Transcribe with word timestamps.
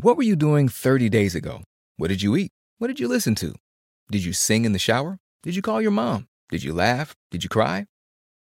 What 0.00 0.16
were 0.16 0.22
you 0.22 0.36
doing 0.36 0.68
30 0.68 1.08
days 1.08 1.34
ago? 1.34 1.64
What 1.96 2.06
did 2.06 2.22
you 2.22 2.36
eat? 2.36 2.52
What 2.78 2.86
did 2.86 3.00
you 3.00 3.08
listen 3.08 3.34
to? 3.34 3.56
Did 4.12 4.24
you 4.24 4.32
sing 4.32 4.64
in 4.64 4.70
the 4.70 4.78
shower? 4.78 5.18
Did 5.42 5.56
you 5.56 5.60
call 5.60 5.82
your 5.82 5.90
mom? 5.90 6.28
Did 6.50 6.62
you 6.62 6.72
laugh? 6.72 7.16
Did 7.32 7.42
you 7.42 7.50
cry? 7.50 7.86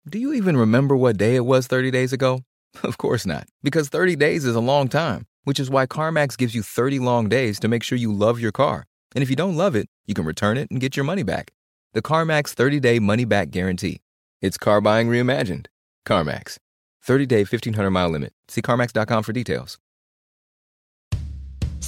Do 0.06 0.18
you 0.18 0.34
even 0.34 0.58
remember 0.58 0.94
what 0.94 1.16
day 1.16 1.34
it 1.34 1.46
was 1.46 1.66
30 1.66 1.90
days 1.90 2.12
ago? 2.12 2.42
Of 2.82 2.98
course 2.98 3.24
not, 3.24 3.48
because 3.62 3.88
30 3.88 4.16
days 4.16 4.44
is 4.44 4.54
a 4.54 4.60
long 4.60 4.88
time, 4.88 5.24
which 5.44 5.58
is 5.58 5.70
why 5.70 5.86
CarMax 5.86 6.36
gives 6.36 6.54
you 6.54 6.62
30 6.62 6.98
long 6.98 7.26
days 7.26 7.58
to 7.60 7.68
make 7.68 7.82
sure 7.82 7.96
you 7.96 8.12
love 8.12 8.38
your 8.38 8.52
car. 8.52 8.84
And 9.14 9.22
if 9.22 9.30
you 9.30 9.36
don't 9.36 9.56
love 9.56 9.74
it, 9.74 9.88
you 10.04 10.12
can 10.12 10.26
return 10.26 10.58
it 10.58 10.70
and 10.70 10.78
get 10.78 10.94
your 10.94 11.04
money 11.04 11.22
back. 11.22 11.52
The 11.94 12.02
CarMax 12.02 12.50
30 12.50 12.80
day 12.80 12.98
money 12.98 13.24
back 13.24 13.48
guarantee. 13.50 14.02
It's 14.42 14.58
car 14.58 14.82
buying 14.82 15.08
reimagined. 15.08 15.68
CarMax. 16.06 16.58
30 17.02 17.24
day 17.24 17.44
1500 17.44 17.90
mile 17.90 18.10
limit. 18.10 18.34
See 18.48 18.60
CarMax.com 18.60 19.22
for 19.22 19.32
details. 19.32 19.78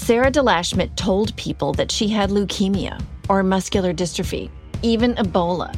Sarah 0.08 0.32
DeLashmit 0.32 0.96
told 0.96 1.36
people 1.36 1.74
that 1.74 1.92
she 1.92 2.08
had 2.08 2.30
leukemia 2.30 2.98
or 3.28 3.42
muscular 3.42 3.92
dystrophy, 3.92 4.50
even 4.80 5.14
Ebola. 5.16 5.70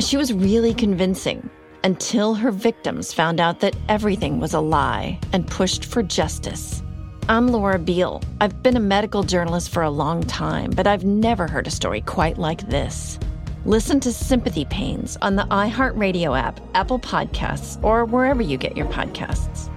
She 0.00 0.16
was 0.16 0.32
really 0.32 0.74
convincing 0.74 1.48
until 1.84 2.34
her 2.34 2.50
victims 2.50 3.12
found 3.12 3.38
out 3.38 3.60
that 3.60 3.76
everything 3.88 4.40
was 4.40 4.52
a 4.52 4.58
lie 4.58 5.20
and 5.32 5.46
pushed 5.46 5.84
for 5.84 6.02
justice. 6.02 6.82
I'm 7.28 7.46
Laura 7.46 7.78
Beal. 7.78 8.20
I've 8.40 8.64
been 8.64 8.76
a 8.76 8.80
medical 8.80 9.22
journalist 9.22 9.70
for 9.70 9.84
a 9.84 9.90
long 9.90 10.24
time, 10.24 10.72
but 10.72 10.88
I've 10.88 11.04
never 11.04 11.46
heard 11.46 11.68
a 11.68 11.70
story 11.70 12.00
quite 12.00 12.36
like 12.36 12.68
this. 12.68 13.16
Listen 13.64 14.00
to 14.00 14.12
Sympathy 14.12 14.64
Pains 14.64 15.16
on 15.22 15.36
the 15.36 15.44
iHeartRadio 15.52 16.36
app, 16.36 16.58
Apple 16.74 16.98
Podcasts, 16.98 17.80
or 17.84 18.04
wherever 18.06 18.42
you 18.42 18.56
get 18.56 18.76
your 18.76 18.86
podcasts. 18.86 19.70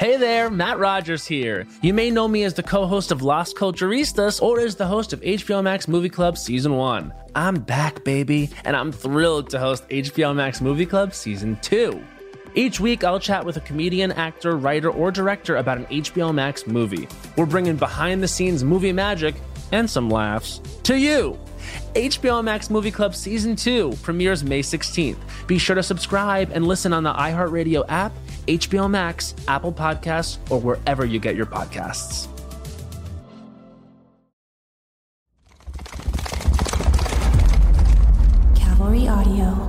Hey 0.00 0.16
there, 0.16 0.48
Matt 0.48 0.78
Rogers 0.78 1.26
here. 1.26 1.66
You 1.82 1.92
may 1.92 2.10
know 2.10 2.26
me 2.26 2.44
as 2.44 2.54
the 2.54 2.62
co 2.62 2.86
host 2.86 3.12
of 3.12 3.20
Lost 3.20 3.54
Culturistas 3.54 4.40
or 4.40 4.58
as 4.58 4.74
the 4.74 4.86
host 4.86 5.12
of 5.12 5.20
HBO 5.20 5.62
Max 5.62 5.88
Movie 5.88 6.08
Club 6.08 6.38
Season 6.38 6.74
1. 6.74 7.12
I'm 7.34 7.56
back, 7.56 8.02
baby, 8.02 8.48
and 8.64 8.74
I'm 8.74 8.92
thrilled 8.92 9.50
to 9.50 9.58
host 9.58 9.86
HBO 9.90 10.34
Max 10.34 10.62
Movie 10.62 10.86
Club 10.86 11.12
Season 11.12 11.58
2. 11.60 12.02
Each 12.54 12.80
week, 12.80 13.04
I'll 13.04 13.20
chat 13.20 13.44
with 13.44 13.58
a 13.58 13.60
comedian, 13.60 14.12
actor, 14.12 14.56
writer, 14.56 14.88
or 14.88 15.10
director 15.10 15.56
about 15.56 15.76
an 15.76 15.84
HBO 15.88 16.34
Max 16.34 16.66
movie. 16.66 17.06
We're 17.36 17.44
bringing 17.44 17.76
behind 17.76 18.22
the 18.22 18.28
scenes 18.28 18.64
movie 18.64 18.94
magic 18.94 19.34
and 19.70 19.88
some 19.88 20.08
laughs 20.08 20.62
to 20.84 20.96
you. 20.96 21.38
HBO 21.94 22.42
Max 22.42 22.70
Movie 22.70 22.90
Club 22.90 23.14
Season 23.14 23.54
2 23.54 23.92
premieres 24.02 24.44
May 24.44 24.62
16th. 24.62 25.18
Be 25.46 25.58
sure 25.58 25.76
to 25.76 25.82
subscribe 25.82 26.50
and 26.52 26.66
listen 26.66 26.92
on 26.92 27.02
the 27.02 27.12
iHeartRadio 27.12 27.84
app, 27.88 28.12
HBO 28.46 28.90
Max, 28.90 29.34
Apple 29.48 29.72
Podcasts, 29.72 30.38
or 30.50 30.60
wherever 30.60 31.04
you 31.04 31.18
get 31.18 31.36
your 31.36 31.46
podcasts. 31.46 32.28
Cavalry 38.56 39.08
Audio. 39.08 39.59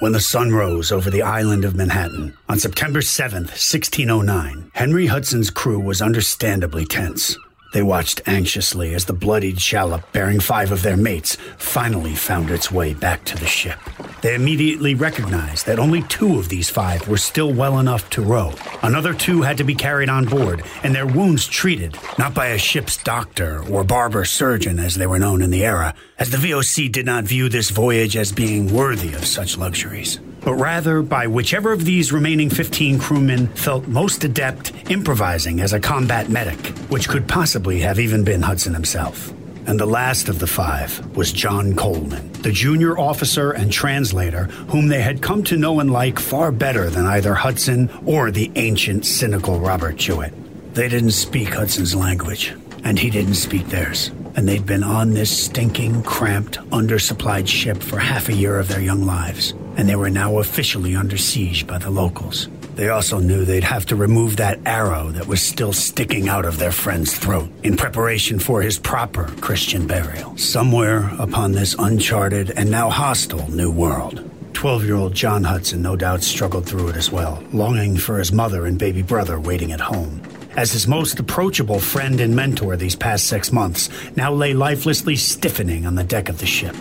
When 0.00 0.12
the 0.12 0.20
sun 0.20 0.52
rose 0.52 0.92
over 0.92 1.10
the 1.10 1.22
island 1.22 1.64
of 1.64 1.74
Manhattan 1.74 2.32
on 2.48 2.60
September 2.60 3.00
7th, 3.00 3.50
1609, 3.50 4.70
Henry 4.72 5.06
Hudson's 5.06 5.50
crew 5.50 5.80
was 5.80 6.00
understandably 6.00 6.84
tense. 6.84 7.36
They 7.72 7.82
watched 7.82 8.20
anxiously 8.24 8.94
as 8.94 9.06
the 9.06 9.12
bloodied 9.12 9.60
shallop 9.60 10.12
bearing 10.12 10.38
five 10.38 10.70
of 10.70 10.82
their 10.82 10.96
mates 10.96 11.36
finally 11.56 12.14
found 12.14 12.48
its 12.48 12.70
way 12.70 12.94
back 12.94 13.24
to 13.24 13.36
the 13.38 13.46
ship. 13.48 13.80
They 14.20 14.34
immediately 14.34 14.94
recognized 14.94 15.66
that 15.66 15.78
only 15.78 16.02
two 16.02 16.38
of 16.38 16.48
these 16.48 16.68
five 16.68 17.06
were 17.08 17.16
still 17.16 17.52
well 17.52 17.78
enough 17.78 18.10
to 18.10 18.22
row. 18.22 18.52
Another 18.82 19.14
two 19.14 19.42
had 19.42 19.58
to 19.58 19.64
be 19.64 19.74
carried 19.74 20.08
on 20.08 20.24
board 20.24 20.62
and 20.82 20.94
their 20.94 21.06
wounds 21.06 21.46
treated, 21.46 21.96
not 22.18 22.34
by 22.34 22.48
a 22.48 22.58
ship's 22.58 22.96
doctor 22.96 23.62
or 23.70 23.84
barber 23.84 24.24
surgeon 24.24 24.78
as 24.78 24.96
they 24.96 25.06
were 25.06 25.18
known 25.18 25.42
in 25.42 25.50
the 25.50 25.64
era, 25.64 25.94
as 26.18 26.30
the 26.30 26.36
VOC 26.36 26.90
did 26.90 27.06
not 27.06 27.24
view 27.24 27.48
this 27.48 27.70
voyage 27.70 28.16
as 28.16 28.32
being 28.32 28.72
worthy 28.72 29.14
of 29.14 29.24
such 29.24 29.56
luxuries 29.56 30.18
but 30.48 30.54
rather 30.54 31.02
by 31.02 31.26
whichever 31.26 31.72
of 31.72 31.84
these 31.84 32.12
remaining 32.12 32.48
15 32.48 32.98
crewmen 32.98 33.48
felt 33.48 33.86
most 33.86 34.24
adept 34.24 34.72
improvising 34.90 35.60
as 35.60 35.72
a 35.74 35.80
combat 35.80 36.30
medic, 36.30 36.58
which 36.88 37.08
could 37.08 37.28
possibly 37.28 37.80
have 37.80 37.98
even 37.98 38.24
been 38.24 38.40
Hudson 38.40 38.72
himself. 38.72 39.32
And 39.68 39.78
the 39.78 39.86
last 39.86 40.28
of 40.28 40.40
the 40.40 40.46
five 40.46 41.14
was 41.14 41.30
John 41.30 41.76
Coleman, 41.76 42.32
the 42.42 42.50
junior 42.50 42.98
officer 42.98 43.52
and 43.52 43.70
translator 43.70 44.44
whom 44.70 44.88
they 44.88 45.02
had 45.02 45.22
come 45.22 45.44
to 45.44 45.56
know 45.56 45.78
and 45.78 45.92
like 45.92 46.18
far 46.18 46.50
better 46.50 46.90
than 46.90 47.06
either 47.06 47.34
Hudson 47.34 47.90
or 48.06 48.30
the 48.30 48.50
ancient, 48.56 49.06
cynical 49.06 49.60
Robert 49.60 49.96
Juet. 49.96 50.32
They 50.74 50.88
didn't 50.88 51.10
speak 51.12 51.52
Hudson's 51.52 51.94
language, 51.94 52.54
and 52.82 52.98
he 52.98 53.10
didn't 53.10 53.34
speak 53.34 53.68
theirs. 53.68 54.10
And 54.34 54.48
they'd 54.48 54.66
been 54.66 54.82
on 54.82 55.10
this 55.10 55.44
stinking, 55.44 56.02
cramped, 56.02 56.58
undersupplied 56.70 57.46
ship 57.46 57.82
for 57.82 57.98
half 57.98 58.28
a 58.28 58.34
year 58.34 58.58
of 58.58 58.68
their 58.68 58.80
young 58.80 59.04
lives 59.04 59.54
and 59.78 59.88
they 59.88 59.94
were 59.94 60.10
now 60.10 60.38
officially 60.38 60.96
under 60.96 61.16
siege 61.16 61.64
by 61.64 61.78
the 61.78 61.88
locals. 61.88 62.48
They 62.78 62.90
also 62.90 63.18
knew 63.18 63.44
they'd 63.44 63.64
have 63.64 63.86
to 63.86 63.96
remove 63.96 64.36
that 64.36 64.60
arrow 64.64 65.10
that 65.10 65.26
was 65.26 65.42
still 65.42 65.72
sticking 65.72 66.28
out 66.28 66.44
of 66.44 66.60
their 66.60 66.70
friend's 66.70 67.12
throat 67.12 67.50
in 67.64 67.76
preparation 67.76 68.38
for 68.38 68.62
his 68.62 68.78
proper 68.78 69.24
Christian 69.40 69.88
burial, 69.88 70.36
somewhere 70.38 71.10
upon 71.18 71.50
this 71.50 71.74
uncharted 71.76 72.52
and 72.52 72.70
now 72.70 72.88
hostile 72.88 73.50
new 73.50 73.68
world. 73.68 74.22
12 74.52 74.84
year 74.84 74.94
old 74.94 75.12
John 75.12 75.42
Hudson 75.42 75.82
no 75.82 75.96
doubt 75.96 76.22
struggled 76.22 76.66
through 76.66 76.90
it 76.90 76.96
as 76.96 77.10
well, 77.10 77.42
longing 77.52 77.96
for 77.96 78.16
his 78.16 78.30
mother 78.30 78.64
and 78.64 78.78
baby 78.78 79.02
brother 79.02 79.40
waiting 79.40 79.72
at 79.72 79.80
home. 79.80 80.22
As 80.56 80.70
his 80.70 80.86
most 80.86 81.18
approachable 81.18 81.80
friend 81.80 82.20
and 82.20 82.36
mentor 82.36 82.76
these 82.76 82.94
past 82.94 83.26
six 83.26 83.50
months 83.50 83.90
now 84.14 84.32
lay 84.32 84.54
lifelessly 84.54 85.16
stiffening 85.16 85.84
on 85.84 85.96
the 85.96 86.04
deck 86.04 86.28
of 86.28 86.38
the 86.38 86.46
ship. 86.46 86.76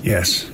Yes, 0.00 0.48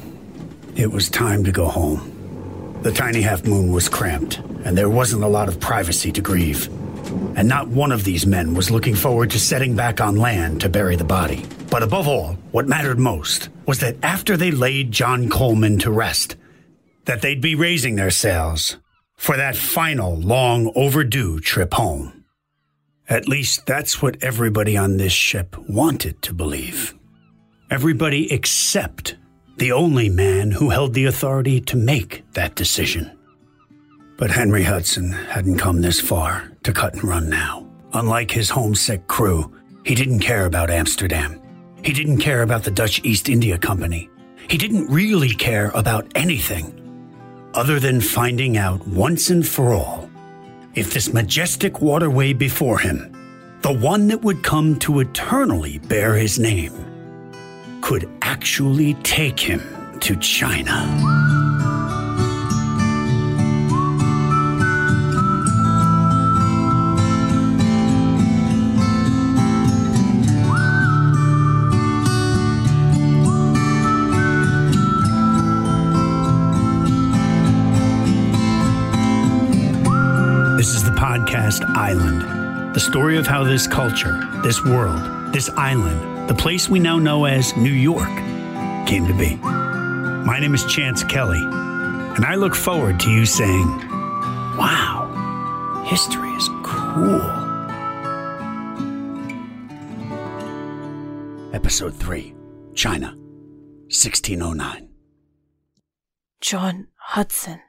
it 0.74 0.90
was 0.90 1.10
time 1.10 1.44
to 1.44 1.52
go 1.52 1.66
home. 1.66 2.80
The 2.80 2.92
tiny 2.92 3.20
half 3.20 3.44
moon 3.44 3.72
was 3.72 3.90
cramped, 3.90 4.40
and 4.64 4.76
there 4.76 4.90
wasn't 4.90 5.22
a 5.22 5.28
lot 5.28 5.48
of 5.48 5.60
privacy 5.60 6.12
to 6.12 6.20
grieve. 6.20 6.68
And 7.36 7.48
not 7.48 7.68
one 7.68 7.92
of 7.92 8.04
these 8.04 8.26
men 8.26 8.54
was 8.54 8.70
looking 8.70 8.94
forward 8.94 9.30
to 9.30 9.38
setting 9.40 9.74
back 9.74 10.00
on 10.00 10.16
land 10.16 10.60
to 10.60 10.68
bury 10.68 10.96
the 10.96 11.04
body. 11.04 11.44
But 11.70 11.82
above 11.82 12.08
all, 12.08 12.34
what 12.50 12.68
mattered 12.68 12.98
most 12.98 13.48
was 13.66 13.80
that 13.80 13.96
after 14.02 14.36
they 14.36 14.50
laid 14.50 14.92
John 14.92 15.28
Coleman 15.28 15.78
to 15.80 15.90
rest, 15.90 16.36
that 17.04 17.22
they'd 17.22 17.40
be 17.40 17.54
raising 17.54 17.96
their 17.96 18.10
sails 18.10 18.76
for 19.16 19.36
that 19.36 19.56
final, 19.56 20.16
long 20.16 20.72
overdue 20.74 21.40
trip 21.40 21.74
home. 21.74 22.24
At 23.08 23.28
least 23.28 23.66
that's 23.66 24.00
what 24.00 24.22
everybody 24.22 24.76
on 24.76 24.96
this 24.96 25.12
ship 25.12 25.56
wanted 25.68 26.22
to 26.22 26.32
believe. 26.32 26.94
Everybody 27.70 28.32
except 28.32 29.16
the 29.56 29.72
only 29.72 30.08
man 30.08 30.52
who 30.52 30.70
held 30.70 30.94
the 30.94 31.04
authority 31.04 31.60
to 31.60 31.76
make 31.76 32.24
that 32.32 32.54
decision. 32.54 33.10
But 34.20 34.30
Henry 34.30 34.64
Hudson 34.64 35.12
hadn't 35.12 35.56
come 35.56 35.80
this 35.80 35.98
far 35.98 36.52
to 36.64 36.74
cut 36.74 36.92
and 36.92 37.04
run 37.04 37.30
now. 37.30 37.66
Unlike 37.94 38.30
his 38.30 38.50
homesick 38.50 39.06
crew, 39.06 39.50
he 39.86 39.94
didn't 39.94 40.20
care 40.20 40.44
about 40.44 40.68
Amsterdam. 40.68 41.40
He 41.82 41.94
didn't 41.94 42.18
care 42.18 42.42
about 42.42 42.64
the 42.64 42.70
Dutch 42.70 43.02
East 43.02 43.30
India 43.30 43.56
Company. 43.56 44.10
He 44.46 44.58
didn't 44.58 44.88
really 44.88 45.30
care 45.30 45.70
about 45.70 46.06
anything 46.14 46.76
other 47.54 47.80
than 47.80 48.02
finding 48.02 48.58
out 48.58 48.86
once 48.86 49.30
and 49.30 49.46
for 49.46 49.72
all 49.72 50.10
if 50.74 50.92
this 50.92 51.14
majestic 51.14 51.80
waterway 51.80 52.34
before 52.34 52.78
him, 52.78 53.16
the 53.62 53.72
one 53.72 54.06
that 54.08 54.22
would 54.22 54.42
come 54.42 54.78
to 54.80 55.00
eternally 55.00 55.78
bear 55.78 56.14
his 56.14 56.38
name, 56.38 56.72
could 57.80 58.06
actually 58.20 58.92
take 59.02 59.40
him 59.40 59.62
to 60.00 60.14
China. 60.16 61.29
Podcast 81.50 81.76
Island, 81.76 82.74
the 82.74 82.80
story 82.80 83.16
of 83.16 83.26
how 83.26 83.44
this 83.44 83.66
culture, 83.66 84.20
this 84.42 84.64
world, 84.64 85.32
this 85.32 85.48
island, 85.50 86.28
the 86.28 86.34
place 86.34 86.68
we 86.68 86.78
now 86.78 86.98
know 86.98 87.24
as 87.24 87.56
New 87.56 87.72
York, 87.72 88.08
came 88.86 89.06
to 89.06 89.14
be. 89.14 89.36
My 89.36 90.38
name 90.40 90.54
is 90.54 90.64
Chance 90.66 91.04
Kelly, 91.04 91.40
and 91.40 92.24
I 92.24 92.34
look 92.36 92.54
forward 92.54 93.00
to 93.00 93.10
you 93.10 93.26
saying, 93.26 93.66
Wow, 94.56 95.84
history 95.86 96.30
is 96.30 96.48
cool. 96.62 97.20
Episode 101.52 101.94
3 101.94 102.34
China, 102.74 103.08
1609. 103.88 104.88
John 106.40 106.86
Hudson. 106.96 107.60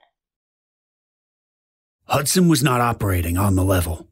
Hudson 2.12 2.50
was 2.50 2.62
not 2.62 2.82
operating 2.82 3.38
on 3.38 3.56
the 3.56 3.64
level. 3.64 4.06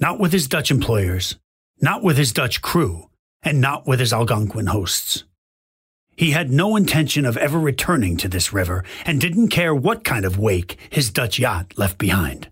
Not 0.00 0.18
with 0.18 0.32
his 0.32 0.48
Dutch 0.48 0.72
employers, 0.72 1.36
not 1.80 2.02
with 2.02 2.18
his 2.18 2.32
Dutch 2.32 2.60
crew, 2.60 3.08
and 3.40 3.60
not 3.60 3.86
with 3.86 4.00
his 4.00 4.12
Algonquin 4.12 4.66
hosts. 4.66 5.22
He 6.16 6.32
had 6.32 6.50
no 6.50 6.74
intention 6.74 7.24
of 7.24 7.36
ever 7.36 7.60
returning 7.60 8.16
to 8.16 8.26
this 8.26 8.52
river 8.52 8.82
and 9.06 9.20
didn't 9.20 9.50
care 9.50 9.72
what 9.72 10.02
kind 10.02 10.24
of 10.24 10.40
wake 10.40 10.76
his 10.90 11.08
Dutch 11.08 11.38
yacht 11.38 11.74
left 11.76 11.98
behind. 11.98 12.48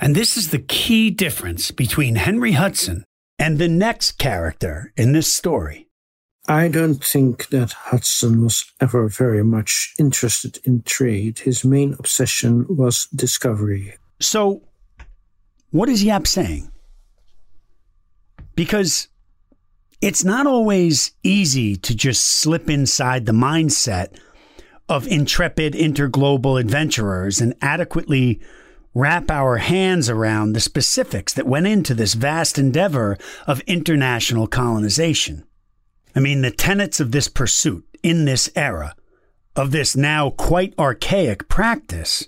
And 0.00 0.14
this 0.14 0.38
is 0.38 0.48
the 0.48 0.60
key 0.60 1.10
difference 1.10 1.70
between 1.70 2.14
Henry 2.16 2.52
Hudson 2.52 3.04
and 3.38 3.58
the 3.58 3.68
next 3.68 4.12
character 4.12 4.94
in 4.96 5.12
this 5.12 5.30
story. 5.30 5.87
I 6.50 6.68
don't 6.68 7.04
think 7.04 7.48
that 7.48 7.72
Hudson 7.72 8.42
was 8.42 8.64
ever 8.80 9.06
very 9.08 9.44
much 9.44 9.94
interested 9.98 10.58
in 10.64 10.80
trade. 10.82 11.40
His 11.40 11.62
main 11.62 11.94
obsession 11.98 12.64
was 12.70 13.06
discovery. 13.14 13.98
So, 14.18 14.62
what 15.72 15.90
is 15.90 16.02
Jaap 16.02 16.26
saying? 16.26 16.72
Because 18.54 19.08
it's 20.00 20.24
not 20.24 20.46
always 20.46 21.12
easy 21.22 21.76
to 21.76 21.94
just 21.94 22.24
slip 22.24 22.70
inside 22.70 23.26
the 23.26 23.32
mindset 23.32 24.18
of 24.88 25.06
intrepid 25.06 25.74
interglobal 25.74 26.58
adventurers 26.58 27.42
and 27.42 27.54
adequately 27.60 28.40
wrap 28.94 29.30
our 29.30 29.58
hands 29.58 30.08
around 30.08 30.54
the 30.54 30.60
specifics 30.60 31.34
that 31.34 31.46
went 31.46 31.66
into 31.66 31.94
this 31.94 32.14
vast 32.14 32.58
endeavor 32.58 33.18
of 33.46 33.60
international 33.66 34.46
colonization. 34.46 35.44
I 36.18 36.20
mean, 36.20 36.42
the 36.42 36.50
tenets 36.50 36.98
of 36.98 37.12
this 37.12 37.28
pursuit 37.28 37.86
in 38.02 38.24
this 38.24 38.50
era, 38.56 38.96
of 39.54 39.70
this 39.70 39.94
now 39.94 40.30
quite 40.30 40.74
archaic 40.76 41.48
practice, 41.48 42.26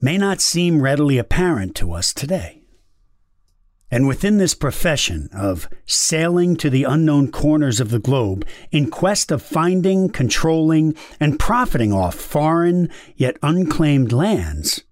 may 0.00 0.18
not 0.18 0.40
seem 0.40 0.82
readily 0.82 1.16
apparent 1.16 1.76
to 1.76 1.92
us 1.92 2.12
today. 2.12 2.64
And 3.88 4.08
within 4.08 4.38
this 4.38 4.54
profession 4.54 5.28
of 5.32 5.68
sailing 5.86 6.56
to 6.56 6.68
the 6.68 6.82
unknown 6.82 7.30
corners 7.30 7.78
of 7.78 7.90
the 7.90 8.00
globe 8.00 8.44
in 8.72 8.90
quest 8.90 9.30
of 9.30 9.42
finding, 9.42 10.08
controlling, 10.08 10.96
and 11.20 11.38
profiting 11.38 11.92
off 11.92 12.16
foreign 12.16 12.90
yet 13.14 13.36
unclaimed 13.44 14.10
lands, 14.10 14.82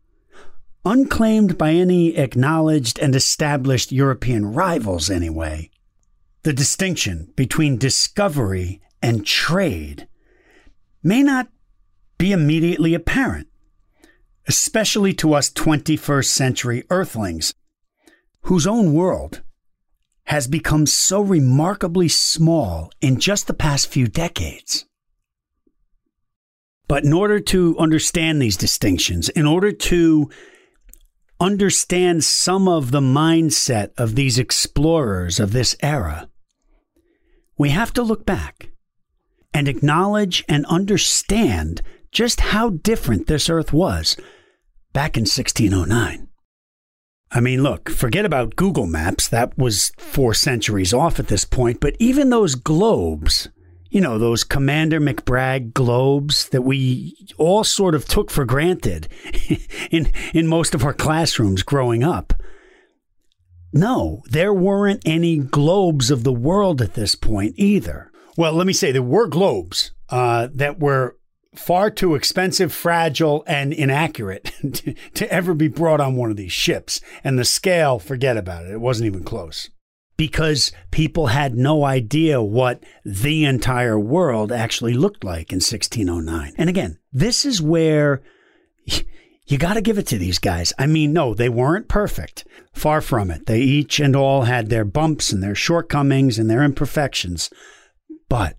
unclaimed 0.84 1.58
by 1.58 1.72
any 1.72 2.16
acknowledged 2.16 3.00
and 3.00 3.16
established 3.16 3.90
European 3.90 4.52
rivals 4.52 5.10
anyway, 5.10 5.71
the 6.43 6.53
distinction 6.53 7.33
between 7.37 7.79
discovery 7.79 8.81
and 9.00 9.25
trade 9.25 10.09
may 11.03 11.23
not 11.23 11.49
be 12.19 12.33
immediately 12.33 12.94
apparent, 12.94 13.49
especially 14.49 15.12
to 15.15 15.35
us 15.35 15.50
21st 15.50 16.27
century 16.27 16.85
earthlings 16.91 17.55
whose 18.43 18.67
own 18.67 18.93
world 18.93 19.43
has 20.25 20.49
become 20.49 20.87
so 20.87 21.21
remarkably 21.21 22.09
small 22.09 22.91
in 23.00 23.19
just 23.19 23.47
the 23.47 23.55
past 23.55 23.87
few 23.89 24.06
decades. 24.06 24.85
But 26.89 27.05
in 27.05 27.12
order 27.12 27.41
to 27.41 27.79
understand 27.79 28.43
these 28.43 28.56
distinctions, 28.56 29.29
in 29.29 29.47
order 29.47 29.73
to 29.73 30.31
understand 31.41 32.23
some 32.25 32.69
of 32.69 32.91
the 32.91 33.00
mindset 33.00 33.91
of 33.97 34.15
these 34.15 34.39
explorers 34.39 35.41
of 35.41 35.53
this 35.53 35.75
era, 35.81 36.29
we 37.58 37.70
have 37.70 37.93
to 37.94 38.02
look 38.02 38.25
back 38.25 38.70
and 39.54 39.69
acknowledge 39.69 40.44
and 40.49 40.64
understand 40.66 41.82
just 42.10 42.40
how 42.40 42.70
different 42.70 43.26
this 43.26 43.49
earth 43.49 43.72
was 43.72 44.16
back 44.93 45.16
in 45.16 45.22
1609. 45.22 46.28
I 47.34 47.40
mean, 47.40 47.62
look, 47.62 47.88
forget 47.88 48.26
about 48.26 48.56
Google 48.56 48.87
Maps. 48.87 49.26
That 49.26 49.56
was 49.56 49.90
four 49.96 50.34
centuries 50.34 50.93
off 50.93 51.19
at 51.19 51.28
this 51.28 51.46
point. 51.46 51.81
But 51.81 51.96
even 51.99 52.28
those 52.28 52.54
globes, 52.54 53.49
you 53.88 54.02
know, 54.02 54.19
those 54.19 54.44
Commander 54.44 55.00
McBragg 55.00 55.72
globes 55.72 56.50
that 56.50 56.62
we 56.62 57.16
all 57.38 57.64
sort 57.64 57.94
of 57.94 58.05
took 58.05 58.31
for 58.31 58.44
granted 58.44 59.08
in, 59.90 60.10
in 60.34 60.46
most 60.46 60.75
of 60.75 60.84
our 60.84 60.93
classrooms 60.93 61.62
growing 61.62 62.05
up. 62.05 62.34
No, 63.72 64.22
there 64.26 64.52
weren't 64.52 65.02
any 65.06 65.38
globes 65.38 66.10
of 66.10 66.24
the 66.24 66.32
world 66.32 66.82
at 66.82 66.94
this 66.94 67.14
point 67.14 67.54
either. 67.56 68.10
Well, 68.36 68.52
let 68.52 68.66
me 68.66 68.72
say 68.72 68.92
there 68.92 69.02
were 69.02 69.26
globes 69.26 69.92
uh, 70.10 70.48
that 70.54 70.78
were 70.78 71.16
far 71.54 71.90
too 71.90 72.14
expensive, 72.14 72.72
fragile, 72.72 73.44
and 73.46 73.72
inaccurate 73.72 74.52
to, 74.72 74.94
to, 75.14 75.32
ever 75.32 75.54
be 75.54 75.69
brought 75.69 76.00
on 76.00 76.16
one 76.16 76.30
of 76.30 76.36
these 76.36 76.52
ships. 76.52 77.00
And 77.24 77.38
the 77.38 77.44
scale, 77.44 77.98
forget 77.98 78.36
about 78.36 78.64
it. 78.64 78.72
It 78.72 78.80
wasn't 78.80 79.06
even 79.06 79.24
close. 79.24 79.70
Because 80.16 80.72
people 80.90 81.28
had 81.28 81.54
no 81.54 81.84
idea 81.84 82.42
what 82.42 82.82
the 83.04 83.44
entire 83.44 83.98
world 83.98 84.52
actually 84.52 84.94
looked 84.94 85.24
like 85.24 85.50
in 85.52 85.56
1609. 85.56 86.52
And 86.56 86.69
again, 86.69 86.98
this 87.12 87.44
is 87.44 87.60
where 87.60 88.22
you 89.47 89.59
got 89.59 89.75
to 89.75 89.81
give 89.81 89.99
it 89.99 90.06
to 90.09 90.19
these 90.19 90.39
guys. 90.39 90.73
I 90.79 90.87
mean, 90.87 91.12
no, 91.12 91.35
they 91.35 91.49
weren't 91.49 91.89
perfect. 91.89 92.47
Far 92.73 93.00
from 93.00 93.31
it. 93.31 93.47
They 93.47 93.61
each 93.61 94.00
and 94.00 94.15
all 94.15 94.43
had 94.43 94.69
their 94.69 94.85
bumps 94.85 95.33
and 95.33 95.43
their 95.43 95.55
shortcomings 95.55 96.39
and 96.39 96.49
their 96.49 96.62
imperfections. 96.62 97.50
But 98.29 98.56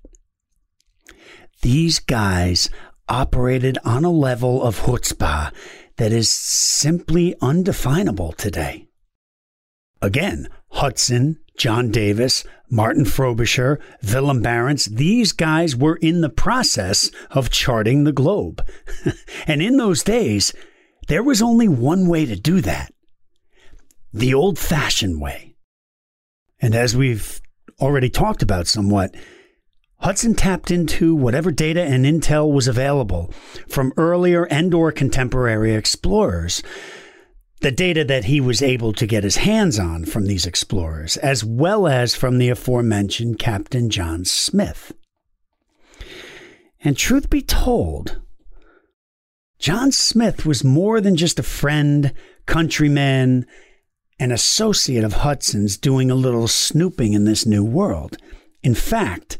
these 1.62 2.00
guys 2.00 2.70
operated 3.08 3.78
on 3.84 4.04
a 4.04 4.12
level 4.12 4.62
of 4.62 4.82
chutzpah 4.82 5.52
that 5.98 6.12
is 6.12 6.30
simply 6.30 7.36
undefinable 7.42 8.34
today. 8.34 8.88
Again, 10.02 10.50
Hudson, 10.70 11.40
John 11.58 11.92
Davis, 11.92 12.44
Martin 12.70 13.06
Frobisher, 13.06 13.80
Willem 14.04 14.44
Barents, 14.44 14.90
these 14.90 15.32
guys 15.32 15.76
were 15.76 15.96
in 15.98 16.22
the 16.22 16.30
process 16.30 17.12
of 17.30 17.50
charting 17.50 18.04
the 18.04 18.12
globe. 18.12 18.66
and 19.48 19.62
in 19.62 19.78
those 19.78 20.04
days, 20.04 20.54
there 21.08 21.24
was 21.24 21.42
only 21.42 21.68
one 21.68 22.08
way 22.08 22.26
to 22.26 22.36
do 22.36 22.62
that 22.62 22.94
the 24.14 24.34
old 24.34 24.60
fashioned 24.60 25.20
way. 25.20 25.56
And 26.62 26.76
as 26.76 26.96
we've 26.96 27.42
already 27.82 28.10
talked 28.10 28.44
about 28.44 28.68
somewhat, 28.68 29.16
Hudson 29.98 30.36
tapped 30.36 30.70
into 30.70 31.16
whatever 31.16 31.52
data 31.52 31.82
and 31.82 32.06
intel 32.06 32.52
was 32.52 32.68
available 32.68 33.34
from 33.68 33.94
earlier 33.98 34.44
and 34.46 34.74
or 34.74 34.92
contemporary 34.92 35.74
explorers. 35.74 36.62
The 37.62 37.72
data 37.72 38.04
that 38.04 38.26
he 38.26 38.42
was 38.42 38.62
able 38.62 38.94
to 38.94 39.08
get 39.08 39.24
his 39.24 39.38
hands 39.38 39.80
on 39.80 40.06
from 40.06 40.26
these 40.26 40.46
explorers, 40.46 41.16
as 41.18 41.44
well 41.44 41.88
as 41.88 42.14
from 42.14 42.38
the 42.38 42.50
aforementioned 42.50 43.40
Captain 43.40 43.90
John 43.90 44.26
Smith. 44.26 44.94
And 46.84 46.98
truth 46.98 47.30
be 47.30 47.42
told, 47.42 48.20
John 49.64 49.94
Smith 49.94 50.46
was 50.46 50.62
more 50.62 51.00
than 51.00 51.16
just 51.16 51.40
a 51.40 51.42
friend, 51.42 52.12
countryman, 52.46 53.46
an 54.20 54.34
associate 54.34 55.06
of 55.06 55.14
Hudson's 55.14 55.78
doing 55.78 56.12
a 56.12 56.16
little 56.16 56.50
snooping 56.50 57.14
in 57.14 57.24
this 57.24 57.46
new 57.46 57.64
world. 57.64 58.18
In 58.62 58.76
fact, 58.76 59.40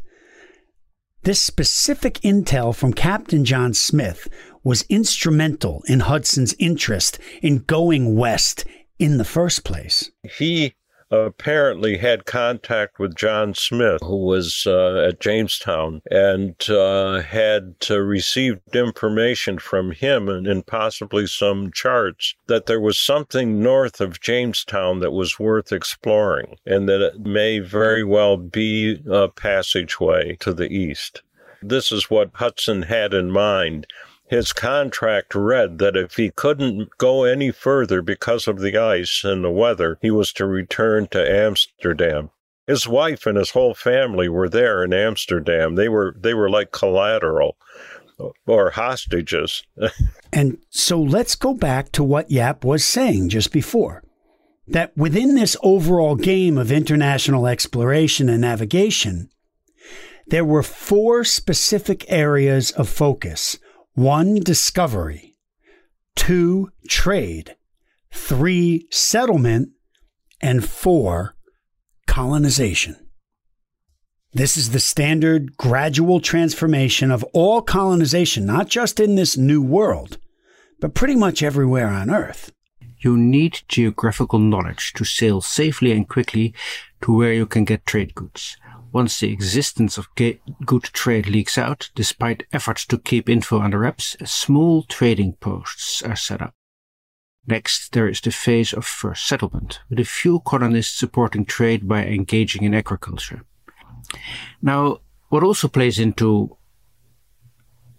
this 1.24 1.42
specific 1.42 2.14
intel 2.20 2.74
from 2.74 2.94
Captain 2.94 3.44
John 3.44 3.74
Smith 3.74 4.26
was 4.62 4.86
instrumental 4.88 5.82
in 5.88 6.00
Hudson's 6.00 6.54
interest 6.58 7.18
in 7.42 7.58
going 7.58 8.16
west 8.16 8.64
in 8.98 9.18
the 9.18 9.26
first 9.26 9.62
place. 9.62 10.10
He 10.38 10.72
apparently 11.14 11.98
had 11.98 12.24
contact 12.24 12.98
with 12.98 13.14
John 13.14 13.54
Smith, 13.54 14.00
who 14.02 14.24
was 14.24 14.64
uh, 14.66 15.06
at 15.08 15.20
Jamestown, 15.20 16.02
and 16.10 16.54
uh, 16.68 17.20
had 17.20 17.76
uh, 17.90 17.98
received 18.00 18.74
information 18.74 19.58
from 19.58 19.92
him 19.92 20.28
and, 20.28 20.46
and, 20.46 20.66
possibly 20.66 21.26
some 21.26 21.70
charts 21.72 22.34
that 22.46 22.66
there 22.66 22.80
was 22.80 22.98
something 22.98 23.62
north 23.62 24.00
of 24.00 24.20
Jamestown 24.20 25.00
that 25.00 25.12
was 25.12 25.38
worth 25.38 25.72
exploring, 25.72 26.56
and 26.66 26.88
that 26.88 27.00
it 27.00 27.20
may 27.20 27.58
very 27.58 28.02
well 28.02 28.36
be 28.36 29.00
a 29.10 29.28
passageway 29.28 30.36
to 30.40 30.52
the 30.52 30.68
east. 30.68 31.22
This 31.62 31.92
is 31.92 32.10
what 32.10 32.30
Hudson 32.34 32.82
had 32.82 33.14
in 33.14 33.30
mind 33.30 33.86
his 34.34 34.52
contract 34.52 35.32
read 35.34 35.78
that 35.78 35.96
if 35.96 36.16
he 36.16 36.28
couldn't 36.28 36.88
go 36.98 37.22
any 37.22 37.52
further 37.52 38.02
because 38.02 38.48
of 38.48 38.58
the 38.58 38.76
ice 38.76 39.22
and 39.22 39.44
the 39.44 39.50
weather, 39.50 39.96
he 40.02 40.10
was 40.10 40.32
to 40.32 40.44
return 40.44 41.06
to 41.06 41.30
Amsterdam. 41.30 42.30
His 42.66 42.88
wife 42.88 43.26
and 43.26 43.38
his 43.38 43.50
whole 43.50 43.74
family 43.74 44.28
were 44.28 44.48
there 44.48 44.82
in 44.82 44.92
Amsterdam. 44.92 45.76
They 45.76 45.88
were 45.88 46.16
they 46.18 46.34
were 46.34 46.50
like 46.50 46.72
collateral 46.72 47.56
or 48.46 48.70
hostages. 48.70 49.62
and 50.32 50.58
so 50.68 51.00
let's 51.00 51.36
go 51.36 51.54
back 51.54 51.92
to 51.92 52.02
what 52.02 52.28
Jaap 52.28 52.64
was 52.64 52.84
saying 52.84 53.28
just 53.28 53.52
before. 53.52 54.02
That 54.66 54.96
within 54.96 55.36
this 55.36 55.56
overall 55.62 56.16
game 56.16 56.58
of 56.58 56.72
international 56.72 57.46
exploration 57.46 58.28
and 58.28 58.40
navigation, 58.40 59.28
there 60.26 60.44
were 60.44 60.62
four 60.64 61.22
specific 61.22 62.10
areas 62.10 62.72
of 62.72 62.88
focus 62.88 63.58
one, 63.94 64.36
discovery, 64.36 65.36
two, 66.16 66.70
trade, 66.88 67.56
three, 68.12 68.86
settlement, 68.90 69.70
and 70.40 70.68
four, 70.68 71.36
colonization. 72.06 72.96
This 74.32 74.56
is 74.56 74.70
the 74.70 74.80
standard 74.80 75.56
gradual 75.56 76.20
transformation 76.20 77.12
of 77.12 77.22
all 77.32 77.62
colonization, 77.62 78.44
not 78.44 78.66
just 78.66 78.98
in 78.98 79.14
this 79.14 79.36
new 79.36 79.62
world, 79.62 80.18
but 80.80 80.94
pretty 80.94 81.14
much 81.14 81.40
everywhere 81.40 81.88
on 81.88 82.10
Earth. 82.10 82.50
You 82.98 83.16
need 83.16 83.62
geographical 83.68 84.40
knowledge 84.40 84.92
to 84.94 85.04
sail 85.04 85.40
safely 85.40 85.92
and 85.92 86.08
quickly 86.08 86.52
to 87.02 87.16
where 87.16 87.32
you 87.32 87.46
can 87.46 87.64
get 87.64 87.86
trade 87.86 88.14
goods. 88.16 88.56
Once 88.94 89.18
the 89.18 89.32
existence 89.32 89.98
of 89.98 90.06
good 90.14 90.84
trade 90.84 91.26
leaks 91.26 91.58
out, 91.58 91.90
despite 91.96 92.46
efforts 92.52 92.86
to 92.86 92.96
keep 92.96 93.28
info 93.28 93.58
under 93.58 93.80
wraps, 93.80 94.16
small 94.24 94.84
trading 94.84 95.32
posts 95.40 96.00
are 96.02 96.14
set 96.14 96.40
up. 96.40 96.54
Next, 97.44 97.92
there 97.92 98.06
is 98.06 98.20
the 98.20 98.30
phase 98.30 98.72
of 98.72 98.86
first 98.86 99.26
settlement, 99.26 99.80
with 99.90 99.98
a 99.98 100.04
few 100.04 100.38
colonists 100.46 100.96
supporting 100.96 101.44
trade 101.44 101.88
by 101.88 102.04
engaging 102.04 102.62
in 102.62 102.72
agriculture. 102.72 103.44
Now, 104.62 105.00
what 105.28 105.42
also 105.42 105.66
plays 105.66 105.98
into 105.98 106.56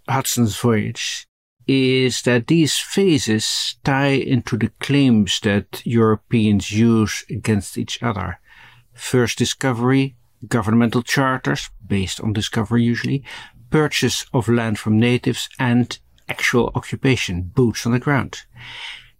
Hudson's 0.08 0.56
voyage 0.58 1.26
is 1.66 2.22
that 2.22 2.46
these 2.46 2.78
phases 2.78 3.76
tie 3.84 4.16
into 4.16 4.56
the 4.56 4.70
claims 4.80 5.40
that 5.40 5.82
Europeans 5.84 6.72
use 6.72 7.22
against 7.28 7.76
each 7.76 8.02
other. 8.02 8.40
First 8.94 9.36
discovery, 9.36 10.16
governmental 10.48 11.02
charters, 11.02 11.70
based 11.86 12.20
on 12.20 12.32
discovery 12.32 12.82
usually, 12.82 13.24
purchase 13.70 14.26
of 14.32 14.48
land 14.48 14.78
from 14.78 14.98
natives, 14.98 15.48
and 15.58 15.98
actual 16.28 16.72
occupation, 16.74 17.42
boots 17.54 17.86
on 17.86 17.92
the 17.92 17.98
ground. 17.98 18.42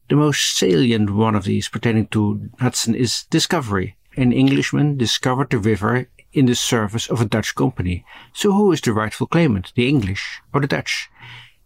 The 0.09 0.17
most 0.17 0.57
salient 0.57 1.11
one 1.11 1.35
of 1.35 1.45
these 1.45 1.69
pertaining 1.69 2.07
to 2.09 2.49
Hudson 2.61 2.95
is 2.95 3.25
discovery. 3.25 3.97
An 4.17 4.33
Englishman 4.33 4.97
discovered 4.97 5.51
the 5.51 5.59
river 5.59 6.09
in 6.33 6.47
the 6.47 6.55
service 6.55 7.09
of 7.09 7.21
a 7.21 7.25
Dutch 7.25 7.55
company. 7.55 8.05
So 8.33 8.53
who 8.53 8.73
is 8.73 8.81
the 8.81 8.93
rightful 8.93 9.27
claimant, 9.27 9.73
the 9.75 9.89
English 9.89 10.41
or 10.53 10.61
the 10.61 10.67
Dutch? 10.67 11.09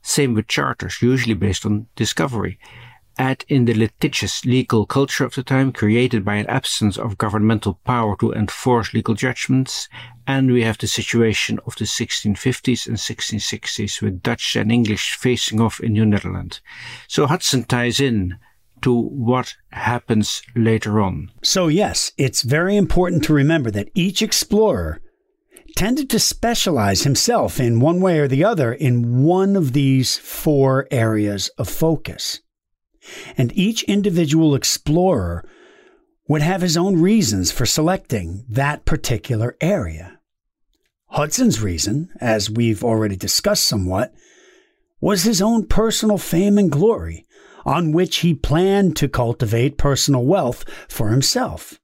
Same 0.03 0.35
with 0.35 0.49
charters, 0.49 1.03
usually 1.03 1.35
based 1.35 1.67
on 1.67 1.87
discovery. 1.97 2.59
Add 3.21 3.45
in 3.49 3.67
the 3.67 3.75
litigious 3.75 4.47
legal 4.47 4.87
culture 4.87 5.27
of 5.27 5.35
the 5.35 5.43
time, 5.43 5.73
created 5.73 6.25
by 6.25 6.37
an 6.37 6.47
absence 6.47 6.97
of 6.97 7.19
governmental 7.19 7.75
power 7.85 8.17
to 8.17 8.33
enforce 8.33 8.95
legal 8.95 9.15
judgments, 9.15 9.91
and 10.27 10.51
we 10.51 10.63
have 10.63 10.79
the 10.79 10.87
situation 10.87 11.59
of 11.67 11.77
the 11.77 11.85
1650s 11.85 12.87
and 12.87 12.97
1660s 12.97 14.01
with 14.01 14.23
Dutch 14.23 14.57
and 14.57 14.73
English 14.73 15.17
facing 15.17 15.61
off 15.61 15.81
in 15.81 15.93
New 15.93 16.07
Netherland. 16.07 16.61
So 17.09 17.27
Hudson 17.27 17.65
ties 17.65 18.01
in 18.01 18.39
to 18.81 18.99
what 18.99 19.55
happens 19.69 20.41
later 20.57 20.99
on. 20.99 21.31
So, 21.43 21.69
yes, 21.69 22.13
it's 22.17 22.41
very 22.41 22.75
important 22.75 23.23
to 23.25 23.35
remember 23.35 23.71
that 23.71 23.91
each 23.95 24.23
explorer 24.23 25.03
tended 25.77 26.09
to 26.09 26.19
specialize 26.19 27.03
himself 27.03 27.61
in 27.61 27.81
one 27.81 28.01
way 28.01 28.19
or 28.19 28.29
the 28.29 28.45
other 28.45 28.73
in 28.73 29.23
one 29.23 29.57
of 29.57 29.75
these 29.75 30.17
four 30.17 30.89
areas 30.91 31.51
of 31.59 31.69
focus. 31.69 32.41
And 33.37 33.57
each 33.57 33.83
individual 33.85 34.55
explorer 34.55 35.45
would 36.29 36.43
have 36.43 36.61
his 36.61 36.77
own 36.77 37.01
reasons 37.01 37.51
for 37.51 37.67
selecting 37.67 38.45
that 38.49 38.85
particular 38.85 39.57
area. 39.61 40.19
Hudson's 41.07 41.61
reason, 41.61 42.11
as 42.21 42.49
we've 42.49 42.85
already 42.85 43.17
discussed 43.17 43.65
somewhat, 43.65 44.15
was 45.01 45.25
his 45.25 45.43
own 45.43 45.67
personal 45.67 46.19
fame 46.19 46.57
and 46.57 46.71
glory 46.71 47.27
on 47.65 47.93
which 47.93 48.19
he 48.19 48.35
planned 48.35 48.97
to 48.97 49.09
cultivate 49.09 49.77
personal 49.77 50.25
wealth 50.25 50.65
for 50.89 51.09
himself. 51.09 51.81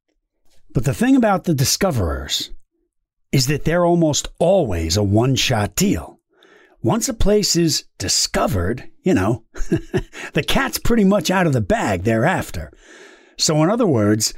But 0.72 0.84
the 0.84 0.94
thing 0.94 1.16
about 1.16 1.44
the 1.44 1.54
discoverers 1.54 2.50
is 3.32 3.46
that 3.48 3.64
they're 3.64 3.84
almost 3.84 4.28
always 4.38 4.96
a 4.96 5.02
one 5.02 5.34
shot 5.34 5.74
deal. 5.74 6.15
Once 6.86 7.08
a 7.08 7.14
place 7.14 7.56
is 7.56 7.82
discovered, 7.98 8.88
you 9.02 9.12
know, 9.12 9.42
the 10.34 10.44
cat's 10.46 10.78
pretty 10.78 11.02
much 11.02 11.32
out 11.32 11.44
of 11.44 11.52
the 11.52 11.60
bag 11.60 12.04
thereafter. 12.04 12.72
So, 13.36 13.60
in 13.64 13.68
other 13.68 13.88
words, 13.88 14.32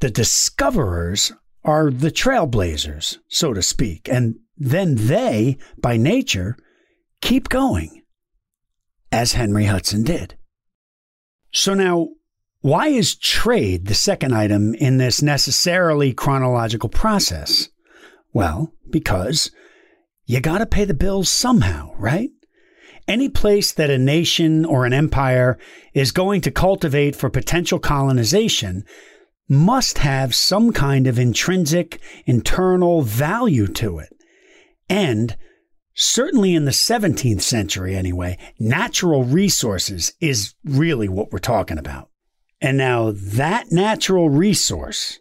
the 0.00 0.10
discoverers 0.10 1.32
are 1.62 1.92
the 1.92 2.10
trailblazers, 2.10 3.18
so 3.28 3.54
to 3.54 3.62
speak, 3.62 4.08
and 4.08 4.34
then 4.56 4.96
they, 4.96 5.58
by 5.78 5.96
nature, 5.96 6.56
keep 7.20 7.48
going, 7.48 8.02
as 9.12 9.34
Henry 9.34 9.66
Hudson 9.66 10.02
did. 10.02 10.36
So 11.52 11.72
now, 11.72 12.08
why 12.62 12.88
is 12.88 13.14
trade 13.14 13.86
the 13.86 13.94
second 13.94 14.34
item 14.34 14.74
in 14.74 14.96
this 14.96 15.22
necessarily 15.22 16.12
chronological 16.12 16.88
process? 16.88 17.68
Well, 18.32 18.72
because 18.90 19.52
you 20.26 20.40
got 20.40 20.58
to 20.58 20.66
pay 20.66 20.84
the 20.84 20.94
bills 20.94 21.28
somehow, 21.28 21.94
right? 21.96 22.30
Any 23.08 23.28
place 23.28 23.72
that 23.72 23.90
a 23.90 23.98
nation 23.98 24.64
or 24.64 24.84
an 24.84 24.92
empire 24.92 25.58
is 25.94 26.10
going 26.10 26.40
to 26.42 26.50
cultivate 26.50 27.14
for 27.14 27.30
potential 27.30 27.78
colonization 27.78 28.84
must 29.48 29.98
have 29.98 30.34
some 30.34 30.72
kind 30.72 31.06
of 31.06 31.18
intrinsic 31.18 32.00
internal 32.26 33.02
value 33.02 33.68
to 33.68 34.00
it. 34.00 34.12
And 34.88 35.36
certainly 35.94 36.56
in 36.56 36.64
the 36.64 36.72
17th 36.72 37.42
century 37.42 37.94
anyway, 37.94 38.38
natural 38.58 39.22
resources 39.22 40.12
is 40.20 40.54
really 40.64 41.08
what 41.08 41.30
we're 41.30 41.38
talking 41.38 41.78
about. 41.78 42.10
And 42.60 42.76
now 42.76 43.12
that 43.14 43.70
natural 43.70 44.30
resource 44.30 45.20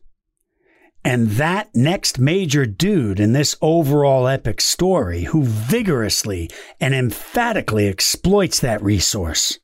and 1.05 1.27
that 1.33 1.69
next 1.75 2.17
major 2.17 2.65
dude 2.65 3.19
in 3.19 3.33
this 3.33 3.55
overall 3.61 4.27
epic 4.27 4.59
story 4.59 5.25
who 5.25 5.43
vigorously 5.43 6.49
and 6.81 6.95
emphatically 6.95 7.87
exploits 7.87 8.59
that 8.59 8.81
resource 8.81 9.59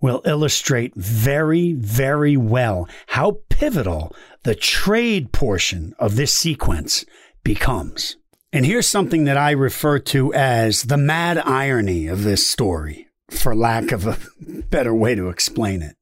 will 0.00 0.22
illustrate 0.26 0.92
very, 0.96 1.72
very 1.72 2.36
well 2.36 2.88
how 3.06 3.38
pivotal 3.48 4.14
the 4.42 4.56
trade 4.56 5.30
portion 5.30 5.94
of 6.00 6.16
this 6.16 6.34
sequence 6.34 7.04
becomes. 7.44 8.16
And 8.52 8.66
here's 8.66 8.88
something 8.88 9.24
that 9.24 9.36
I 9.36 9.52
refer 9.52 10.00
to 10.00 10.34
as 10.34 10.82
the 10.82 10.96
mad 10.96 11.38
irony 11.38 12.08
of 12.08 12.24
this 12.24 12.44
story, 12.44 13.06
for 13.30 13.54
lack 13.54 13.92
of 13.92 14.06
a 14.06 14.18
better 14.68 14.94
way 14.94 15.14
to 15.14 15.28
explain 15.28 15.80
it. 15.80 15.96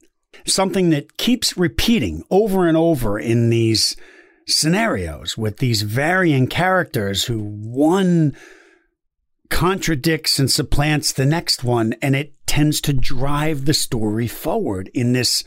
Something 0.47 0.89
that 0.91 1.19
keeps 1.19 1.59
repeating 1.59 2.25
over 2.31 2.67
and 2.67 2.79
over 2.79 3.19
in 3.19 3.51
these 3.51 3.95
scenarios 4.47 5.37
with 5.37 5.59
these 5.59 5.83
varying 5.83 6.47
characters 6.47 7.25
who 7.25 7.41
one 7.41 8.37
contradicts 9.51 10.39
and 10.39 10.51
supplants 10.51 11.13
the 11.13 11.27
next 11.27 11.63
one, 11.63 11.95
and 12.03 12.17
it 12.17 12.35
tends 12.47 12.81
to 12.81 12.93
drive 12.93 13.65
the 13.65 13.75
story 13.75 14.27
forward 14.27 14.91
in 14.95 15.13
this 15.13 15.45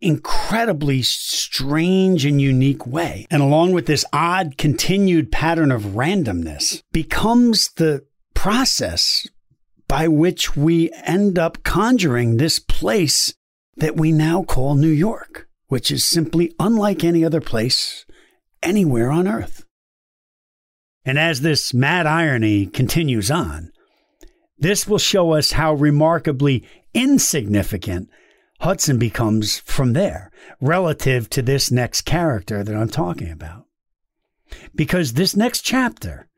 incredibly 0.00 1.02
strange 1.02 2.24
and 2.24 2.40
unique 2.40 2.86
way. 2.86 3.26
And 3.30 3.42
along 3.42 3.72
with 3.72 3.86
this 3.86 4.04
odd 4.12 4.58
continued 4.58 5.32
pattern 5.32 5.72
of 5.72 5.94
randomness 5.94 6.82
becomes 6.92 7.70
the 7.72 8.04
process 8.34 9.26
by 9.88 10.08
which 10.08 10.56
we 10.56 10.90
end 11.04 11.38
up 11.38 11.62
conjuring 11.62 12.36
this 12.36 12.58
place 12.58 13.34
that 13.76 13.96
we 13.96 14.12
now 14.12 14.42
call 14.42 14.74
New 14.74 14.88
York, 14.88 15.48
which 15.74 15.90
is 15.90 16.04
simply 16.04 16.54
unlike 16.60 17.02
any 17.02 17.24
other 17.24 17.40
place 17.40 18.06
anywhere 18.62 19.10
on 19.10 19.26
earth. 19.26 19.64
And 21.04 21.18
as 21.18 21.40
this 21.40 21.74
mad 21.74 22.06
irony 22.06 22.66
continues 22.66 23.28
on, 23.28 23.72
this 24.56 24.86
will 24.86 24.98
show 24.98 25.32
us 25.32 25.50
how 25.50 25.74
remarkably 25.74 26.64
insignificant 26.94 28.08
Hudson 28.60 29.00
becomes 29.00 29.58
from 29.66 29.94
there 29.94 30.30
relative 30.60 31.28
to 31.30 31.42
this 31.42 31.72
next 31.72 32.02
character 32.02 32.62
that 32.62 32.76
I'm 32.76 32.88
talking 32.88 33.32
about. 33.32 33.64
Because 34.76 35.14
this 35.14 35.34
next 35.34 35.62
chapter, 35.62 36.28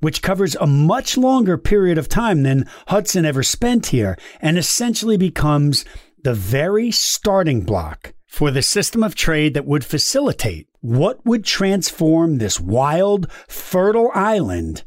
which 0.00 0.22
covers 0.22 0.56
a 0.56 0.66
much 0.66 1.18
longer 1.18 1.58
period 1.58 1.98
of 1.98 2.08
time 2.08 2.42
than 2.42 2.70
Hudson 2.88 3.26
ever 3.26 3.42
spent 3.42 3.88
here, 3.88 4.16
and 4.40 4.56
essentially 4.56 5.18
becomes 5.18 5.84
the 6.22 6.32
very 6.32 6.90
starting 6.90 7.60
block 7.60 8.14
for 8.36 8.50
the 8.50 8.60
system 8.60 9.02
of 9.02 9.14
trade 9.14 9.54
that 9.54 9.64
would 9.64 9.82
facilitate 9.82 10.68
what 10.82 11.24
would 11.24 11.42
transform 11.42 12.36
this 12.36 12.60
wild, 12.60 13.32
fertile 13.48 14.10
island 14.12 14.84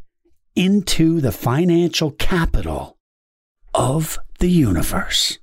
into 0.55 1.19
the 1.19 1.31
financial 1.31 2.11
capital 2.11 2.95
of 3.73 4.19
the 4.37 4.51
universe. 4.51 5.39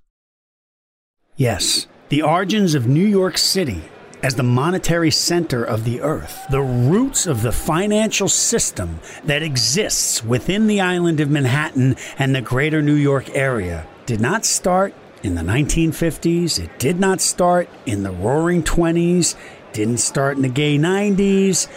Yes, 1.34 1.88
the 2.08 2.22
origins 2.22 2.76
of 2.76 2.86
New 2.86 3.04
York 3.04 3.36
City 3.36 3.82
as 4.22 4.36
the 4.36 4.44
monetary 4.44 5.10
center 5.10 5.64
of 5.64 5.82
the 5.82 6.00
earth. 6.00 6.46
The 6.48 6.62
roots 6.62 7.26
of 7.26 7.42
the 7.42 7.50
financial 7.50 8.28
system 8.28 9.00
that 9.25 9.42
exists 9.42 10.22
within 10.22 10.68
the 10.68 10.80
island 10.80 11.18
of 11.18 11.28
Manhattan 11.28 11.96
and 12.20 12.36
the 12.36 12.40
greater 12.40 12.80
New 12.80 12.94
York 12.94 13.30
area 13.30 13.84
did 14.06 14.20
not 14.20 14.44
start 14.44 14.94
in 15.26 15.35
the 15.35 15.42
1950s. 15.42 16.62
It 16.62 16.78
did 16.78 17.00
not 17.00 17.21
start 17.21 17.68
in 17.85 18.04
the 18.04 18.12
roaring 18.12 18.62
20s. 18.62 19.35
Didn't 19.73 19.99
start 19.99 20.37
in 20.37 20.42
the 20.42 20.49
gay 20.49 20.78
90s. 20.78 21.68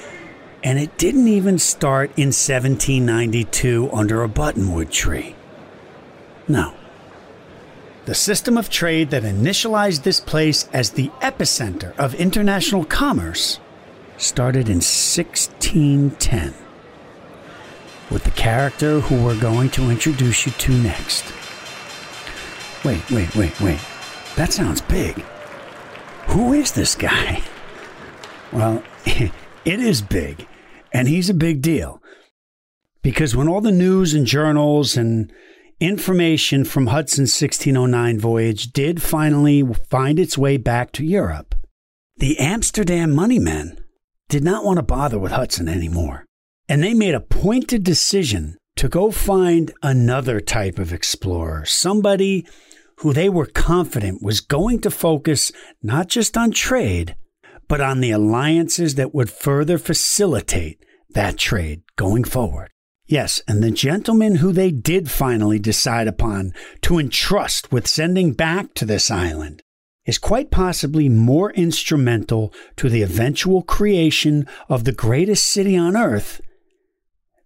And 0.63 0.77
it 0.77 0.97
didn't 0.97 1.27
even 1.27 1.57
start 1.57 2.11
in 2.11 2.27
1792 2.27 3.89
under 3.91 4.23
a 4.23 4.29
buttonwood 4.29 4.91
tree. 4.91 5.35
No. 6.47 6.75
The 8.05 8.15
system 8.15 8.57
of 8.57 8.69
trade 8.69 9.09
that 9.09 9.23
initialized 9.23 10.03
this 10.03 10.19
place 10.19 10.69
as 10.71 10.91
the 10.91 11.09
epicenter 11.21 11.97
of 11.97 12.13
international 12.15 12.85
commerce 12.85 13.59
started 14.17 14.67
in 14.67 14.77
1610 14.77 16.53
with 18.11 18.23
the 18.23 18.31
character 18.31 18.99
who 18.99 19.23
we're 19.23 19.39
going 19.39 19.69
to 19.69 19.89
introduce 19.89 20.45
you 20.45 20.51
to 20.53 20.71
next. 20.71 21.25
Wait, 22.85 23.09
wait, 23.11 23.35
wait, 23.35 23.59
wait. 23.59 23.79
That 24.35 24.53
sounds 24.53 24.81
big. 24.81 25.15
Who 26.27 26.53
is 26.53 26.71
this 26.71 26.95
guy? 26.95 27.41
Well, 28.51 28.81
it 29.05 29.31
is 29.65 30.01
big, 30.01 30.47
and 30.91 31.07
he's 31.07 31.29
a 31.29 31.35
big 31.35 31.61
deal. 31.61 32.01
Because 33.03 33.35
when 33.35 33.47
all 33.47 33.61
the 33.61 33.71
news 33.71 34.15
and 34.15 34.25
journals 34.25 34.97
and 34.97 35.31
information 35.79 36.65
from 36.65 36.87
Hudson's 36.87 37.39
1609 37.39 38.19
voyage 38.19 38.73
did 38.73 39.03
finally 39.03 39.63
find 39.89 40.17
its 40.17 40.35
way 40.35 40.57
back 40.57 40.91
to 40.93 41.05
Europe, 41.05 41.53
the 42.17 42.39
Amsterdam 42.39 43.11
money 43.11 43.37
men 43.37 43.79
did 44.27 44.43
not 44.43 44.65
want 44.65 44.77
to 44.77 44.83
bother 44.83 45.19
with 45.19 45.31
Hudson 45.31 45.69
anymore. 45.69 46.25
And 46.67 46.83
they 46.83 46.93
made 46.93 47.15
a 47.15 47.21
pointed 47.21 47.83
decision 47.83 48.57
to 48.75 48.87
go 48.87 49.11
find 49.11 49.71
another 49.81 50.39
type 50.39 50.79
of 50.79 50.93
explorer, 50.93 51.65
somebody 51.65 52.47
who 52.99 53.13
they 53.13 53.29
were 53.29 53.45
confident 53.45 54.21
was 54.21 54.41
going 54.41 54.79
to 54.81 54.91
focus 54.91 55.51
not 55.81 56.07
just 56.07 56.37
on 56.37 56.51
trade, 56.51 57.15
but 57.67 57.81
on 57.81 58.01
the 58.01 58.11
alliances 58.11 58.95
that 58.95 59.13
would 59.13 59.29
further 59.29 59.77
facilitate 59.77 60.83
that 61.11 61.37
trade 61.37 61.81
going 61.95 62.23
forward. 62.23 62.69
Yes, 63.05 63.41
and 63.47 63.63
the 63.63 63.71
gentleman 63.71 64.35
who 64.35 64.51
they 64.51 64.69
did 64.69 65.09
finally 65.09 65.59
decide 65.59 66.07
upon 66.07 66.53
to 66.81 66.99
entrust 66.99 67.71
with 67.71 67.87
sending 67.87 68.33
back 68.33 68.73
to 68.75 68.85
this 68.85 69.09
island 69.09 69.63
is 70.05 70.17
quite 70.17 70.51
possibly 70.51 71.09
more 71.09 71.51
instrumental 71.53 72.53
to 72.75 72.89
the 72.89 73.01
eventual 73.01 73.61
creation 73.61 74.45
of 74.67 74.83
the 74.83 74.91
greatest 74.91 75.45
city 75.45 75.77
on 75.77 75.95
earth 75.95 76.41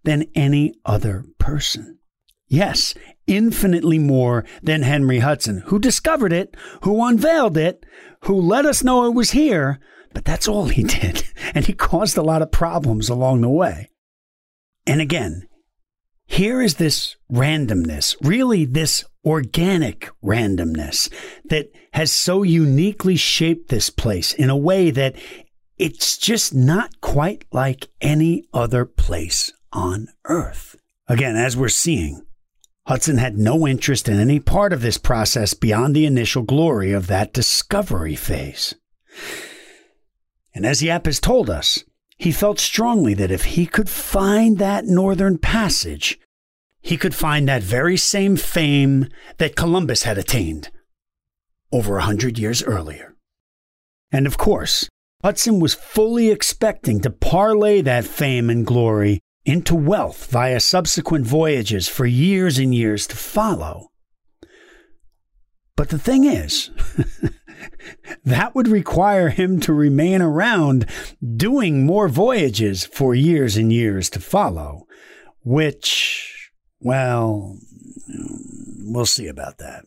than 0.02 0.26
any 0.34 0.74
other 0.84 1.24
person. 1.38 1.98
Yes, 2.46 2.94
infinitely 3.26 3.98
more 3.98 4.44
than 4.62 4.82
Henry 4.82 5.20
Hudson, 5.20 5.62
who 5.66 5.78
discovered 5.78 6.32
it, 6.32 6.56
who 6.82 7.04
unveiled 7.04 7.56
it, 7.56 7.84
who 8.22 8.40
let 8.40 8.66
us 8.66 8.84
know 8.84 9.06
it 9.06 9.14
was 9.14 9.32
here, 9.32 9.80
but 10.12 10.24
that's 10.24 10.48
all 10.48 10.66
he 10.66 10.82
did. 10.84 11.24
And 11.54 11.66
he 11.66 11.72
caused 11.72 12.16
a 12.16 12.22
lot 12.22 12.42
of 12.42 12.50
problems 12.50 13.08
along 13.08 13.40
the 13.40 13.48
way. 13.48 13.90
And 14.86 15.00
again, 15.00 15.48
here 16.26 16.60
is 16.60 16.74
this 16.76 17.16
randomness, 17.30 18.16
really 18.22 18.64
this 18.64 19.04
organic 19.24 20.10
randomness 20.22 21.10
that 21.44 21.70
has 21.92 22.12
so 22.12 22.42
uniquely 22.42 23.16
shaped 23.16 23.68
this 23.68 23.90
place 23.90 24.32
in 24.32 24.50
a 24.50 24.56
way 24.56 24.90
that 24.90 25.16
it's 25.78 26.16
just 26.16 26.54
not 26.54 27.00
quite 27.00 27.44
like 27.52 27.88
any 28.00 28.44
other 28.52 28.84
place 28.84 29.52
on 29.72 30.08
earth. 30.24 30.76
Again, 31.08 31.36
as 31.36 31.56
we're 31.56 31.68
seeing, 31.68 32.23
Hudson 32.86 33.16
had 33.16 33.38
no 33.38 33.66
interest 33.66 34.08
in 34.08 34.20
any 34.20 34.38
part 34.38 34.72
of 34.72 34.82
this 34.82 34.98
process 34.98 35.54
beyond 35.54 35.96
the 35.96 36.04
initial 36.04 36.42
glory 36.42 36.92
of 36.92 37.06
that 37.06 37.32
discovery 37.32 38.14
phase. 38.14 38.74
And 40.54 40.66
as 40.66 40.82
Jaap 40.82 41.06
has 41.06 41.18
told 41.18 41.48
us, 41.48 41.82
he 42.18 42.30
felt 42.30 42.60
strongly 42.60 43.14
that 43.14 43.30
if 43.30 43.44
he 43.44 43.66
could 43.66 43.88
find 43.88 44.58
that 44.58 44.84
northern 44.84 45.38
passage, 45.38 46.18
he 46.80 46.98
could 46.98 47.14
find 47.14 47.48
that 47.48 47.62
very 47.62 47.96
same 47.96 48.36
fame 48.36 49.08
that 49.38 49.56
Columbus 49.56 50.02
had 50.02 50.18
attained 50.18 50.70
over 51.72 51.96
a 51.96 52.02
hundred 52.02 52.38
years 52.38 52.62
earlier. 52.62 53.14
And 54.12 54.26
of 54.26 54.36
course, 54.36 54.88
Hudson 55.22 55.58
was 55.58 55.72
fully 55.72 56.30
expecting 56.30 57.00
to 57.00 57.10
parlay 57.10 57.80
that 57.80 58.04
fame 58.04 58.50
and 58.50 58.66
glory 58.66 59.20
into 59.44 59.74
wealth 59.74 60.30
via 60.30 60.60
subsequent 60.60 61.26
voyages 61.26 61.88
for 61.88 62.06
years 62.06 62.58
and 62.58 62.74
years 62.74 63.06
to 63.08 63.16
follow. 63.16 63.90
But 65.76 65.88
the 65.88 65.98
thing 65.98 66.24
is, 66.24 66.70
that 68.24 68.54
would 68.54 68.68
require 68.68 69.28
him 69.28 69.60
to 69.60 69.72
remain 69.72 70.22
around 70.22 70.86
doing 71.36 71.84
more 71.84 72.08
voyages 72.08 72.86
for 72.86 73.14
years 73.14 73.56
and 73.56 73.72
years 73.72 74.08
to 74.10 74.20
follow, 74.20 74.86
which, 75.42 76.52
well, 76.80 77.58
we'll 78.84 79.06
see 79.06 79.26
about 79.26 79.58
that. 79.58 79.84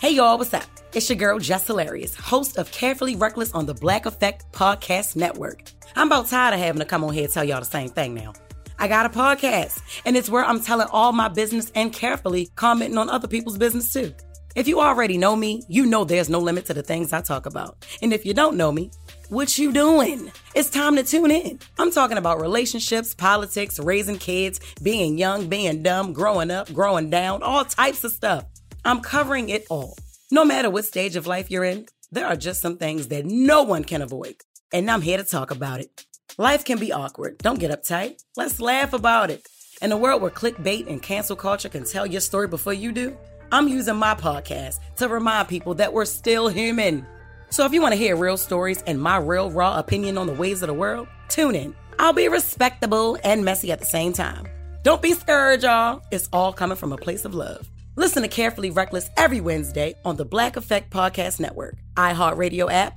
Hey 0.00 0.16
y'all, 0.16 0.36
what's 0.36 0.52
up? 0.52 0.64
It's 0.92 1.08
your 1.08 1.16
girl 1.16 1.38
Jess 1.38 1.66
Hilarious, 1.66 2.14
host 2.14 2.58
of 2.58 2.70
Carefully 2.72 3.16
Reckless 3.16 3.52
on 3.52 3.66
the 3.66 3.74
Black 3.74 4.04
Effect 4.04 4.52
Podcast 4.52 5.16
Network. 5.16 5.70
I'm 5.96 6.06
about 6.06 6.28
tired 6.28 6.54
of 6.54 6.60
having 6.60 6.80
to 6.80 6.86
come 6.86 7.04
on 7.04 7.12
here 7.12 7.24
and 7.24 7.32
tell 7.32 7.44
y'all 7.44 7.60
the 7.60 7.66
same 7.66 7.88
thing 7.88 8.14
now. 8.14 8.32
I 8.78 8.88
got 8.88 9.06
a 9.06 9.10
podcast, 9.10 9.80
and 10.04 10.16
it's 10.16 10.28
where 10.28 10.44
I'm 10.44 10.60
telling 10.60 10.88
all 10.90 11.12
my 11.12 11.28
business 11.28 11.70
and 11.74 11.92
carefully 11.92 12.48
commenting 12.56 12.98
on 12.98 13.08
other 13.08 13.28
people's 13.28 13.58
business 13.58 13.92
too. 13.92 14.12
If 14.54 14.68
you 14.68 14.80
already 14.80 15.16
know 15.16 15.34
me, 15.34 15.62
you 15.68 15.86
know 15.86 16.04
there's 16.04 16.28
no 16.28 16.38
limit 16.38 16.66
to 16.66 16.74
the 16.74 16.82
things 16.82 17.12
I 17.12 17.22
talk 17.22 17.46
about. 17.46 17.86
And 18.02 18.12
if 18.12 18.26
you 18.26 18.34
don't 18.34 18.56
know 18.56 18.70
me, 18.70 18.90
what 19.30 19.56
you 19.56 19.72
doing? 19.72 20.30
It's 20.54 20.68
time 20.68 20.96
to 20.96 21.02
tune 21.02 21.30
in. 21.30 21.58
I'm 21.78 21.90
talking 21.90 22.18
about 22.18 22.40
relationships, 22.40 23.14
politics, 23.14 23.78
raising 23.78 24.18
kids, 24.18 24.60
being 24.82 25.16
young, 25.16 25.48
being 25.48 25.82
dumb, 25.82 26.12
growing 26.12 26.50
up, 26.50 26.70
growing 26.72 27.08
down, 27.08 27.42
all 27.42 27.64
types 27.64 28.04
of 28.04 28.12
stuff. 28.12 28.44
I'm 28.84 29.00
covering 29.00 29.48
it 29.48 29.64
all. 29.70 29.96
No 30.30 30.44
matter 30.44 30.68
what 30.68 30.84
stage 30.84 31.16
of 31.16 31.26
life 31.26 31.50
you're 31.50 31.64
in, 31.64 31.86
there 32.10 32.26
are 32.26 32.36
just 32.36 32.60
some 32.60 32.76
things 32.76 33.08
that 33.08 33.24
no 33.24 33.62
one 33.62 33.84
can 33.84 34.02
avoid. 34.02 34.36
And 34.72 34.90
I'm 34.90 35.02
here 35.02 35.18
to 35.18 35.24
talk 35.24 35.50
about 35.50 35.80
it. 35.80 36.06
Life 36.38 36.64
can 36.64 36.78
be 36.78 36.92
awkward. 36.92 37.36
Don't 37.38 37.60
get 37.60 37.70
uptight. 37.70 38.22
Let's 38.38 38.58
laugh 38.58 38.94
about 38.94 39.30
it. 39.30 39.46
In 39.82 39.92
a 39.92 39.98
world 39.98 40.22
where 40.22 40.30
clickbait 40.30 40.86
and 40.86 41.02
cancel 41.02 41.36
culture 41.36 41.68
can 41.68 41.84
tell 41.84 42.06
your 42.06 42.22
story 42.22 42.48
before 42.48 42.72
you 42.72 42.90
do, 42.90 43.14
I'm 43.50 43.68
using 43.68 43.96
my 43.96 44.14
podcast 44.14 44.76
to 44.96 45.08
remind 45.08 45.48
people 45.48 45.74
that 45.74 45.92
we're 45.92 46.06
still 46.06 46.48
human. 46.48 47.06
So 47.50 47.66
if 47.66 47.74
you 47.74 47.82
want 47.82 47.92
to 47.92 47.98
hear 47.98 48.16
real 48.16 48.38
stories 48.38 48.80
and 48.86 48.98
my 48.98 49.18
real 49.18 49.50
raw 49.50 49.78
opinion 49.78 50.16
on 50.16 50.26
the 50.26 50.32
ways 50.32 50.62
of 50.62 50.68
the 50.68 50.74
world, 50.74 51.06
tune 51.28 51.54
in. 51.54 51.74
I'll 51.98 52.14
be 52.14 52.28
respectable 52.28 53.18
and 53.22 53.44
messy 53.44 53.72
at 53.72 53.78
the 53.78 53.84
same 53.84 54.14
time. 54.14 54.46
Don't 54.82 55.02
be 55.02 55.12
scared, 55.12 55.62
y'all. 55.62 56.00
It's 56.10 56.30
all 56.32 56.54
coming 56.54 56.78
from 56.78 56.94
a 56.94 56.96
place 56.96 57.26
of 57.26 57.34
love. 57.34 57.68
Listen 57.94 58.22
to 58.22 58.28
Carefully 58.28 58.70
Reckless 58.70 59.10
every 59.18 59.42
Wednesday 59.42 59.96
on 60.02 60.16
the 60.16 60.24
Black 60.24 60.56
Effect 60.56 60.90
Podcast 60.90 61.40
Network, 61.40 61.76
iHeartRadio 61.94 62.72
app, 62.72 62.96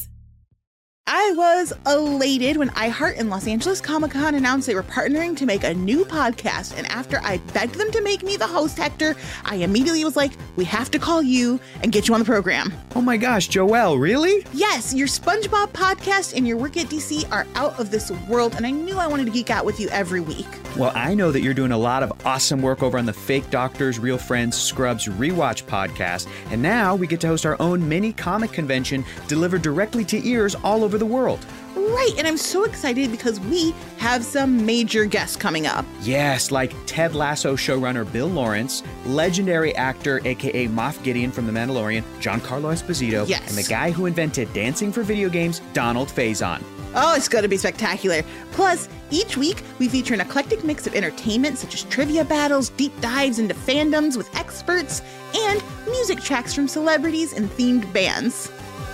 I 1.13 1.33
was 1.35 1.73
elated 1.85 2.55
when 2.55 2.69
iHeart 2.69 3.19
and 3.19 3.29
Los 3.29 3.45
Angeles 3.45 3.81
Comic 3.81 4.11
Con 4.11 4.33
announced 4.33 4.65
they 4.65 4.75
were 4.75 4.81
partnering 4.81 5.35
to 5.35 5.45
make 5.45 5.65
a 5.65 5.73
new 5.73 6.05
podcast. 6.05 6.77
And 6.77 6.87
after 6.87 7.19
I 7.21 7.35
begged 7.53 7.75
them 7.75 7.91
to 7.91 8.01
make 8.01 8.23
me 8.23 8.37
the 8.37 8.47
host, 8.47 8.77
Hector, 8.77 9.17
I 9.43 9.55
immediately 9.55 10.05
was 10.05 10.15
like, 10.15 10.31
we 10.55 10.63
have 10.63 10.89
to 10.91 10.99
call 10.99 11.21
you 11.21 11.59
and 11.83 11.91
get 11.91 12.07
you 12.07 12.13
on 12.13 12.21
the 12.21 12.25
program. 12.25 12.73
Oh 12.95 13.01
my 13.01 13.17
gosh, 13.17 13.49
Joelle, 13.49 13.99
really? 13.99 14.45
Yes, 14.53 14.93
your 14.93 15.07
SpongeBob 15.07 15.73
podcast 15.73 16.33
and 16.33 16.47
your 16.47 16.55
work 16.55 16.77
at 16.77 16.85
DC 16.85 17.29
are 17.29 17.45
out 17.55 17.77
of 17.77 17.91
this 17.91 18.09
world. 18.29 18.55
And 18.55 18.65
I 18.65 18.71
knew 18.71 18.97
I 18.97 19.07
wanted 19.07 19.25
to 19.25 19.31
geek 19.31 19.49
out 19.49 19.65
with 19.65 19.81
you 19.81 19.89
every 19.89 20.21
week. 20.21 20.47
Well, 20.77 20.93
I 20.95 21.13
know 21.13 21.33
that 21.33 21.41
you're 21.41 21.53
doing 21.53 21.73
a 21.73 21.77
lot 21.77 22.03
of 22.03 22.25
awesome 22.25 22.61
work 22.61 22.81
over 22.81 22.97
on 22.97 23.05
the 23.05 23.11
Fake 23.11 23.49
Doctors, 23.49 23.99
Real 23.99 24.17
Friends, 24.17 24.57
Scrubs 24.57 25.09
Rewatch 25.09 25.65
podcast. 25.65 26.29
And 26.51 26.61
now 26.61 26.95
we 26.95 27.05
get 27.05 27.19
to 27.19 27.27
host 27.27 27.45
our 27.45 27.61
own 27.61 27.89
mini 27.89 28.13
comic 28.13 28.53
convention 28.53 29.03
delivered 29.27 29.61
directly 29.61 30.05
to 30.05 30.25
ears 30.25 30.55
all 30.63 30.85
over 30.85 31.00
the 31.01 31.05
world. 31.07 31.43
Right, 31.75 32.13
and 32.17 32.27
I'm 32.27 32.37
so 32.37 32.63
excited 32.63 33.09
because 33.11 33.39
we 33.39 33.73
have 33.97 34.23
some 34.23 34.65
major 34.65 35.05
guests 35.05 35.35
coming 35.35 35.65
up. 35.65 35.83
Yes, 36.01 36.51
like 36.51 36.73
Ted 36.85 37.15
Lasso 37.15 37.55
showrunner 37.55 38.09
Bill 38.11 38.27
Lawrence, 38.27 38.83
legendary 39.07 39.75
actor 39.75 40.21
aka 40.25 40.67
Moff 40.67 41.01
Gideon 41.03 41.31
from 41.31 41.47
The 41.47 41.51
Mandalorian, 41.53 42.03
Giancarlo 42.19 42.71
Esposito, 42.71 43.27
Yes. 43.27 43.49
and 43.49 43.57
the 43.57 43.67
guy 43.67 43.89
who 43.89 44.05
invented 44.05 44.53
dancing 44.53 44.91
for 44.91 45.01
video 45.01 45.27
games, 45.27 45.61
Donald 45.73 46.09
Faison. 46.09 46.61
Oh, 46.93 47.15
it's 47.15 47.29
going 47.29 47.43
to 47.43 47.47
be 47.47 47.55
spectacular. 47.57 48.21
Plus, 48.51 48.89
each 49.11 49.37
week 49.37 49.63
we 49.79 49.87
feature 49.87 50.13
an 50.13 50.19
eclectic 50.21 50.63
mix 50.65 50.85
of 50.85 50.93
entertainment 50.93 51.57
such 51.57 51.73
as 51.73 51.83
trivia 51.83 52.25
battles, 52.25 52.69
deep 52.69 52.91
dives 53.01 53.39
into 53.39 53.55
fandoms 53.55 54.17
with 54.17 54.33
experts, 54.35 55.01
and 55.33 55.63
music 55.89 56.19
tracks 56.19 56.53
from 56.53 56.67
celebrities 56.67 57.31
and 57.33 57.49
themed 57.51 57.91
bands. 57.93 58.51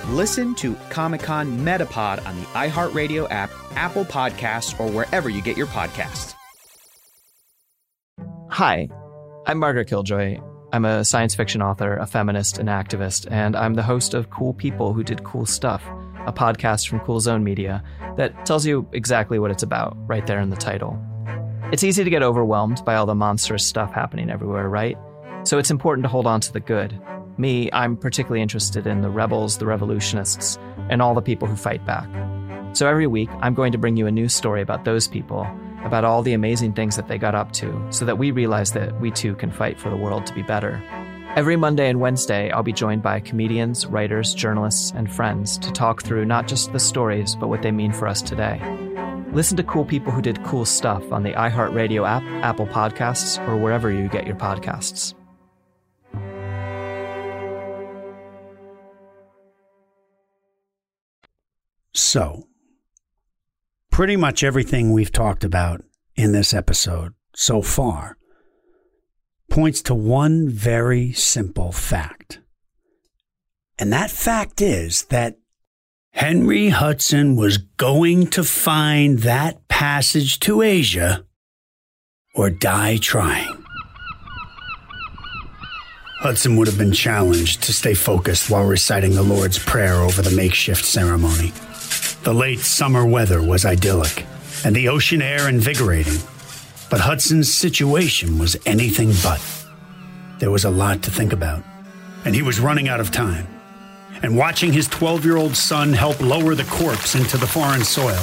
Listen 0.10 0.56
to 0.56 0.74
Comic 0.90 1.20
Con 1.20 1.60
Metapod 1.66 2.26
on 2.26 2.40
the 2.40 2.46
iHeartRadio 2.48 3.30
app, 3.30 3.50
Apple 3.76 4.06
Podcasts, 4.06 4.80
or 4.80 4.90
wherever 4.90 5.30
you 5.30 5.42
get 5.42 5.58
your 5.58 5.68
podcasts. 5.68 6.34
Hi, 8.50 8.88
I'm 9.46 9.58
Margaret 9.58 9.90
Killjoy. 9.90 10.40
I'm 10.72 10.86
a 10.86 11.04
science 11.04 11.36
fiction 11.36 11.62
author, 11.62 11.98
a 11.98 12.06
feminist, 12.06 12.58
and 12.58 12.70
activist, 12.70 13.28
and 13.30 13.54
I'm 13.54 13.74
the 13.74 13.84
host 13.84 14.14
of 14.14 14.30
Cool 14.30 14.54
People 14.54 14.94
Who 14.94 15.04
Did 15.04 15.26
Cool 15.26 15.46
Stuff, 15.46 15.84
a 16.26 16.32
podcast 16.32 16.88
from 16.88 17.02
Cool 17.02 17.20
Zone 17.20 17.44
Media 17.44 17.84
that 18.16 18.46
tells 18.46 18.66
you 18.66 18.88
exactly 18.94 19.40
what 19.40 19.52
it's 19.52 19.64
about 19.64 19.98
right 20.08 20.26
there 20.26 20.40
in 20.40 20.52
the 20.52 20.56
title. 20.56 20.98
It's 21.74 21.84
easy 21.84 22.06
to 22.06 22.10
get 22.10 22.24
overwhelmed 22.24 22.82
by 22.86 22.96
all 22.96 23.06
the 23.06 23.14
monstrous 23.14 23.66
stuff 23.66 23.92
happening 23.92 24.30
everywhere, 24.30 24.70
right? 24.70 24.98
So 25.48 25.58
it's 25.58 25.72
important 25.72 26.04
to 26.04 26.10
hold 26.10 26.28
on 26.28 26.42
to 26.42 26.52
the 26.52 26.60
good. 26.60 27.00
Me, 27.38 27.70
I'm 27.72 27.96
particularly 27.96 28.42
interested 28.42 28.86
in 28.86 29.00
the 29.00 29.10
rebels, 29.10 29.58
the 29.58 29.66
revolutionists, 29.66 30.60
and 30.90 31.02
all 31.02 31.16
the 31.16 31.22
people 31.22 31.48
who 31.48 31.56
fight 31.56 31.86
back. 31.86 32.10
So 32.76 32.86
every 32.86 33.08
week, 33.08 33.30
I'm 33.40 33.54
going 33.54 33.72
to 33.72 33.78
bring 33.78 33.96
you 33.96 34.08
a 34.08 34.12
new 34.12 34.28
story 34.28 34.62
about 34.62 34.84
those 34.84 35.08
people, 35.08 35.48
about 35.86 36.04
all 36.04 36.22
the 36.22 36.34
amazing 36.34 36.74
things 36.74 36.98
that 36.98 37.08
they 37.08 37.18
got 37.18 37.34
up 37.34 37.54
to, 37.54 37.88
so 37.92 38.04
that 38.04 38.18
we 38.18 38.32
realize 38.32 38.74
that 38.74 39.00
we 39.00 39.10
too 39.10 39.36
can 39.36 39.50
fight 39.50 39.80
for 39.80 39.90
the 39.90 39.96
world 39.96 40.26
to 40.26 40.34
be 40.34 40.42
better. 40.42 40.84
Every 41.38 41.56
Monday 41.56 41.88
and 41.88 42.02
Wednesday, 42.02 42.52
I'll 42.52 42.62
be 42.62 42.74
joined 42.74 43.02
by 43.02 43.22
comedians, 43.22 43.86
writers, 43.86 44.34
journalists, 44.34 44.92
and 44.98 45.10
friends 45.10 45.58
to 45.60 45.72
talk 45.72 46.04
through 46.04 46.26
not 46.26 46.50
just 46.50 46.74
the 46.74 46.80
stories, 46.80 47.38
but 47.38 47.48
what 47.48 47.62
they 47.62 47.72
mean 47.72 47.94
for 47.94 48.10
us 48.10 48.22
today. 48.22 48.60
Listen 49.32 49.56
to 49.56 49.64
cool 49.64 49.86
people 49.86 50.12
who 50.12 50.22
did 50.22 50.44
cool 50.44 50.66
stuff 50.66 51.10
on 51.14 51.24
the 51.24 51.32
iHeartRadio 51.32 52.06
app, 52.06 52.24
Apple 52.44 52.68
Podcasts, 52.68 53.40
or 53.48 53.56
wherever 53.56 53.90
you 53.90 54.10
get 54.10 54.28
your 54.28 54.36
podcasts. 54.36 55.14
So, 61.98 62.48
pretty 63.92 64.16
much 64.16 64.44
everything 64.44 64.92
we've 64.94 65.12
talked 65.12 65.44
about 65.44 65.84
in 66.16 66.32
this 66.32 66.54
episode 66.54 67.14
so 67.34 67.62
far 67.62 68.18
points 69.50 69.82
to 69.82 69.96
one 69.96 70.48
very 70.50 71.12
simple 71.14 71.72
fact. 71.72 72.40
And 73.80 73.92
that 73.94 74.12
fact 74.12 74.62
is 74.62 75.06
that 75.06 75.38
Henry 76.12 76.70
Hudson 76.70 77.36
was 77.36 77.58
going 77.58 78.28
to 78.28 78.44
find 78.44 79.20
that 79.20 79.68
passage 79.68 80.40
to 80.42 80.62
Asia 80.62 81.26
or 82.36 82.50
die 82.50 82.98
trying. 82.98 83.64
Hudson 86.20 86.56
would 86.58 86.68
have 86.68 86.78
been 86.78 86.94
challenged 86.94 87.64
to 87.64 87.74
stay 87.74 87.94
focused 87.94 88.50
while 88.50 88.66
reciting 88.66 89.14
the 89.14 89.24
Lord's 89.24 89.60
Prayer 89.60 89.96
over 89.96 90.22
the 90.22 90.36
makeshift 90.36 90.84
ceremony. 90.84 91.54
The 92.24 92.34
late 92.34 92.60
summer 92.60 93.06
weather 93.06 93.42
was 93.42 93.66
idyllic, 93.66 94.26
and 94.66 94.76
the 94.76 94.90
ocean 94.90 95.22
air 95.22 95.48
invigorating. 95.48 96.18
But 96.90 97.02
Hudson's 97.02 97.54
situation 97.54 98.40
was 98.40 98.58
anything 98.66 99.14
but. 99.24 99.42
There 100.40 100.52
was 100.52 100.66
a 100.66 100.70
lot 100.70 101.04
to 101.04 101.12
think 101.12 101.34
about, 101.34 101.64
and 102.26 102.36
he 102.36 102.42
was 102.42 102.60
running 102.60 102.90
out 102.90 103.00
of 103.00 103.12
time. 103.12 103.48
And 104.24 104.38
watching 104.38 104.74
his 104.74 104.88
12 104.88 105.26
year 105.26 105.38
old 105.38 105.56
son 105.56 105.94
help 105.94 106.20
lower 106.22 106.56
the 106.56 106.64
corpse 106.66 107.16
into 107.16 107.38
the 107.38 107.48
foreign 107.48 107.84
soil, 107.84 108.22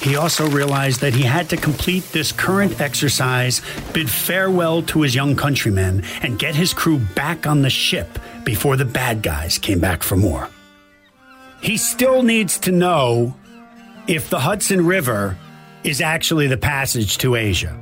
he 0.00 0.16
also 0.16 0.48
realized 0.48 1.00
that 1.00 1.14
he 1.14 1.22
had 1.22 1.48
to 1.50 1.56
complete 1.56 2.04
this 2.12 2.30
current 2.30 2.80
exercise, 2.80 3.62
bid 3.92 4.10
farewell 4.10 4.82
to 4.82 5.00
his 5.00 5.14
young 5.14 5.34
countrymen, 5.34 6.04
and 6.22 6.38
get 6.38 6.54
his 6.54 6.74
crew 6.74 6.98
back 7.14 7.46
on 7.46 7.62
the 7.62 7.70
ship 7.70 8.18
before 8.44 8.76
the 8.76 8.84
bad 8.84 9.22
guys 9.22 9.56
came 9.56 9.80
back 9.80 10.02
for 10.02 10.16
more. 10.16 10.48
He 11.64 11.78
still 11.78 12.22
needs 12.22 12.58
to 12.58 12.72
know 12.72 13.34
if 14.06 14.28
the 14.28 14.40
Hudson 14.40 14.84
River 14.84 15.38
is 15.82 16.02
actually 16.02 16.46
the 16.46 16.58
passage 16.58 17.16
to 17.18 17.36
Asia. 17.36 17.74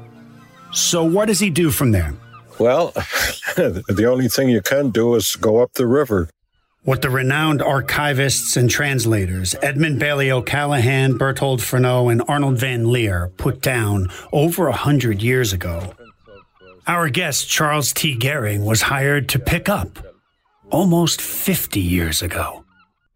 So, 0.72 1.02
what 1.02 1.26
does 1.26 1.40
he 1.40 1.50
do 1.50 1.72
from 1.72 1.90
there? 1.90 2.14
Well, 2.60 2.92
the 3.56 4.06
only 4.08 4.28
thing 4.28 4.50
you 4.50 4.62
can 4.62 4.90
do 4.90 5.16
is 5.16 5.34
go 5.34 5.60
up 5.60 5.72
the 5.72 5.88
river. 5.88 6.30
What 6.84 7.02
the 7.02 7.10
renowned 7.10 7.58
archivists 7.58 8.56
and 8.56 8.70
translators 8.70 9.56
Edmund 9.62 9.98
Bailey 9.98 10.30
O'Callaghan, 10.30 11.18
Berthold 11.18 11.58
Fernow, 11.58 12.10
and 12.10 12.22
Arnold 12.28 12.58
Van 12.58 12.84
Laer 12.84 13.32
put 13.36 13.60
down 13.60 14.06
over 14.32 14.68
a 14.68 14.72
hundred 14.76 15.22
years 15.22 15.52
ago. 15.52 15.92
Our 16.86 17.08
guest, 17.08 17.48
Charles 17.48 17.92
T. 17.92 18.16
Gehring, 18.16 18.64
was 18.64 18.82
hired 18.82 19.28
to 19.30 19.40
pick 19.40 19.68
up 19.68 19.98
almost 20.70 21.20
50 21.20 21.80
years 21.80 22.22
ago. 22.22 22.61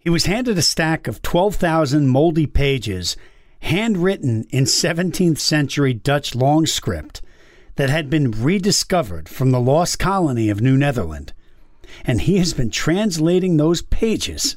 He 0.06 0.10
was 0.10 0.26
handed 0.26 0.56
a 0.56 0.62
stack 0.62 1.08
of 1.08 1.20
12,000 1.20 2.06
moldy 2.06 2.46
pages, 2.46 3.16
handwritten 3.62 4.44
in 4.50 4.62
17th 4.62 5.38
century 5.38 5.94
Dutch 5.94 6.32
long 6.32 6.64
script 6.64 7.22
that 7.74 7.90
had 7.90 8.08
been 8.08 8.30
rediscovered 8.30 9.28
from 9.28 9.50
the 9.50 9.58
lost 9.58 9.98
colony 9.98 10.48
of 10.48 10.60
New 10.60 10.76
Netherland. 10.76 11.32
And 12.04 12.20
he 12.20 12.38
has 12.38 12.54
been 12.54 12.70
translating 12.70 13.56
those 13.56 13.82
pages 13.82 14.56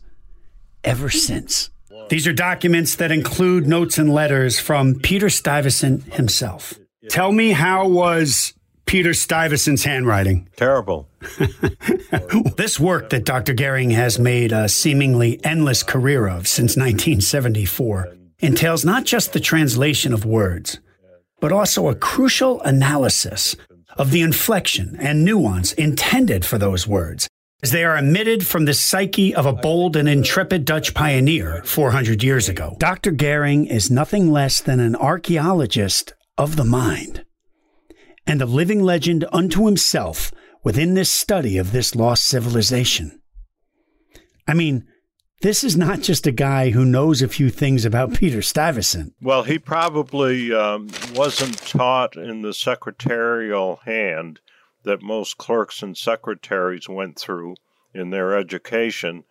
ever 0.84 1.10
since. 1.10 1.72
These 2.10 2.28
are 2.28 2.34
documents 2.34 2.94
that 2.98 3.12
include 3.12 3.66
notes 3.66 3.98
and 3.98 4.14
letters 4.14 4.60
from 4.60 5.00
Peter 5.00 5.32
Stuyvesant 5.32 6.14
himself. 6.14 6.76
Tell 7.10 7.32
me 7.32 7.54
how 7.54 7.88
was 7.88 8.54
Peter 8.90 9.14
Stuyvesant's 9.14 9.84
handwriting? 9.84 10.50
Terrible. 10.56 11.08
this 12.58 12.80
work 12.80 13.12
that 13.12 13.24
Dr. 13.24 13.54
Gehring 13.54 13.92
has 13.92 14.18
made 14.18 14.52
a 14.52 14.68
seemingly 14.68 15.40
endless 15.46 15.84
career 15.84 16.26
of 16.26 16.48
since 16.48 16.76
1974 16.76 18.16
entails 18.40 18.84
not 18.84 19.06
just 19.06 19.32
the 19.32 19.40
translation 19.40 20.12
of 20.12 20.26
words, 20.26 20.80
but 21.40 21.52
also 21.52 21.88
a 21.88 21.94
crucial 21.94 22.62
analysis 22.62 23.56
of 23.96 24.10
the 24.10 24.22
inflection 24.22 24.96
and 25.00 25.24
nuance 25.24 25.72
intended 25.74 26.44
for 26.44 26.58
those 26.58 26.88
words 26.88 27.28
as 27.62 27.70
they 27.70 27.84
are 27.84 27.96
emitted 27.96 28.48
from 28.48 28.66
the 28.66 28.74
psyche 28.74 29.36
of 29.36 29.46
a 29.46 29.54
bold 29.54 29.96
and 29.96 30.10
intrepid 30.10 30.66
Dutch 30.66 30.96
pioneer 30.96 31.62
400 31.64 32.24
years 32.24 32.50
ago. 32.50 32.76
Dr. 32.80 33.12
Gehring 33.12 33.70
is 33.70 33.92
nothing 33.92 34.32
less 34.32 34.60
than 34.60 34.80
an 34.80 34.96
archaeologist 34.96 36.16
of 36.40 36.56
the 36.56 36.66
mind 36.66 37.24
and 38.30 38.44
a 38.44 38.46
living 38.46 38.84
legend 38.84 39.26
unto 39.32 39.66
himself 39.66 40.32
within 40.64 40.94
this 40.94 41.12
study 41.12 41.58
of 41.58 41.72
this 41.72 41.96
lost 41.96 42.26
civilization. 42.26 43.20
I 44.48 44.54
mean, 44.54 44.88
this 45.42 45.64
is 45.64 45.76
not 45.76 46.02
just 46.02 46.28
a 46.28 46.32
guy 46.32 46.70
who 46.70 46.86
knows 46.86 47.24
a 47.24 47.28
few 47.28 47.50
things 47.50 47.86
about 47.86 48.14
Peter 48.20 48.44
Stuyvesant. 48.44 49.16
Well, 49.20 49.42
he 49.42 49.58
probably 49.58 50.54
um, 50.54 50.90
wasn't 51.16 51.58
taught 51.58 52.16
in 52.18 52.44
the 52.44 52.54
secretarial 52.54 53.78
hand 53.78 54.42
that 54.84 55.02
most 55.02 55.40
clerks 55.40 55.82
and 55.82 55.98
secretaries 55.98 56.88
went 56.88 57.18
through 57.18 57.56
in 57.96 58.12
their 58.12 58.38
education. 58.38 59.24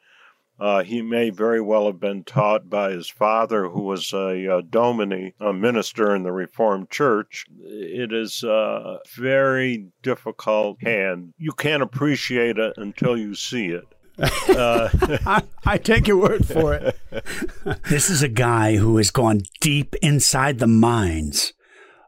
Uh, 0.58 0.82
he 0.82 1.02
may 1.02 1.30
very 1.30 1.60
well 1.60 1.86
have 1.86 2.00
been 2.00 2.24
taught 2.24 2.68
by 2.68 2.90
his 2.90 3.08
father, 3.08 3.68
who 3.68 3.82
was 3.82 4.12
a, 4.12 4.46
a 4.46 4.62
domine, 4.62 5.32
a 5.40 5.52
minister 5.52 6.14
in 6.14 6.24
the 6.24 6.32
Reformed 6.32 6.90
Church. 6.90 7.46
It 7.60 8.12
is 8.12 8.42
a 8.42 8.98
very 9.16 9.86
difficult 10.02 10.78
hand. 10.82 11.34
You 11.38 11.52
can't 11.52 11.82
appreciate 11.82 12.58
it 12.58 12.74
until 12.76 13.16
you 13.16 13.34
see 13.34 13.68
it. 13.68 13.84
Uh, 14.48 14.88
I, 15.26 15.42
I, 15.64 15.78
take 15.78 16.08
your 16.08 16.16
word 16.16 16.44
for 16.44 16.74
it. 16.74 16.98
this 17.88 18.10
is 18.10 18.20
a 18.20 18.28
guy 18.28 18.74
who 18.74 18.96
has 18.96 19.12
gone 19.12 19.42
deep 19.60 19.94
inside 19.96 20.58
the 20.58 20.66
minds 20.66 21.52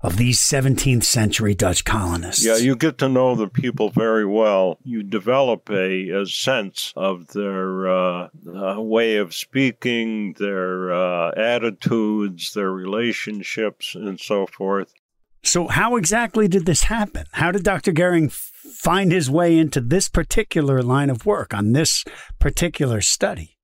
of 0.02 0.16
these 0.16 0.38
17th 0.40 1.04
century 1.04 1.54
Dutch 1.54 1.84
colonists. 1.84 2.44
Yeah, 2.44 2.56
you 2.56 2.74
get 2.74 2.98
to 2.98 3.08
know 3.08 3.34
the 3.34 3.48
people 3.48 3.90
very 3.90 4.24
well. 4.24 4.78
You 4.82 5.02
develop 5.02 5.68
a, 5.70 6.10
a 6.10 6.26
sense 6.26 6.92
of 6.96 7.28
their 7.28 7.88
uh, 7.88 8.28
uh, 8.46 8.80
way 8.80 9.16
of 9.16 9.34
speaking, 9.34 10.34
their 10.34 10.92
uh, 10.92 11.32
attitudes, 11.36 12.54
their 12.54 12.70
relationships, 12.70 13.94
and 13.94 14.18
so 14.18 14.46
forth. 14.46 14.92
So, 15.42 15.68
how 15.68 15.96
exactly 15.96 16.48
did 16.48 16.66
this 16.66 16.84
happen? 16.84 17.24
How 17.32 17.50
did 17.50 17.62
Dr. 17.62 17.92
Gehring 17.92 18.30
find 18.30 19.10
his 19.10 19.30
way 19.30 19.58
into 19.58 19.80
this 19.80 20.08
particular 20.08 20.82
line 20.82 21.08
of 21.08 21.24
work 21.24 21.54
on 21.54 21.72
this 21.72 22.04
particular 22.38 23.00
study? 23.00 23.56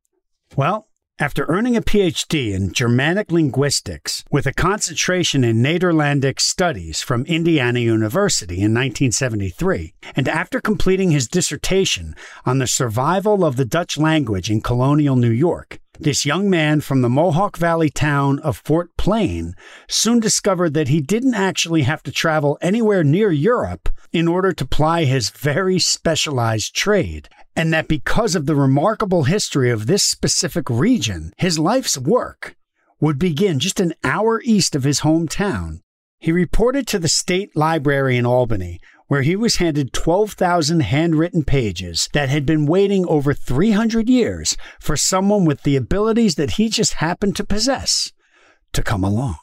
Well, 0.56 0.88
after 1.18 1.46
earning 1.48 1.76
a 1.76 1.80
PhD 1.80 2.52
in 2.52 2.74
Germanic 2.74 3.32
linguistics 3.32 4.22
with 4.30 4.46
a 4.46 4.52
concentration 4.52 5.44
in 5.44 5.62
Nederlandic 5.62 6.38
studies 6.38 7.00
from 7.00 7.24
Indiana 7.24 7.80
University 7.80 8.56
in 8.56 8.74
1973, 8.74 9.94
and 10.14 10.28
after 10.28 10.60
completing 10.60 11.10
his 11.10 11.26
dissertation 11.26 12.14
on 12.44 12.58
the 12.58 12.66
survival 12.66 13.46
of 13.46 13.56
the 13.56 13.64
Dutch 13.64 13.96
language 13.96 14.50
in 14.50 14.60
colonial 14.60 15.16
New 15.16 15.30
York, 15.30 15.78
this 15.98 16.26
young 16.26 16.50
man 16.50 16.82
from 16.82 17.00
the 17.00 17.08
Mohawk 17.08 17.56
Valley 17.56 17.88
town 17.88 18.38
of 18.40 18.58
Fort 18.58 18.94
Plain 18.98 19.54
soon 19.88 20.20
discovered 20.20 20.74
that 20.74 20.88
he 20.88 21.00
didn't 21.00 21.34
actually 21.34 21.82
have 21.82 22.02
to 22.02 22.12
travel 22.12 22.58
anywhere 22.60 23.02
near 23.02 23.30
Europe 23.30 23.88
in 24.12 24.28
order 24.28 24.52
to 24.52 24.66
ply 24.66 25.04
his 25.04 25.30
very 25.30 25.78
specialized 25.78 26.74
trade, 26.74 27.30
and 27.56 27.72
that 27.72 27.88
because 27.88 28.36
of 28.36 28.46
the 28.46 28.54
remarkable 28.54 29.24
history 29.24 29.70
of 29.70 29.86
this 29.86 30.04
specific 30.04 30.68
region, 30.68 31.32
his 31.38 31.58
life's 31.58 31.96
work 31.96 32.54
would 33.00 33.18
begin 33.18 33.58
just 33.58 33.80
an 33.80 33.94
hour 34.04 34.42
east 34.44 34.76
of 34.76 34.84
his 34.84 35.00
hometown. 35.00 35.80
He 36.18 36.32
reported 36.32 36.86
to 36.88 36.98
the 36.98 37.08
State 37.08 37.56
Library 37.56 38.16
in 38.16 38.26
Albany, 38.26 38.78
where 39.08 39.22
he 39.22 39.36
was 39.36 39.56
handed 39.56 39.92
12,000 39.92 40.80
handwritten 40.80 41.44
pages 41.44 42.08
that 42.12 42.28
had 42.28 42.44
been 42.44 42.66
waiting 42.66 43.06
over 43.06 43.32
300 43.32 44.08
years 44.08 44.56
for 44.80 44.96
someone 44.96 45.44
with 45.44 45.62
the 45.62 45.76
abilities 45.76 46.34
that 46.34 46.52
he 46.52 46.68
just 46.68 46.94
happened 46.94 47.36
to 47.36 47.44
possess 47.44 48.12
to 48.72 48.82
come 48.82 49.04
along. 49.04 49.36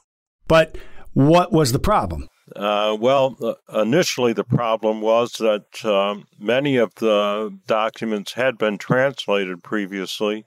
But 0.47 0.77
what 1.13 1.51
was 1.51 1.71
the 1.71 1.79
problem? 1.79 2.27
Uh, 2.55 2.95
well, 2.99 3.35
uh, 3.41 3.81
initially 3.81 4.33
the 4.33 4.43
problem 4.43 5.01
was 5.01 5.33
that 5.33 5.83
um, 5.85 6.25
many 6.37 6.77
of 6.77 6.93
the 6.95 7.57
documents 7.65 8.33
had 8.33 8.57
been 8.57 8.77
translated 8.77 9.63
previously 9.63 10.45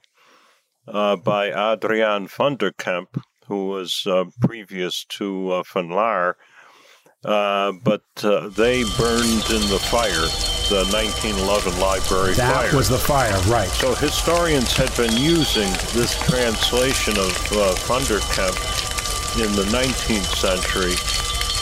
uh, 0.87 1.15
by 1.17 1.47
Adrian 1.73 2.27
van 2.27 2.55
der 2.55 2.71
Kemp, 2.71 3.21
who 3.47 3.67
was 3.67 4.03
uh, 4.07 4.25
previous 4.41 5.03
to 5.05 5.51
uh, 5.51 5.63
Van 5.73 5.89
Laer, 5.89 6.37
uh, 7.25 7.73
but 7.83 8.03
uh, 8.23 8.47
they 8.49 8.83
burned 8.97 9.49
in 9.49 9.63
the 9.69 9.81
fire, 9.89 10.27
the 10.69 10.87
1911 10.91 11.79
library 11.79 12.33
that 12.35 12.53
fire. 12.53 12.67
That 12.69 12.73
was 12.73 12.89
the 12.89 12.97
fire, 12.97 13.37
right. 13.49 13.69
So 13.69 13.93
historians 13.95 14.71
had 14.77 14.95
been 14.95 15.15
using 15.17 15.69
this 15.93 16.17
translation 16.23 17.17
of 17.17 17.51
uh, 17.51 17.73
Van 17.87 18.03
der 18.05 18.19
Kemp 18.31 18.55
in 19.43 19.51
the 19.55 19.67
19th 19.69 20.35
century 20.35 20.95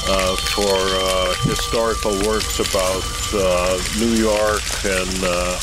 uh, 0.08 0.36
for 0.36 0.76
uh, 0.76 1.34
historical 1.50 2.12
works 2.28 2.60
about 2.60 3.04
uh, 3.34 3.82
New 4.00 4.14
York 4.14 4.62
and 4.86 5.10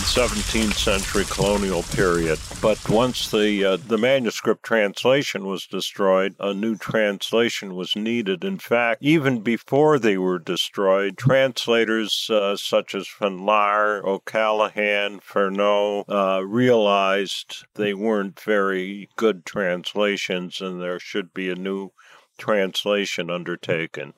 17th 0.03 0.71
uh, 0.71 0.73
century 0.73 1.25
colonial 1.31 1.83
period. 1.85 2.39
But 2.61 2.89
once 2.89 3.31
the 3.31 3.65
uh, 3.65 3.77
the 3.77 3.99
manuscript 3.99 4.65
translation 4.65 5.47
was 5.47 5.67
destroyed, 5.67 6.35
a 6.41 6.53
new 6.53 6.77
translation 6.77 7.75
was 7.77 7.95
needed. 7.95 8.43
In 8.43 8.59
fact, 8.59 9.03
even 9.03 9.43
before 9.43 9.99
they 9.99 10.19
were 10.19 10.39
destroyed, 10.39 11.17
translators 11.17 12.29
uh, 12.29 12.57
such 12.57 12.95
as 12.95 13.09
Van 13.21 13.47
Laer, 13.47 14.05
O'Callaghan, 14.05 15.21
Fernow 15.21 16.05
realized 16.45 17.65
they 17.75 17.95
weren't 17.95 18.41
very 18.41 19.09
good 19.17 19.47
translations, 19.47 20.61
and 20.61 20.83
there 20.83 20.99
should 20.99 21.33
be 21.33 21.49
a 21.49 21.55
new 21.55 21.91
translation 22.39 23.31
undertaken. 23.31 24.15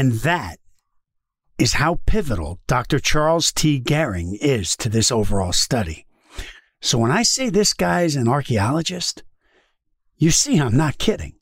And 0.00 0.12
that 0.22 0.56
is 1.58 1.74
how 1.74 2.00
pivotal 2.06 2.58
Dr. 2.66 2.98
Charles 2.98 3.52
T. 3.52 3.78
Gehring 3.78 4.34
is 4.40 4.74
to 4.78 4.88
this 4.88 5.12
overall 5.12 5.52
study. 5.52 6.06
So 6.80 6.96
when 6.96 7.10
I 7.10 7.22
say 7.22 7.50
this 7.50 7.74
guy's 7.74 8.16
an 8.16 8.26
archaeologist, 8.26 9.22
you 10.16 10.30
see 10.30 10.58
I'm 10.58 10.74
not 10.74 10.96
kidding. 10.96 11.34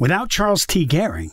Without 0.00 0.30
Charles 0.30 0.66
T. 0.66 0.84
Gehring, 0.84 1.30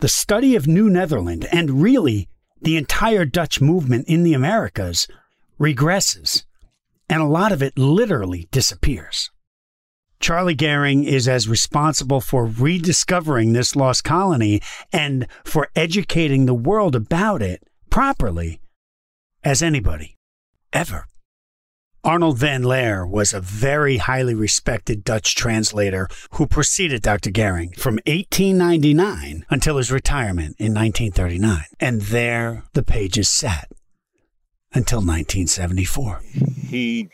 the 0.00 0.08
study 0.08 0.56
of 0.56 0.66
New 0.66 0.90
Netherland 0.90 1.46
and 1.52 1.80
really 1.80 2.28
the 2.60 2.76
entire 2.76 3.24
Dutch 3.24 3.60
movement 3.60 4.08
in 4.08 4.24
the 4.24 4.34
Americas 4.34 5.06
regresses, 5.60 6.42
and 7.08 7.22
a 7.22 7.26
lot 7.38 7.52
of 7.52 7.62
it 7.62 7.78
literally 7.78 8.48
disappears. 8.50 9.30
Charlie 10.20 10.56
Gehring 10.56 11.04
is 11.04 11.28
as 11.28 11.48
responsible 11.48 12.20
for 12.20 12.46
rediscovering 12.46 13.52
this 13.52 13.76
lost 13.76 14.04
colony 14.04 14.60
and 14.92 15.26
for 15.44 15.68
educating 15.76 16.46
the 16.46 16.54
world 16.54 16.94
about 16.96 17.42
it 17.42 17.62
properly 17.90 18.60
as 19.42 19.62
anybody 19.62 20.16
ever. 20.72 21.06
Arnold 22.04 22.36
van 22.36 22.62
Laer 22.62 23.06
was 23.06 23.32
a 23.32 23.40
very 23.40 23.96
highly 23.96 24.34
respected 24.34 25.04
Dutch 25.04 25.34
translator 25.34 26.06
who 26.32 26.46
preceded 26.46 27.00
Dr. 27.00 27.30
Gehring 27.30 27.74
from 27.78 27.94
1899 28.06 29.46
until 29.48 29.78
his 29.78 29.90
retirement 29.90 30.56
in 30.58 30.74
1939. 30.74 31.64
And 31.80 32.02
there 32.02 32.64
the 32.74 32.82
pages 32.82 33.30
sat 33.30 33.70
until 34.74 34.98
1974. 34.98 36.20
He 36.68 37.08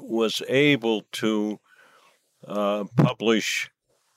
was 0.00 0.42
able 0.48 1.02
to 1.12 1.60
uh, 2.46 2.84
publish 2.96 3.70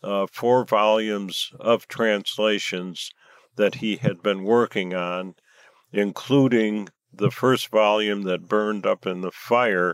uh, 0.04 0.28
four 0.32 0.66
volumes 0.66 1.52
of 1.60 1.88
translations 1.88 3.12
that 3.56 3.76
he 3.76 3.98
had 3.98 4.22
been 4.22 4.44
working 4.44 4.94
on, 4.94 5.36
including 5.92 6.90
the 7.14 7.32
first 7.32 7.70
volume 7.70 8.24
that 8.24 8.48
burned 8.48 8.86
up 8.86 9.08
in 9.08 9.22
the 9.22 9.32
fire, 9.32 9.94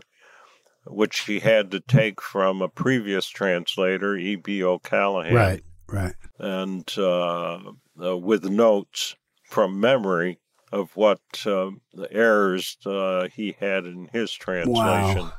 which 0.86 1.20
he 1.20 1.40
had 1.40 1.70
to 1.70 1.80
take 1.80 2.20
from 2.20 2.60
a 2.60 2.68
previous 2.68 3.26
translator, 3.28 4.16
E.B. 4.16 4.62
O'Callaghan. 4.62 5.34
Right, 5.34 5.62
right. 5.88 6.14
And 6.38 6.92
uh, 6.98 7.60
uh, 8.02 8.18
with 8.18 8.44
notes 8.44 9.14
from 9.44 9.78
memory 9.78 10.38
of 10.72 10.96
what 10.96 11.20
uh, 11.46 11.70
the 11.92 12.08
errors 12.10 12.78
uh, 12.86 13.28
he 13.34 13.54
had 13.60 13.84
in 13.84 14.08
his 14.12 14.32
translation. 14.32 15.24
Wow. 15.24 15.32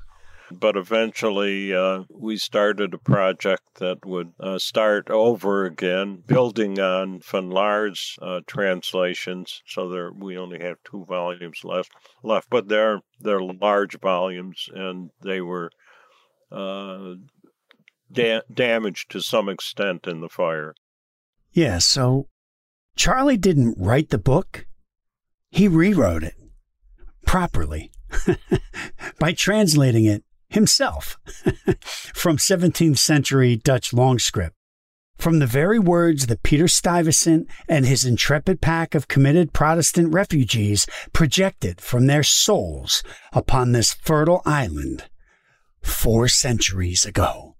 But 0.59 0.77
eventually, 0.77 1.73
uh, 1.73 2.03
we 2.09 2.37
started 2.37 2.93
a 2.93 2.97
project 2.97 3.63
that 3.79 4.05
would 4.05 4.33
uh, 4.39 4.59
start 4.59 5.09
over 5.09 5.65
again, 5.65 6.23
building 6.25 6.79
on 6.79 7.19
Van 7.19 7.49
Laer's 7.49 8.17
uh, 8.21 8.41
translations. 8.47 9.61
So 9.65 9.89
there, 9.89 10.11
we 10.11 10.37
only 10.37 10.59
have 10.61 10.77
two 10.83 11.05
volumes 11.07 11.61
left. 11.63 11.91
Left, 12.23 12.49
but 12.49 12.67
they're 12.67 13.01
they're 13.19 13.41
large 13.41 13.99
volumes, 13.99 14.69
and 14.73 15.09
they 15.21 15.41
were 15.41 15.71
uh, 16.51 17.15
da- 18.11 18.41
damaged 18.53 19.11
to 19.11 19.21
some 19.21 19.49
extent 19.49 20.07
in 20.07 20.21
the 20.21 20.29
fire. 20.29 20.75
Yeah. 21.51 21.79
So 21.79 22.27
Charlie 22.95 23.37
didn't 23.37 23.75
write 23.77 24.09
the 24.09 24.17
book; 24.17 24.67
he 25.49 25.67
rewrote 25.67 26.23
it 26.23 26.35
properly 27.25 27.91
by 29.19 29.33
translating 29.33 30.05
it 30.05 30.23
himself 30.53 31.17
from 32.13 32.37
17th 32.37 32.97
century 32.97 33.55
Dutch 33.55 33.93
long 33.93 34.19
script. 34.19 34.55
From 35.17 35.39
the 35.39 35.47
very 35.47 35.79
words 35.79 36.27
that 36.27 36.43
Peter 36.43 36.67
Stuyvesant 36.67 37.47
and 37.69 37.85
his 37.85 38.03
intrepid 38.03 38.61
pack 38.61 38.95
of 38.95 39.07
committed 39.07 39.53
Protestant 39.53 40.11
refugees 40.11 40.85
projected 41.13 41.79
from 41.79 42.07
their 42.07 42.23
souls 42.23 43.03
upon 43.31 43.71
this 43.71 43.93
fertile 43.93 44.41
island 44.45 45.05
four 45.81 46.27
centuries 46.27 47.05
ago. 47.05 47.55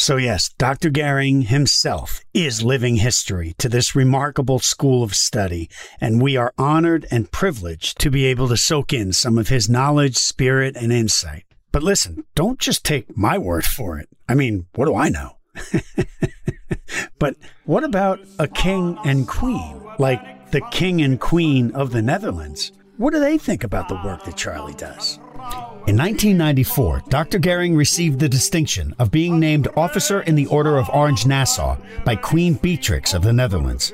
So, 0.00 0.16
yes, 0.16 0.50
Dr. 0.56 0.90
Gehring 0.90 1.48
himself 1.48 2.20
is 2.32 2.62
living 2.62 2.96
history 2.96 3.54
to 3.58 3.68
this 3.68 3.96
remarkable 3.96 4.60
school 4.60 5.02
of 5.02 5.16
study, 5.16 5.68
and 6.00 6.22
we 6.22 6.36
are 6.36 6.54
honored 6.56 7.04
and 7.10 7.32
privileged 7.32 7.98
to 7.98 8.10
be 8.10 8.24
able 8.26 8.46
to 8.46 8.56
soak 8.56 8.92
in 8.92 9.12
some 9.12 9.38
of 9.38 9.48
his 9.48 9.68
knowledge, 9.68 10.16
spirit, 10.16 10.76
and 10.76 10.92
insight. 10.92 11.47
But 11.78 11.84
listen, 11.84 12.24
don't 12.34 12.58
just 12.58 12.84
take 12.84 13.16
my 13.16 13.38
word 13.38 13.64
for 13.64 14.00
it. 14.00 14.08
I 14.28 14.34
mean, 14.34 14.66
what 14.74 14.86
do 14.86 14.96
I 14.96 15.10
know? 15.10 15.36
but 17.20 17.36
what 17.66 17.84
about 17.84 18.18
a 18.40 18.48
king 18.48 18.98
and 19.04 19.28
queen, 19.28 19.80
like 19.96 20.50
the 20.50 20.60
king 20.72 21.00
and 21.00 21.20
queen 21.20 21.70
of 21.76 21.92
the 21.92 22.02
Netherlands? 22.02 22.72
What 22.96 23.12
do 23.12 23.20
they 23.20 23.38
think 23.38 23.62
about 23.62 23.88
the 23.88 23.94
work 24.04 24.24
that 24.24 24.36
Charlie 24.36 24.74
does? 24.74 25.18
In 25.86 25.96
1994, 25.96 27.04
Dr. 27.10 27.38
Gehring 27.38 27.76
received 27.76 28.18
the 28.18 28.28
distinction 28.28 28.92
of 28.98 29.12
being 29.12 29.38
named 29.38 29.68
Officer 29.76 30.22
in 30.22 30.34
the 30.34 30.46
Order 30.46 30.78
of 30.78 30.90
Orange 30.90 31.26
Nassau 31.26 31.76
by 32.04 32.16
Queen 32.16 32.54
Beatrix 32.54 33.14
of 33.14 33.22
the 33.22 33.32
Netherlands. 33.32 33.92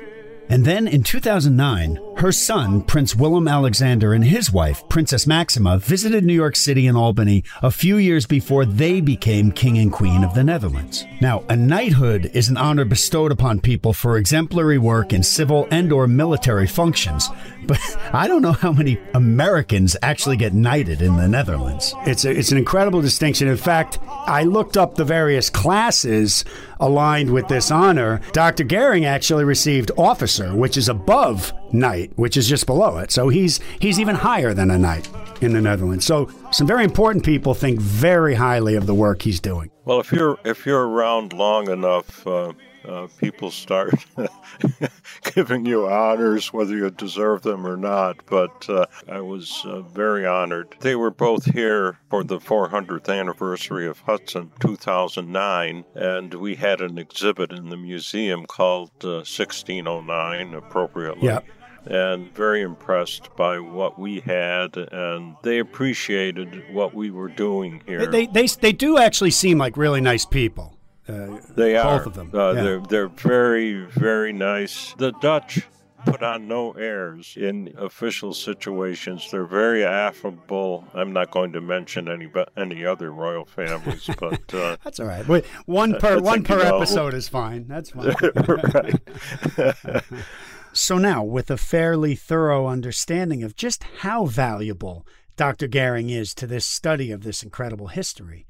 And 0.49 0.65
then 0.65 0.87
in 0.87 1.03
2009, 1.03 1.99
her 2.17 2.31
son, 2.31 2.81
Prince 2.81 3.15
Willem 3.15 3.47
Alexander, 3.47 4.13
and 4.13 4.23
his 4.23 4.51
wife, 4.51 4.87
Princess 4.87 5.27
Maxima, 5.27 5.77
visited 5.77 6.23
New 6.23 6.33
York 6.33 6.55
City 6.55 6.87
and 6.87 6.97
Albany 6.97 7.43
a 7.61 7.69
few 7.69 7.97
years 7.97 8.25
before 8.25 8.65
they 8.65 9.01
became 9.01 9.51
King 9.51 9.77
and 9.77 9.91
Queen 9.91 10.23
of 10.23 10.33
the 10.33 10.43
Netherlands. 10.43 11.05
Now, 11.19 11.43
a 11.49 11.55
knighthood 11.55 12.31
is 12.33 12.47
an 12.47 12.57
honor 12.57 12.85
bestowed 12.85 13.31
upon 13.31 13.59
people 13.59 13.91
for 13.91 14.17
exemplary 14.17 14.77
work 14.77 15.11
in 15.11 15.23
civil 15.23 15.67
and 15.71 15.91
or 15.91 16.07
military 16.07 16.67
functions, 16.67 17.29
but 17.67 17.79
I 18.13 18.27
don't 18.27 18.41
know 18.41 18.53
how 18.53 18.71
many 18.71 18.97
Americans 19.13 19.97
actually 20.01 20.37
get 20.37 20.53
knighted 20.53 21.01
in 21.01 21.17
the 21.17 21.27
Netherlands. 21.27 21.93
It's 22.05 22.23
a, 22.23 22.31
it's 22.31 22.51
an 22.51 22.57
incredible 22.57 23.01
distinction. 23.01 23.47
In 23.47 23.57
fact, 23.57 23.99
I 24.25 24.43
looked 24.43 24.77
up 24.77 24.95
the 24.95 25.05
various 25.05 25.49
classes 25.49 26.45
aligned 26.79 27.31
with 27.31 27.47
this 27.47 27.71
honor. 27.71 28.21
Dr. 28.31 28.63
Gehring 28.63 29.05
actually 29.05 29.43
received 29.43 29.91
officer, 29.97 30.55
which 30.55 30.77
is 30.77 30.89
above 30.89 31.53
knight, 31.73 32.11
which 32.15 32.37
is 32.37 32.47
just 32.47 32.65
below 32.65 32.97
it. 32.97 33.11
So 33.11 33.29
he's 33.29 33.59
he's 33.79 33.99
even 33.99 34.15
higher 34.15 34.53
than 34.53 34.71
a 34.71 34.77
knight 34.77 35.07
in 35.41 35.53
the 35.53 35.61
Netherlands. 35.61 36.05
So 36.05 36.29
some 36.51 36.67
very 36.67 36.83
important 36.83 37.25
people 37.25 37.53
think 37.53 37.79
very 37.79 38.35
highly 38.35 38.75
of 38.75 38.85
the 38.85 38.93
work 38.93 39.21
he's 39.21 39.39
doing. 39.39 39.71
Well, 39.85 39.99
if 39.99 40.11
you're 40.11 40.37
if 40.45 40.65
you're 40.65 40.87
around 40.87 41.33
long 41.33 41.69
enough, 41.69 42.25
uh, 42.25 42.53
uh, 42.87 43.07
people 43.19 43.51
start 43.51 43.93
giving 45.33 45.65
you 45.65 45.87
honors, 45.87 46.53
whether 46.53 46.75
you 46.75 46.89
deserve 46.89 47.41
them 47.41 47.65
or 47.65 47.77
not. 47.77 48.25
But 48.25 48.69
uh, 48.69 48.85
I 49.07 49.21
was 49.21 49.63
uh, 49.65 49.81
very 49.81 50.25
honored. 50.25 50.75
They 50.79 50.95
were 50.95 51.11
both 51.11 51.45
here 51.45 51.99
for 52.09 52.23
the 52.23 52.39
400th 52.39 53.09
anniversary 53.09 53.87
of 53.87 53.99
Hudson, 53.99 54.51
2009, 54.59 55.85
and 55.95 56.33
we 56.33 56.55
had 56.55 56.81
an 56.81 56.97
exhibit 56.97 57.51
in 57.51 57.69
the 57.69 57.77
museum 57.77 58.45
called 58.45 58.91
1609, 59.03 60.53
uh, 60.53 60.57
appropriately. 60.57 61.27
Yeah 61.27 61.39
and 61.87 62.33
very 62.33 62.61
impressed 62.63 63.29
by 63.35 63.59
what 63.59 63.99
we 63.99 64.19
had, 64.21 64.75
and 64.75 65.35
they 65.43 65.59
appreciated 65.59 66.73
what 66.73 66.95
we 66.95 67.11
were 67.11 67.29
doing 67.29 67.81
here. 67.85 68.07
They 68.07 68.25
they 68.25 68.47
they 68.47 68.73
do 68.73 68.97
actually 68.97 69.31
seem 69.31 69.57
like 69.57 69.77
really 69.77 70.01
nice 70.01 70.25
people. 70.25 70.74
Uh, 71.07 71.39
they 71.55 71.73
both 71.73 71.85
are. 71.85 72.03
of 72.05 72.13
them. 72.15 72.31
Uh, 72.33 72.51
yeah. 72.51 72.63
They're 72.63 72.79
they're 72.81 73.07
very 73.07 73.85
very 73.85 74.33
nice. 74.33 74.93
The 74.97 75.11
Dutch 75.13 75.67
put 76.05 76.23
on 76.23 76.47
no 76.47 76.71
airs 76.73 77.35
in 77.35 77.73
official 77.77 78.33
situations. 78.33 79.29
They're 79.31 79.45
very 79.45 79.83
affable. 79.83 80.85
I'm 80.93 81.13
not 81.13 81.31
going 81.31 81.51
to 81.53 81.61
mention 81.61 82.07
any 82.07 82.29
any 82.55 82.85
other 82.85 83.11
royal 83.11 83.45
families, 83.45 84.09
but 84.19 84.53
uh, 84.53 84.77
that's 84.83 84.99
all 84.99 85.07
right. 85.07 85.27
Wait, 85.27 85.45
one 85.65 85.95
per 85.95 86.19
one 86.19 86.43
per 86.43 86.59
episode 86.59 87.13
is 87.13 87.27
fine. 87.27 87.67
That's 87.67 87.91
fine. 87.91 88.15
so 90.73 90.97
now, 90.97 91.23
with 91.23 91.51
a 91.51 91.57
fairly 91.57 92.15
thorough 92.15 92.67
understanding 92.67 93.43
of 93.43 93.55
just 93.55 93.83
how 93.99 94.25
valuable 94.25 95.05
Dr. 95.35 95.67
Gehring 95.67 96.09
is 96.11 96.33
to 96.35 96.47
this 96.47 96.65
study 96.65 97.11
of 97.11 97.23
this 97.23 97.43
incredible 97.43 97.87
history, 97.87 98.45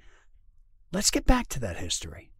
let's 0.91 1.11
get 1.11 1.25
back 1.25 1.47
to 1.49 1.59
that 1.59 1.77
history. 1.77 2.31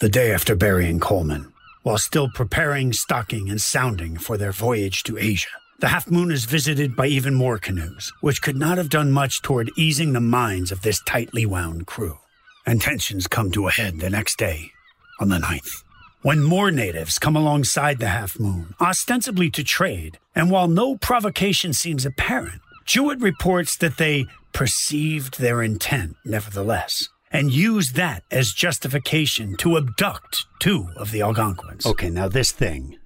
The 0.00 0.08
day 0.08 0.32
after 0.32 0.54
burying 0.54 1.00
Coleman, 1.00 1.52
while 1.82 1.98
still 1.98 2.30
preparing, 2.32 2.92
stocking, 2.92 3.50
and 3.50 3.60
sounding 3.60 4.16
for 4.16 4.36
their 4.36 4.52
voyage 4.52 5.02
to 5.02 5.18
Asia, 5.18 5.48
the 5.80 5.88
Half 5.88 6.08
Moon 6.08 6.30
is 6.30 6.44
visited 6.44 6.94
by 6.94 7.08
even 7.08 7.34
more 7.34 7.58
canoes, 7.58 8.12
which 8.20 8.40
could 8.40 8.56
not 8.56 8.78
have 8.78 8.90
done 8.90 9.10
much 9.10 9.42
toward 9.42 9.72
easing 9.76 10.12
the 10.12 10.20
minds 10.20 10.70
of 10.70 10.82
this 10.82 11.02
tightly 11.04 11.44
wound 11.44 11.88
crew. 11.88 12.16
And 12.64 12.80
tensions 12.80 13.26
come 13.26 13.50
to 13.50 13.66
a 13.66 13.72
head 13.72 13.98
the 13.98 14.08
next 14.08 14.38
day, 14.38 14.70
on 15.18 15.30
the 15.30 15.38
9th, 15.38 15.82
when 16.22 16.44
more 16.44 16.70
natives 16.70 17.18
come 17.18 17.34
alongside 17.34 17.98
the 17.98 18.06
Half 18.06 18.38
Moon, 18.38 18.76
ostensibly 18.80 19.50
to 19.50 19.64
trade, 19.64 20.20
and 20.32 20.48
while 20.48 20.68
no 20.68 20.96
provocation 20.96 21.72
seems 21.72 22.06
apparent, 22.06 22.62
Juet 22.86 23.20
reports 23.20 23.76
that 23.78 23.96
they 23.96 24.26
perceived 24.52 25.40
their 25.40 25.60
intent 25.60 26.14
nevertheless 26.24 27.08
and 27.30 27.52
use 27.52 27.92
that 27.92 28.24
as 28.30 28.52
justification 28.52 29.56
to 29.56 29.76
abduct 29.76 30.46
two 30.58 30.88
of 30.96 31.10
the 31.10 31.22
Algonquins. 31.22 31.86
Okay, 31.86 32.10
now 32.10 32.28
this 32.28 32.52
thing, 32.52 32.98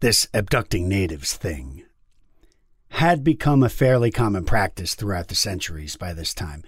this 0.00 0.28
abducting 0.34 0.88
natives 0.88 1.34
thing, 1.34 1.84
had 2.90 3.22
become 3.22 3.62
a 3.62 3.68
fairly 3.68 4.10
common 4.10 4.44
practice 4.44 4.94
throughout 4.94 5.28
the 5.28 5.34
centuries 5.34 5.96
by 5.96 6.12
this 6.12 6.32
time. 6.32 6.62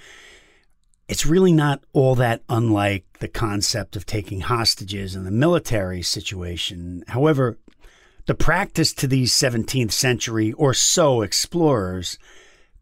It's 1.08 1.24
really 1.24 1.52
not 1.52 1.82
all 1.94 2.14
that 2.16 2.42
unlike 2.48 3.06
the 3.20 3.28
concept 3.28 3.96
of 3.96 4.04
taking 4.04 4.42
hostages 4.42 5.16
in 5.16 5.24
the 5.24 5.30
military 5.30 6.02
situation. 6.02 7.02
However, 7.08 7.58
the 8.26 8.34
practice 8.34 8.92
to 8.94 9.06
these 9.06 9.32
17th 9.32 9.92
century 9.92 10.52
or 10.52 10.74
so 10.74 11.22
explorers 11.22 12.18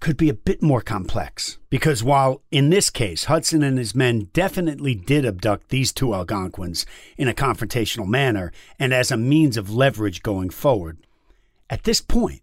could 0.00 0.16
be 0.16 0.28
a 0.28 0.34
bit 0.34 0.62
more 0.62 0.80
complex. 0.80 1.58
Because 1.70 2.02
while 2.02 2.42
in 2.50 2.70
this 2.70 2.90
case, 2.90 3.24
Hudson 3.24 3.62
and 3.62 3.78
his 3.78 3.94
men 3.94 4.28
definitely 4.32 4.94
did 4.94 5.24
abduct 5.24 5.68
these 5.68 5.92
two 5.92 6.14
Algonquins 6.14 6.86
in 7.16 7.28
a 7.28 7.34
confrontational 7.34 8.06
manner 8.06 8.52
and 8.78 8.92
as 8.92 9.10
a 9.10 9.16
means 9.16 9.56
of 9.56 9.74
leverage 9.74 10.22
going 10.22 10.50
forward, 10.50 10.98
at 11.68 11.84
this 11.84 12.00
point, 12.00 12.42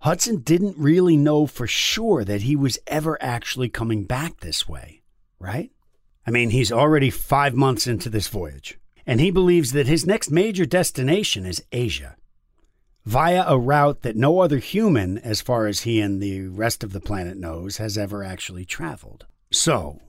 Hudson 0.00 0.40
didn't 0.40 0.76
really 0.76 1.16
know 1.16 1.46
for 1.46 1.66
sure 1.66 2.24
that 2.24 2.42
he 2.42 2.56
was 2.56 2.78
ever 2.86 3.16
actually 3.22 3.70
coming 3.70 4.04
back 4.04 4.40
this 4.40 4.68
way, 4.68 5.02
right? 5.38 5.70
I 6.26 6.30
mean, 6.30 6.50
he's 6.50 6.72
already 6.72 7.08
five 7.10 7.54
months 7.54 7.86
into 7.86 8.10
this 8.10 8.28
voyage, 8.28 8.78
and 9.06 9.20
he 9.20 9.30
believes 9.30 9.72
that 9.72 9.86
his 9.86 10.04
next 10.04 10.30
major 10.30 10.66
destination 10.66 11.46
is 11.46 11.64
Asia 11.72 12.16
via 13.04 13.44
a 13.46 13.58
route 13.58 14.02
that 14.02 14.16
no 14.16 14.40
other 14.40 14.58
human, 14.58 15.18
as 15.18 15.40
far 15.40 15.66
as 15.66 15.80
he 15.80 16.00
and 16.00 16.22
the 16.22 16.46
rest 16.48 16.82
of 16.82 16.92
the 16.92 17.00
planet 17.00 17.36
knows, 17.36 17.76
has 17.76 17.98
ever 17.98 18.24
actually 18.24 18.64
traveled. 18.64 19.26
So, 19.50 20.00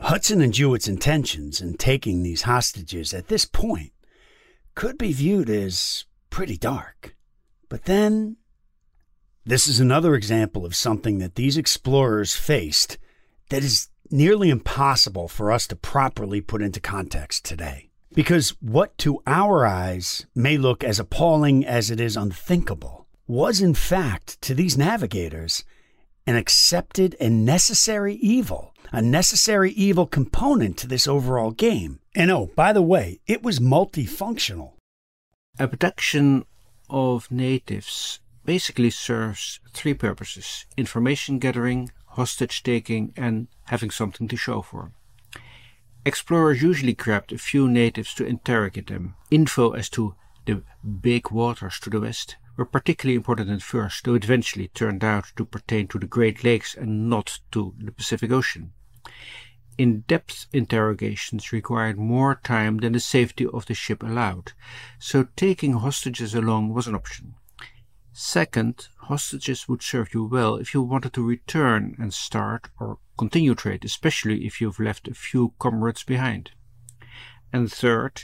Hudson 0.00 0.40
and 0.40 0.52
Juet's 0.52 0.88
intentions 0.88 1.60
in 1.60 1.74
taking 1.74 2.22
these 2.22 2.42
hostages 2.42 3.14
at 3.14 3.28
this 3.28 3.44
point 3.44 3.92
could 4.74 4.98
be 4.98 5.12
viewed 5.12 5.50
as 5.50 6.06
pretty 6.30 6.56
dark. 6.56 7.14
But 7.68 7.84
then, 7.84 8.36
this 9.44 9.68
is 9.68 9.78
another 9.78 10.14
example 10.14 10.64
of 10.64 10.74
something 10.74 11.18
that 11.18 11.34
these 11.34 11.56
explorers 11.56 12.34
faced 12.34 12.98
that 13.50 13.62
is 13.62 13.88
nearly 14.10 14.50
impossible 14.50 15.28
for 15.28 15.52
us 15.52 15.66
to 15.68 15.76
properly 15.76 16.40
put 16.40 16.62
into 16.62 16.80
context 16.80 17.44
today. 17.44 17.89
Because 18.12 18.50
what 18.60 18.98
to 18.98 19.22
our 19.26 19.64
eyes 19.64 20.26
may 20.34 20.56
look 20.56 20.82
as 20.82 20.98
appalling 20.98 21.64
as 21.64 21.90
it 21.90 22.00
is 22.00 22.16
unthinkable 22.16 23.06
was, 23.28 23.60
in 23.60 23.74
fact, 23.74 24.40
to 24.42 24.54
these 24.54 24.76
navigators, 24.76 25.64
an 26.26 26.34
accepted 26.34 27.14
and 27.20 27.44
necessary 27.44 28.14
evil, 28.16 28.74
a 28.90 29.00
necessary 29.00 29.70
evil 29.72 30.06
component 30.06 30.76
to 30.78 30.88
this 30.88 31.06
overall 31.06 31.52
game. 31.52 32.00
And 32.16 32.32
oh, 32.32 32.50
by 32.56 32.72
the 32.72 32.82
way, 32.82 33.20
it 33.28 33.44
was 33.44 33.60
multifunctional. 33.60 34.72
Abduction 35.60 36.44
of 36.88 37.30
natives 37.30 38.18
basically 38.44 38.90
serves 38.90 39.60
three 39.72 39.94
purposes 39.94 40.66
information 40.76 41.38
gathering, 41.38 41.92
hostage 42.06 42.64
taking, 42.64 43.12
and 43.16 43.46
having 43.66 43.90
something 43.90 44.26
to 44.26 44.36
show 44.36 44.62
for. 44.62 44.90
Explorers 46.04 46.62
usually 46.62 46.94
grabbed 46.94 47.30
a 47.30 47.38
few 47.38 47.68
natives 47.68 48.14
to 48.14 48.24
interrogate 48.24 48.86
them. 48.86 49.16
Info 49.30 49.72
as 49.72 49.90
to 49.90 50.14
the 50.46 50.62
big 51.02 51.30
waters 51.30 51.78
to 51.80 51.90
the 51.90 52.00
west 52.00 52.36
were 52.56 52.64
particularly 52.64 53.16
important 53.16 53.50
at 53.50 53.62
first, 53.62 54.04
though 54.04 54.14
it 54.14 54.24
eventually 54.24 54.68
turned 54.68 55.04
out 55.04 55.26
to 55.36 55.44
pertain 55.44 55.88
to 55.88 55.98
the 55.98 56.06
Great 56.06 56.42
Lakes 56.42 56.74
and 56.74 57.10
not 57.10 57.40
to 57.52 57.74
the 57.78 57.92
Pacific 57.92 58.30
Ocean. 58.30 58.72
In 59.76 60.00
depth 60.00 60.46
interrogations 60.52 61.52
required 61.52 61.98
more 61.98 62.34
time 62.34 62.78
than 62.78 62.92
the 62.92 63.00
safety 63.00 63.46
of 63.46 63.66
the 63.66 63.74
ship 63.74 64.02
allowed, 64.02 64.52
so 64.98 65.28
taking 65.36 65.74
hostages 65.74 66.34
along 66.34 66.74
was 66.74 66.86
an 66.86 66.94
option. 66.94 67.34
Second, 68.12 68.88
hostages 69.02 69.68
would 69.68 69.82
serve 69.82 70.12
you 70.14 70.24
well 70.24 70.56
if 70.56 70.74
you 70.74 70.82
wanted 70.82 71.12
to 71.12 71.26
return 71.26 71.94
and 71.98 72.12
start 72.12 72.68
or 72.78 72.98
continue 73.16 73.54
trade, 73.54 73.84
especially 73.84 74.46
if 74.46 74.60
you've 74.60 74.80
left 74.80 75.06
a 75.06 75.14
few 75.14 75.54
comrades 75.58 76.02
behind. 76.02 76.50
And 77.52 77.70
third, 77.70 78.22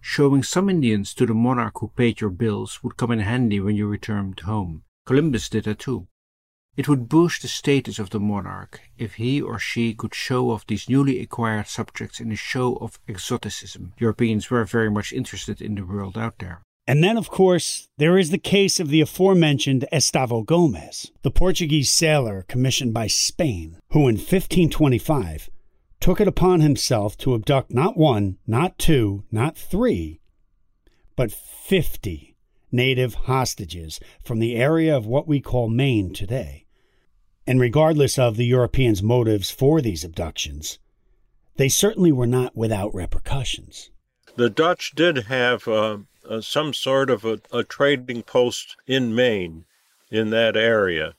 showing 0.00 0.42
some 0.42 0.70
Indians 0.70 1.12
to 1.14 1.26
the 1.26 1.34
monarch 1.34 1.80
who 1.80 1.88
paid 1.88 2.20
your 2.20 2.30
bills 2.30 2.82
would 2.82 2.96
come 2.96 3.10
in 3.10 3.20
handy 3.20 3.60
when 3.60 3.76
you 3.76 3.86
returned 3.86 4.40
home. 4.40 4.84
Columbus 5.04 5.48
did 5.48 5.64
that 5.64 5.80
too. 5.80 6.06
It 6.76 6.88
would 6.88 7.08
boost 7.08 7.42
the 7.42 7.48
status 7.48 7.98
of 7.98 8.10
the 8.10 8.20
monarch 8.20 8.80
if 8.98 9.14
he 9.14 9.40
or 9.40 9.58
she 9.58 9.94
could 9.94 10.14
show 10.14 10.50
off 10.50 10.66
these 10.66 10.88
newly 10.88 11.20
acquired 11.20 11.68
subjects 11.68 12.20
in 12.20 12.30
a 12.30 12.36
show 12.36 12.76
of 12.76 12.98
exoticism. 13.08 13.94
Europeans 13.98 14.50
were 14.50 14.64
very 14.64 14.90
much 14.90 15.12
interested 15.12 15.62
in 15.62 15.74
the 15.74 15.86
world 15.86 16.18
out 16.18 16.38
there. 16.38 16.62
And 16.88 17.02
then, 17.02 17.16
of 17.16 17.28
course, 17.28 17.88
there 17.98 18.16
is 18.16 18.30
the 18.30 18.38
case 18.38 18.78
of 18.78 18.90
the 18.90 19.00
aforementioned 19.00 19.84
Estavo 19.92 20.46
Gomez, 20.46 21.10
the 21.22 21.32
Portuguese 21.32 21.90
sailor 21.90 22.44
commissioned 22.48 22.94
by 22.94 23.08
Spain, 23.08 23.78
who 23.90 24.00
in 24.08 24.14
1525 24.14 25.50
took 25.98 26.20
it 26.20 26.28
upon 26.28 26.60
himself 26.60 27.16
to 27.18 27.34
abduct 27.34 27.72
not 27.72 27.96
one, 27.96 28.38
not 28.46 28.78
two, 28.78 29.24
not 29.32 29.56
three, 29.56 30.20
but 31.16 31.32
50 31.32 32.36
native 32.70 33.14
hostages 33.14 33.98
from 34.22 34.38
the 34.38 34.54
area 34.54 34.96
of 34.96 35.06
what 35.06 35.26
we 35.26 35.40
call 35.40 35.68
Maine 35.68 36.12
today. 36.12 36.66
And 37.48 37.60
regardless 37.60 38.18
of 38.18 38.36
the 38.36 38.46
Europeans' 38.46 39.02
motives 39.02 39.50
for 39.50 39.80
these 39.80 40.04
abductions, 40.04 40.78
they 41.56 41.68
certainly 41.68 42.12
were 42.12 42.26
not 42.26 42.54
without 42.54 42.94
repercussions. 42.94 43.90
The 44.36 44.50
Dutch 44.50 44.92
did 44.94 45.16
have. 45.24 45.66
Uh 45.66 45.98
uh, 46.28 46.40
some 46.40 46.74
sort 46.74 47.10
of 47.10 47.24
a, 47.24 47.40
a 47.52 47.64
trading 47.64 48.22
post 48.22 48.76
in 48.86 49.14
Maine 49.14 49.64
in 50.10 50.30
that 50.30 50.56
area. 50.56 51.14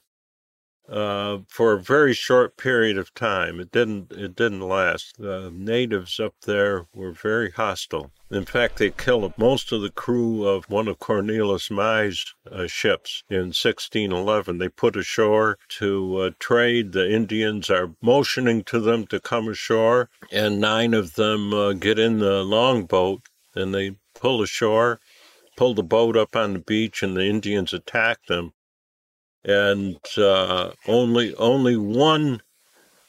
uh, 0.88 1.38
for 1.48 1.74
a 1.74 1.80
very 1.80 2.14
short 2.14 2.56
period 2.56 2.96
of 2.96 3.12
time. 3.14 3.60
It 3.60 3.70
didn't. 3.70 4.10
It 4.12 4.34
didn't 4.34 4.62
last. 4.62 5.16
The 5.18 5.50
natives 5.54 6.18
up 6.18 6.34
there 6.46 6.86
were 6.94 7.12
very 7.12 7.50
hostile. 7.50 8.10
In 8.30 8.44
fact, 8.44 8.78
they 8.78 8.90
killed 8.90 9.32
most 9.38 9.72
of 9.72 9.80
the 9.82 9.90
crew 9.90 10.46
of 10.46 10.68
one 10.68 10.88
of 10.88 10.98
Cornelis 10.98 11.70
May's 11.70 12.34
uh, 12.50 12.66
ships 12.66 13.22
in 13.30 13.52
1611. 13.52 14.58
They 14.58 14.68
put 14.68 14.96
ashore 14.96 15.58
to 15.80 16.18
uh, 16.18 16.30
trade. 16.38 16.92
The 16.92 17.10
Indians 17.10 17.70
are 17.70 17.94
motioning 18.02 18.64
to 18.64 18.80
them 18.80 19.06
to 19.08 19.20
come 19.20 19.48
ashore, 19.48 20.10
and 20.30 20.60
nine 20.60 20.94
of 20.94 21.14
them 21.14 21.52
uh, 21.52 21.72
get 21.72 21.98
in 21.98 22.18
the 22.18 22.42
longboat 22.42 23.22
and 23.54 23.74
they 23.74 23.96
pull 24.18 24.42
ashore, 24.42 25.00
pull 25.56 25.74
the 25.74 25.82
boat 25.82 26.16
up 26.16 26.36
on 26.36 26.52
the 26.52 26.58
beach, 26.58 27.02
and 27.02 27.16
the 27.16 27.24
Indians 27.24 27.72
attack 27.72 28.26
them. 28.26 28.52
And 29.44 29.98
uh, 30.16 30.72
only 30.86 31.34
only 31.36 31.76
one 31.76 32.42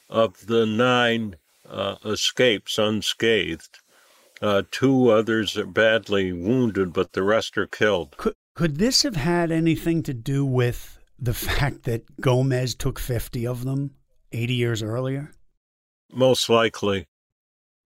of 0.08 0.46
the 0.46 0.64
nine 0.66 1.36
uh, 1.68 1.96
escapes 2.04 2.78
unscathed. 2.78 3.78
Uh, 4.40 4.62
two 4.70 5.10
others 5.10 5.56
are 5.56 5.66
badly 5.66 6.32
wounded, 6.32 6.92
but 6.92 7.12
the 7.12 7.22
rest 7.22 7.58
are 7.58 7.66
killed. 7.66 8.16
Could, 8.16 8.34
could 8.54 8.78
this 8.78 9.02
have 9.02 9.16
had 9.16 9.52
anything 9.52 10.02
to 10.04 10.14
do 10.14 10.44
with 10.44 10.98
the 11.18 11.34
fact 11.48 11.84
that 11.84 12.20
Gomez 12.20 12.74
took 12.74 12.98
50 12.98 13.46
of 13.46 13.64
them 13.64 13.94
80 14.32 14.54
years 14.54 14.82
earlier? 14.82 15.32
Most 16.12 16.48
likely. 16.48 17.06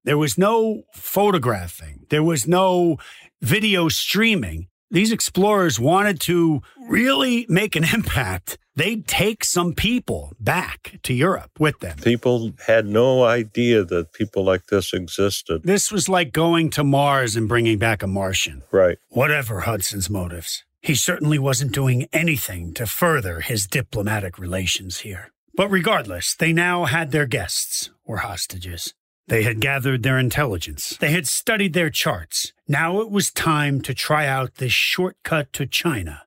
There 0.05 0.19
was 0.19 0.37
no 0.37 0.85
photographing, 0.93 2.07
there 2.11 2.23
was 2.23 2.47
no 2.47 2.99
video 3.41 3.89
streaming. 3.89 4.69
These 4.91 5.13
explorers 5.13 5.81
wanted 5.81 6.21
to 6.23 6.63
really 6.89 7.47
make 7.49 7.75
an 7.75 7.85
impact. 7.95 8.59
They'd 8.77 9.07
take 9.07 9.45
some 9.45 9.73
people 9.73 10.33
back 10.39 10.99
to 11.05 11.15
Europe 11.15 11.51
with 11.59 11.79
them. 11.81 11.97
People 11.99 12.53
had 12.67 12.87
no 12.87 13.25
idea 13.25 13.85
that 13.85 14.13
people 14.13 14.45
like 14.45 14.67
this 14.67 14.93
existed. 14.93 15.63
This 15.63 15.91
was 15.91 16.09
like 16.09 16.33
going 16.33 16.71
to 16.71 16.85
Mars 16.85 17.35
and 17.37 17.49
bringing 17.49 17.79
back 17.79 18.03
a 18.03 18.07
Martian. 18.07 18.63
Right. 18.73 18.99
Whatever 19.09 19.61
Hudson's 19.61 20.11
motives, 20.11 20.65
he 20.83 20.95
certainly 20.95 21.39
wasn't 21.39 21.73
doing 21.73 22.09
anything 22.13 22.75
to 22.75 22.87
further 22.87 23.41
his 23.41 23.67
diplomatic 23.67 24.39
relations 24.39 24.99
here. 25.01 25.33
But 25.57 25.71
regardless, 25.71 26.35
they 26.35 26.53
now 26.53 26.85
had 26.85 27.11
their 27.13 27.27
guests, 27.27 27.91
or 28.05 28.19
hostages. 28.19 28.93
They 29.27 29.43
had 29.43 29.61
gathered 29.61 30.03
their 30.03 30.19
intelligence. 30.19 30.97
They 30.99 31.13
had 31.13 31.27
studied 31.27 31.73
their 31.73 31.91
charts. 31.91 32.53
Now 32.69 33.01
it 33.01 33.11
was 33.11 33.31
time 33.31 33.81
to 33.83 33.95
try 33.95 34.27
out 34.27 34.57
this 34.57 34.73
shortcut 34.73 35.53
to 35.55 35.67
China 35.67 36.23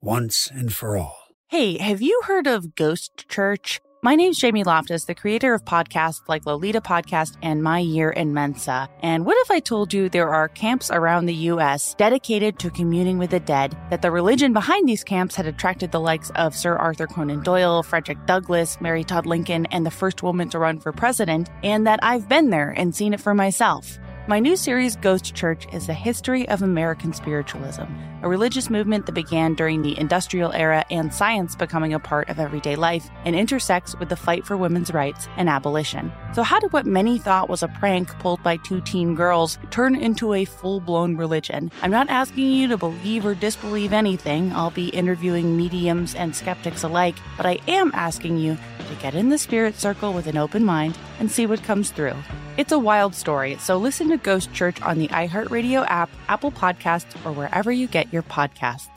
once 0.00 0.50
and 0.52 0.72
for 0.72 0.96
all. 0.96 1.18
Hey, 1.48 1.78
have 1.78 2.02
you 2.02 2.22
heard 2.24 2.46
of 2.46 2.74
Ghost 2.74 3.28
Church? 3.28 3.80
My 4.04 4.16
name's 4.16 4.38
Jamie 4.40 4.64
Loftus, 4.64 5.04
the 5.04 5.14
creator 5.14 5.54
of 5.54 5.64
podcasts 5.64 6.22
like 6.26 6.44
Lolita 6.44 6.80
Podcast 6.80 7.36
and 7.40 7.62
My 7.62 7.78
Year 7.78 8.10
in 8.10 8.34
Mensa. 8.34 8.88
And 9.00 9.24
what 9.24 9.36
if 9.42 9.50
I 9.52 9.60
told 9.60 9.94
you 9.94 10.08
there 10.08 10.28
are 10.28 10.48
camps 10.48 10.90
around 10.90 11.26
the 11.26 11.34
U.S. 11.52 11.94
dedicated 11.94 12.58
to 12.58 12.70
communing 12.70 13.18
with 13.18 13.30
the 13.30 13.38
dead, 13.38 13.78
that 13.90 14.02
the 14.02 14.10
religion 14.10 14.52
behind 14.52 14.88
these 14.88 15.04
camps 15.04 15.36
had 15.36 15.46
attracted 15.46 15.92
the 15.92 16.00
likes 16.00 16.30
of 16.30 16.56
Sir 16.56 16.74
Arthur 16.74 17.06
Conan 17.06 17.44
Doyle, 17.44 17.84
Frederick 17.84 18.26
Douglass, 18.26 18.76
Mary 18.80 19.04
Todd 19.04 19.24
Lincoln, 19.24 19.66
and 19.66 19.86
the 19.86 19.90
first 19.92 20.20
woman 20.20 20.48
to 20.48 20.58
run 20.58 20.80
for 20.80 20.90
president, 20.90 21.48
and 21.62 21.86
that 21.86 22.00
I've 22.02 22.28
been 22.28 22.50
there 22.50 22.70
and 22.70 22.92
seen 22.92 23.14
it 23.14 23.20
for 23.20 23.34
myself? 23.34 24.00
My 24.26 24.40
new 24.40 24.56
series, 24.56 24.96
Ghost 24.96 25.32
Church, 25.32 25.72
is 25.72 25.86
the 25.86 25.94
history 25.94 26.48
of 26.48 26.62
American 26.62 27.12
spiritualism, 27.12 27.84
a 28.22 28.28
religious 28.28 28.70
movement 28.70 29.06
that 29.06 29.12
began 29.12 29.54
during 29.54 29.82
the 29.82 29.98
industrial 29.98 30.52
era 30.52 30.84
and 30.90 31.12
science 31.12 31.54
becoming 31.54 31.92
a 31.92 31.98
part 31.98 32.28
of 32.28 32.38
everyday 32.38 32.76
life 32.76 33.10
and 33.24 33.36
intersects 33.36 33.98
with 33.98 34.08
the 34.08 34.16
fight 34.16 34.46
for 34.46 34.56
women's 34.56 34.92
rights 34.92 35.28
and 35.36 35.48
abolition. 35.48 36.12
So, 36.34 36.42
how 36.42 36.60
did 36.60 36.72
what 36.72 36.86
many 36.86 37.18
thought 37.18 37.48
was 37.48 37.62
a 37.62 37.68
prank 37.68 38.08
pulled 38.18 38.42
by 38.42 38.56
two 38.58 38.80
teen 38.80 39.14
girls 39.14 39.58
turn 39.70 39.94
into 39.94 40.32
a 40.32 40.44
full 40.44 40.80
blown 40.80 41.16
religion? 41.16 41.70
I'm 41.82 41.90
not 41.90 42.08
asking 42.08 42.50
you 42.52 42.68
to 42.68 42.76
believe 42.76 43.26
or 43.26 43.34
disbelieve 43.34 43.92
anything, 43.92 44.52
I'll 44.52 44.70
be 44.70 44.88
interviewing 44.88 45.56
mediums 45.56 46.14
and 46.14 46.34
skeptics 46.34 46.82
alike, 46.82 47.16
but 47.36 47.46
I 47.46 47.58
am 47.68 47.90
asking 47.94 48.38
you 48.38 48.56
to 48.88 49.02
get 49.02 49.14
in 49.14 49.28
the 49.28 49.38
spirit 49.38 49.78
circle 49.78 50.12
with 50.12 50.26
an 50.26 50.36
open 50.36 50.64
mind 50.64 50.98
and 51.18 51.30
see 51.30 51.46
what 51.46 51.62
comes 51.62 51.90
through. 51.90 52.14
It's 52.58 52.72
a 52.72 52.78
wild 52.78 53.14
story, 53.14 53.56
so 53.58 53.78
listen 53.78 54.10
to 54.10 54.18
Ghost 54.18 54.52
Church 54.52 54.80
on 54.82 54.98
the 54.98 55.08
iHeartRadio 55.08 55.86
app, 55.88 56.10
Apple 56.28 56.52
Podcasts, 56.52 57.14
or 57.24 57.32
wherever 57.32 57.72
you 57.72 57.86
get 57.86 58.11
your 58.12 58.22
podcasts. 58.22 58.91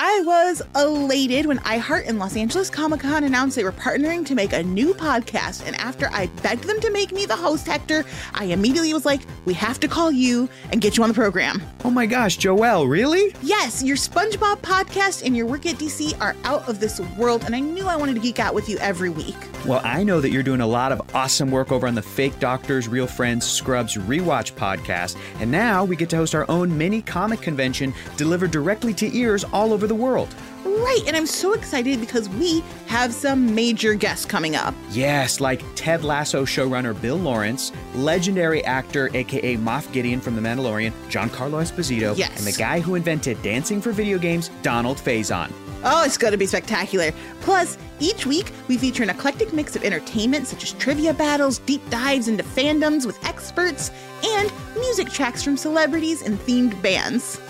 I 0.00 0.22
was 0.24 0.62
elated 0.76 1.46
when 1.46 1.58
iHeart 1.58 2.06
and 2.06 2.20
Los 2.20 2.36
Angeles 2.36 2.70
Comic 2.70 3.00
Con 3.00 3.24
announced 3.24 3.56
they 3.56 3.64
were 3.64 3.72
partnering 3.72 4.24
to 4.26 4.36
make 4.36 4.52
a 4.52 4.62
new 4.62 4.94
podcast. 4.94 5.66
And 5.66 5.74
after 5.74 6.08
I 6.12 6.26
begged 6.40 6.68
them 6.68 6.78
to 6.82 6.90
make 6.92 7.10
me 7.10 7.26
the 7.26 7.34
host, 7.34 7.66
Hector, 7.66 8.04
I 8.32 8.44
immediately 8.44 8.94
was 8.94 9.04
like, 9.04 9.22
we 9.44 9.54
have 9.54 9.80
to 9.80 9.88
call 9.88 10.12
you 10.12 10.48
and 10.70 10.80
get 10.80 10.96
you 10.96 11.02
on 11.02 11.08
the 11.08 11.14
program. 11.14 11.60
Oh 11.84 11.90
my 11.90 12.06
gosh, 12.06 12.38
Joelle, 12.38 12.88
really? 12.88 13.34
Yes, 13.42 13.82
your 13.82 13.96
SpongeBob 13.96 14.58
podcast 14.58 15.26
and 15.26 15.36
your 15.36 15.46
work 15.46 15.66
at 15.66 15.74
DC 15.78 16.16
are 16.20 16.36
out 16.44 16.68
of 16.68 16.78
this 16.78 17.00
world. 17.16 17.42
And 17.42 17.56
I 17.56 17.58
knew 17.58 17.88
I 17.88 17.96
wanted 17.96 18.14
to 18.14 18.20
geek 18.20 18.38
out 18.38 18.54
with 18.54 18.68
you 18.68 18.78
every 18.78 19.10
week. 19.10 19.34
Well, 19.66 19.80
I 19.82 20.04
know 20.04 20.20
that 20.20 20.30
you're 20.30 20.44
doing 20.44 20.60
a 20.60 20.66
lot 20.66 20.92
of 20.92 21.02
awesome 21.12 21.50
work 21.50 21.72
over 21.72 21.88
on 21.88 21.96
the 21.96 22.02
Fake 22.02 22.38
Doctors, 22.38 22.86
Real 22.86 23.08
Friends, 23.08 23.44
Scrubs 23.44 23.96
Rewatch 23.96 24.52
podcast. 24.52 25.16
And 25.40 25.50
now 25.50 25.84
we 25.84 25.96
get 25.96 26.08
to 26.10 26.16
host 26.16 26.36
our 26.36 26.48
own 26.48 26.78
mini 26.78 27.02
comic 27.02 27.40
convention 27.40 27.92
delivered 28.16 28.52
directly 28.52 28.94
to 28.94 29.12
ears 29.12 29.42
all 29.52 29.72
over 29.72 29.87
the 29.88 29.94
world. 29.94 30.34
Right, 30.64 31.02
and 31.06 31.16
I'm 31.16 31.26
so 31.26 31.54
excited 31.54 31.98
because 32.00 32.28
we 32.28 32.62
have 32.86 33.12
some 33.12 33.54
major 33.54 33.94
guests 33.94 34.24
coming 34.26 34.54
up. 34.54 34.74
Yes, 34.90 35.40
like 35.40 35.62
Ted 35.74 36.04
Lasso 36.04 36.44
showrunner 36.44 37.00
Bill 37.00 37.16
Lawrence, 37.16 37.72
legendary 37.94 38.64
actor 38.64 39.08
aka 39.14 39.56
Moff 39.56 39.90
Gideon 39.92 40.20
from 40.20 40.36
The 40.36 40.42
Mandalorian, 40.42 40.92
Giancarlo 41.08 41.62
Esposito, 41.62 42.16
Yes. 42.16 42.36
and 42.38 42.46
the 42.46 42.56
guy 42.56 42.80
who 42.80 42.94
invented 42.96 43.40
dancing 43.42 43.80
for 43.80 43.92
video 43.92 44.18
games, 44.18 44.50
Donald 44.62 44.98
Faison. 44.98 45.50
Oh, 45.84 46.04
it's 46.04 46.18
going 46.18 46.32
to 46.32 46.38
be 46.38 46.46
spectacular. 46.46 47.12
Plus, 47.40 47.78
each 48.00 48.26
week 48.26 48.50
we 48.66 48.76
feature 48.76 49.04
an 49.04 49.10
eclectic 49.10 49.52
mix 49.52 49.76
of 49.76 49.84
entertainment 49.84 50.46
such 50.48 50.64
as 50.64 50.72
trivia 50.72 51.14
battles, 51.14 51.58
deep 51.60 51.88
dives 51.88 52.26
into 52.28 52.42
fandoms 52.42 53.06
with 53.06 53.24
experts, 53.24 53.90
and 54.24 54.52
music 54.74 55.08
tracks 55.08 55.42
from 55.42 55.56
celebrities 55.56 56.22
and 56.22 56.36
themed 56.40 56.80
bands. 56.82 57.40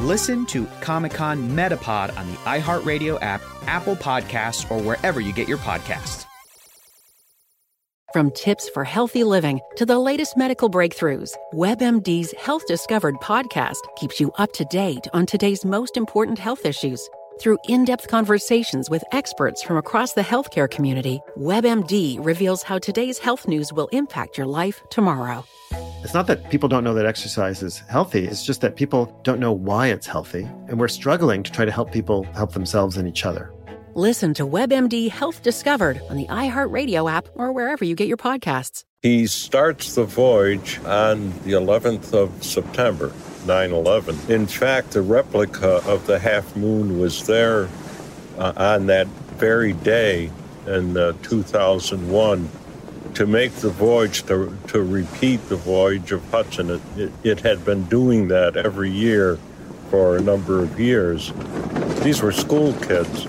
Listen 0.00 0.44
to 0.46 0.66
Comic 0.82 1.12
Con 1.12 1.48
Metapod 1.48 2.14
on 2.18 2.30
the 2.30 2.36
iHeartRadio 2.38 3.16
app, 3.22 3.40
Apple 3.66 3.96
Podcasts, 3.96 4.70
or 4.70 4.78
wherever 4.82 5.22
you 5.22 5.32
get 5.32 5.48
your 5.48 5.56
podcasts. 5.56 6.26
From 8.12 8.30
tips 8.32 8.68
for 8.68 8.84
healthy 8.84 9.24
living 9.24 9.58
to 9.76 9.86
the 9.86 9.98
latest 9.98 10.36
medical 10.36 10.70
breakthroughs, 10.70 11.34
WebMD's 11.54 12.32
Health 12.38 12.66
Discovered 12.66 13.14
podcast 13.16 13.78
keeps 13.96 14.20
you 14.20 14.30
up 14.36 14.52
to 14.52 14.66
date 14.66 15.06
on 15.14 15.24
today's 15.24 15.64
most 15.64 15.96
important 15.96 16.38
health 16.38 16.66
issues. 16.66 17.08
Through 17.40 17.56
in 17.66 17.86
depth 17.86 18.06
conversations 18.08 18.90
with 18.90 19.02
experts 19.12 19.62
from 19.62 19.78
across 19.78 20.12
the 20.12 20.20
healthcare 20.20 20.70
community, 20.70 21.20
WebMD 21.38 22.22
reveals 22.22 22.62
how 22.62 22.78
today's 22.78 23.18
health 23.18 23.48
news 23.48 23.72
will 23.72 23.88
impact 23.92 24.36
your 24.36 24.46
life 24.46 24.82
tomorrow. 24.90 25.44
It's 26.06 26.14
not 26.14 26.28
that 26.28 26.50
people 26.50 26.68
don't 26.68 26.84
know 26.84 26.94
that 26.94 27.04
exercise 27.04 27.64
is 27.64 27.80
healthy, 27.88 28.26
it's 28.28 28.46
just 28.46 28.60
that 28.60 28.76
people 28.76 29.20
don't 29.24 29.40
know 29.40 29.50
why 29.50 29.88
it's 29.88 30.06
healthy. 30.06 30.44
And 30.68 30.78
we're 30.78 30.86
struggling 30.86 31.42
to 31.42 31.50
try 31.50 31.64
to 31.64 31.72
help 31.72 31.90
people 31.90 32.22
help 32.34 32.52
themselves 32.52 32.96
and 32.96 33.08
each 33.08 33.26
other. 33.26 33.52
Listen 33.96 34.32
to 34.34 34.46
WebMD 34.46 35.10
Health 35.10 35.42
Discovered 35.42 36.00
on 36.08 36.16
the 36.16 36.28
iHeartRadio 36.28 37.10
app 37.10 37.26
or 37.34 37.50
wherever 37.50 37.84
you 37.84 37.96
get 37.96 38.06
your 38.06 38.18
podcasts. 38.18 38.84
He 39.02 39.26
starts 39.26 39.96
the 39.96 40.04
voyage 40.04 40.78
on 40.84 41.30
the 41.40 41.54
11th 41.54 42.14
of 42.14 42.40
September, 42.40 43.12
9 43.44 43.72
11. 43.72 44.16
In 44.28 44.46
fact, 44.46 44.92
the 44.92 45.02
replica 45.02 45.84
of 45.88 46.06
the 46.06 46.20
half 46.20 46.54
moon 46.54 47.00
was 47.00 47.26
there 47.26 47.68
uh, 48.38 48.52
on 48.56 48.86
that 48.86 49.08
very 49.38 49.72
day 49.72 50.30
in 50.68 50.96
uh, 50.96 51.14
2001 51.24 52.48
to 53.16 53.26
make 53.26 53.50
the 53.56 53.70
voyage, 53.70 54.24
to, 54.24 54.54
to 54.68 54.82
repeat 54.82 55.38
the 55.48 55.56
voyage 55.56 56.12
of 56.12 56.22
Hudson. 56.30 56.68
It, 56.68 56.80
it, 56.98 57.12
it 57.24 57.40
had 57.40 57.64
been 57.64 57.84
doing 57.84 58.28
that 58.28 58.58
every 58.58 58.90
year 58.90 59.38
for 59.90 60.18
a 60.18 60.20
number 60.20 60.62
of 60.62 60.78
years. 60.78 61.32
These 62.02 62.20
were 62.20 62.30
school 62.30 62.74
kids 62.74 63.24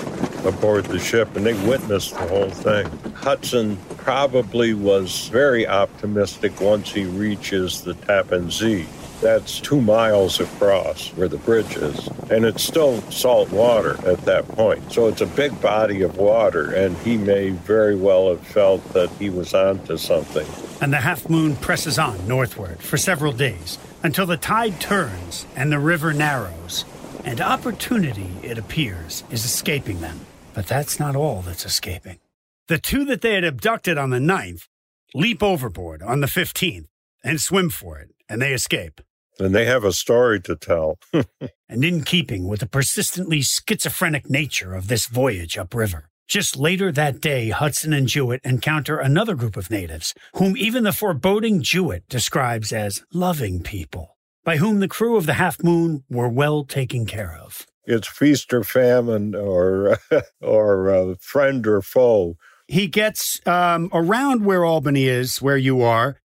aboard 0.45 0.85
the 0.85 0.99
ship, 0.99 1.33
and 1.37 1.45
they 1.45 1.53
witnessed 1.65 2.15
the 2.15 2.27
whole 2.27 2.49
thing. 2.49 2.85
Hudson 3.13 3.77
probably 3.95 4.73
was 4.73 5.29
very 5.29 5.65
optimistic 5.65 6.59
once 6.59 6.91
he 6.91 7.05
reaches 7.05 7.81
the 7.81 7.93
Tappan 7.93 8.51
Zee. 8.51 8.87
That's 9.21 9.59
two 9.59 9.81
miles 9.81 10.39
across 10.39 11.09
where 11.13 11.27
the 11.27 11.37
bridge 11.37 11.75
is, 11.75 12.07
and 12.29 12.45
it's 12.45 12.63
still 12.63 13.01
salt 13.11 13.49
water 13.51 13.97
at 14.07 14.23
that 14.25 14.47
point. 14.49 14.91
So 14.91 15.07
it's 15.07 15.21
a 15.21 15.25
big 15.25 15.59
body 15.61 16.01
of 16.03 16.17
water, 16.17 16.71
and 16.71 16.95
he 16.97 17.17
may 17.17 17.49
very 17.49 17.95
well 17.95 18.29
have 18.29 18.45
felt 18.45 18.83
that 18.93 19.09
he 19.11 19.29
was 19.29 19.53
onto 19.53 19.97
something. 19.97 20.45
And 20.81 20.93
the 20.93 20.97
half 20.97 21.29
moon 21.29 21.55
presses 21.55 21.97
on 21.97 22.27
northward 22.27 22.79
for 22.79 22.97
several 22.97 23.33
days 23.33 23.79
until 24.03 24.25
the 24.27 24.37
tide 24.37 24.79
turns 24.79 25.47
and 25.55 25.71
the 25.71 25.79
river 25.79 26.13
narrows 26.13 26.85
And 27.25 27.41
opportunity, 27.41 28.29
it 28.41 28.57
appears, 28.57 29.23
is 29.29 29.43
escaping 29.43 29.99
them. 29.99 30.21
But 30.53 30.67
that's 30.67 30.97
not 30.97 31.15
all 31.15 31.41
that's 31.41 31.65
escaping. 31.65 32.19
The 32.67 32.77
two 32.77 33.03
that 33.05 33.21
they 33.21 33.33
had 33.33 33.43
abducted 33.43 33.97
on 33.97 34.11
the 34.11 34.19
9th 34.19 34.67
leap 35.13 35.43
overboard 35.43 36.01
on 36.01 36.21
the 36.21 36.27
15th 36.27 36.85
and 37.23 37.41
swim 37.41 37.69
for 37.69 37.99
it, 37.99 38.11
and 38.29 38.41
they 38.41 38.53
escape. 38.53 39.01
And 39.39 39.53
they 39.53 39.65
have 39.65 39.83
a 39.83 39.93
story 39.93 40.39
to 40.41 40.55
tell. 40.55 40.99
and 41.69 41.83
in 41.83 42.03
keeping 42.03 42.47
with 42.47 42.61
the 42.61 42.67
persistently 42.67 43.41
schizophrenic 43.41 44.29
nature 44.29 44.73
of 44.73 44.87
this 44.87 45.07
voyage 45.07 45.57
upriver. 45.57 46.09
Just 46.27 46.57
later 46.57 46.91
that 46.91 47.21
day, 47.21 47.49
Hudson 47.51 47.93
and 47.93 48.07
Juet 48.07 48.41
encounter 48.43 48.99
another 48.99 49.33
group 49.33 49.55
of 49.55 49.71
natives, 49.71 50.13
whom 50.33 50.57
even 50.57 50.83
the 50.83 50.91
foreboding 50.91 51.61
Juet 51.61 52.03
describes 52.09 52.73
as 52.73 53.01
loving 53.13 53.63
people, 53.63 54.17
by 54.43 54.57
whom 54.57 54.81
the 54.81 54.89
crew 54.89 55.15
of 55.15 55.25
the 55.25 55.35
Half 55.35 55.63
Moon 55.63 56.03
were 56.09 56.27
well 56.27 56.65
taken 56.65 57.05
care 57.05 57.39
of. 57.41 57.65
It's 57.85 58.09
feast 58.09 58.53
or 58.53 58.65
famine, 58.65 59.35
or 59.35 59.99
or 60.41 60.89
uh, 60.89 61.15
friend 61.21 61.65
or 61.65 61.81
foe. 61.81 62.35
He 62.67 62.87
gets 62.87 63.39
um, 63.47 63.89
around 63.93 64.43
where 64.43 64.65
Albany 64.65 65.07
is, 65.07 65.41
where 65.41 65.55
you 65.55 65.81
are, 65.81 66.17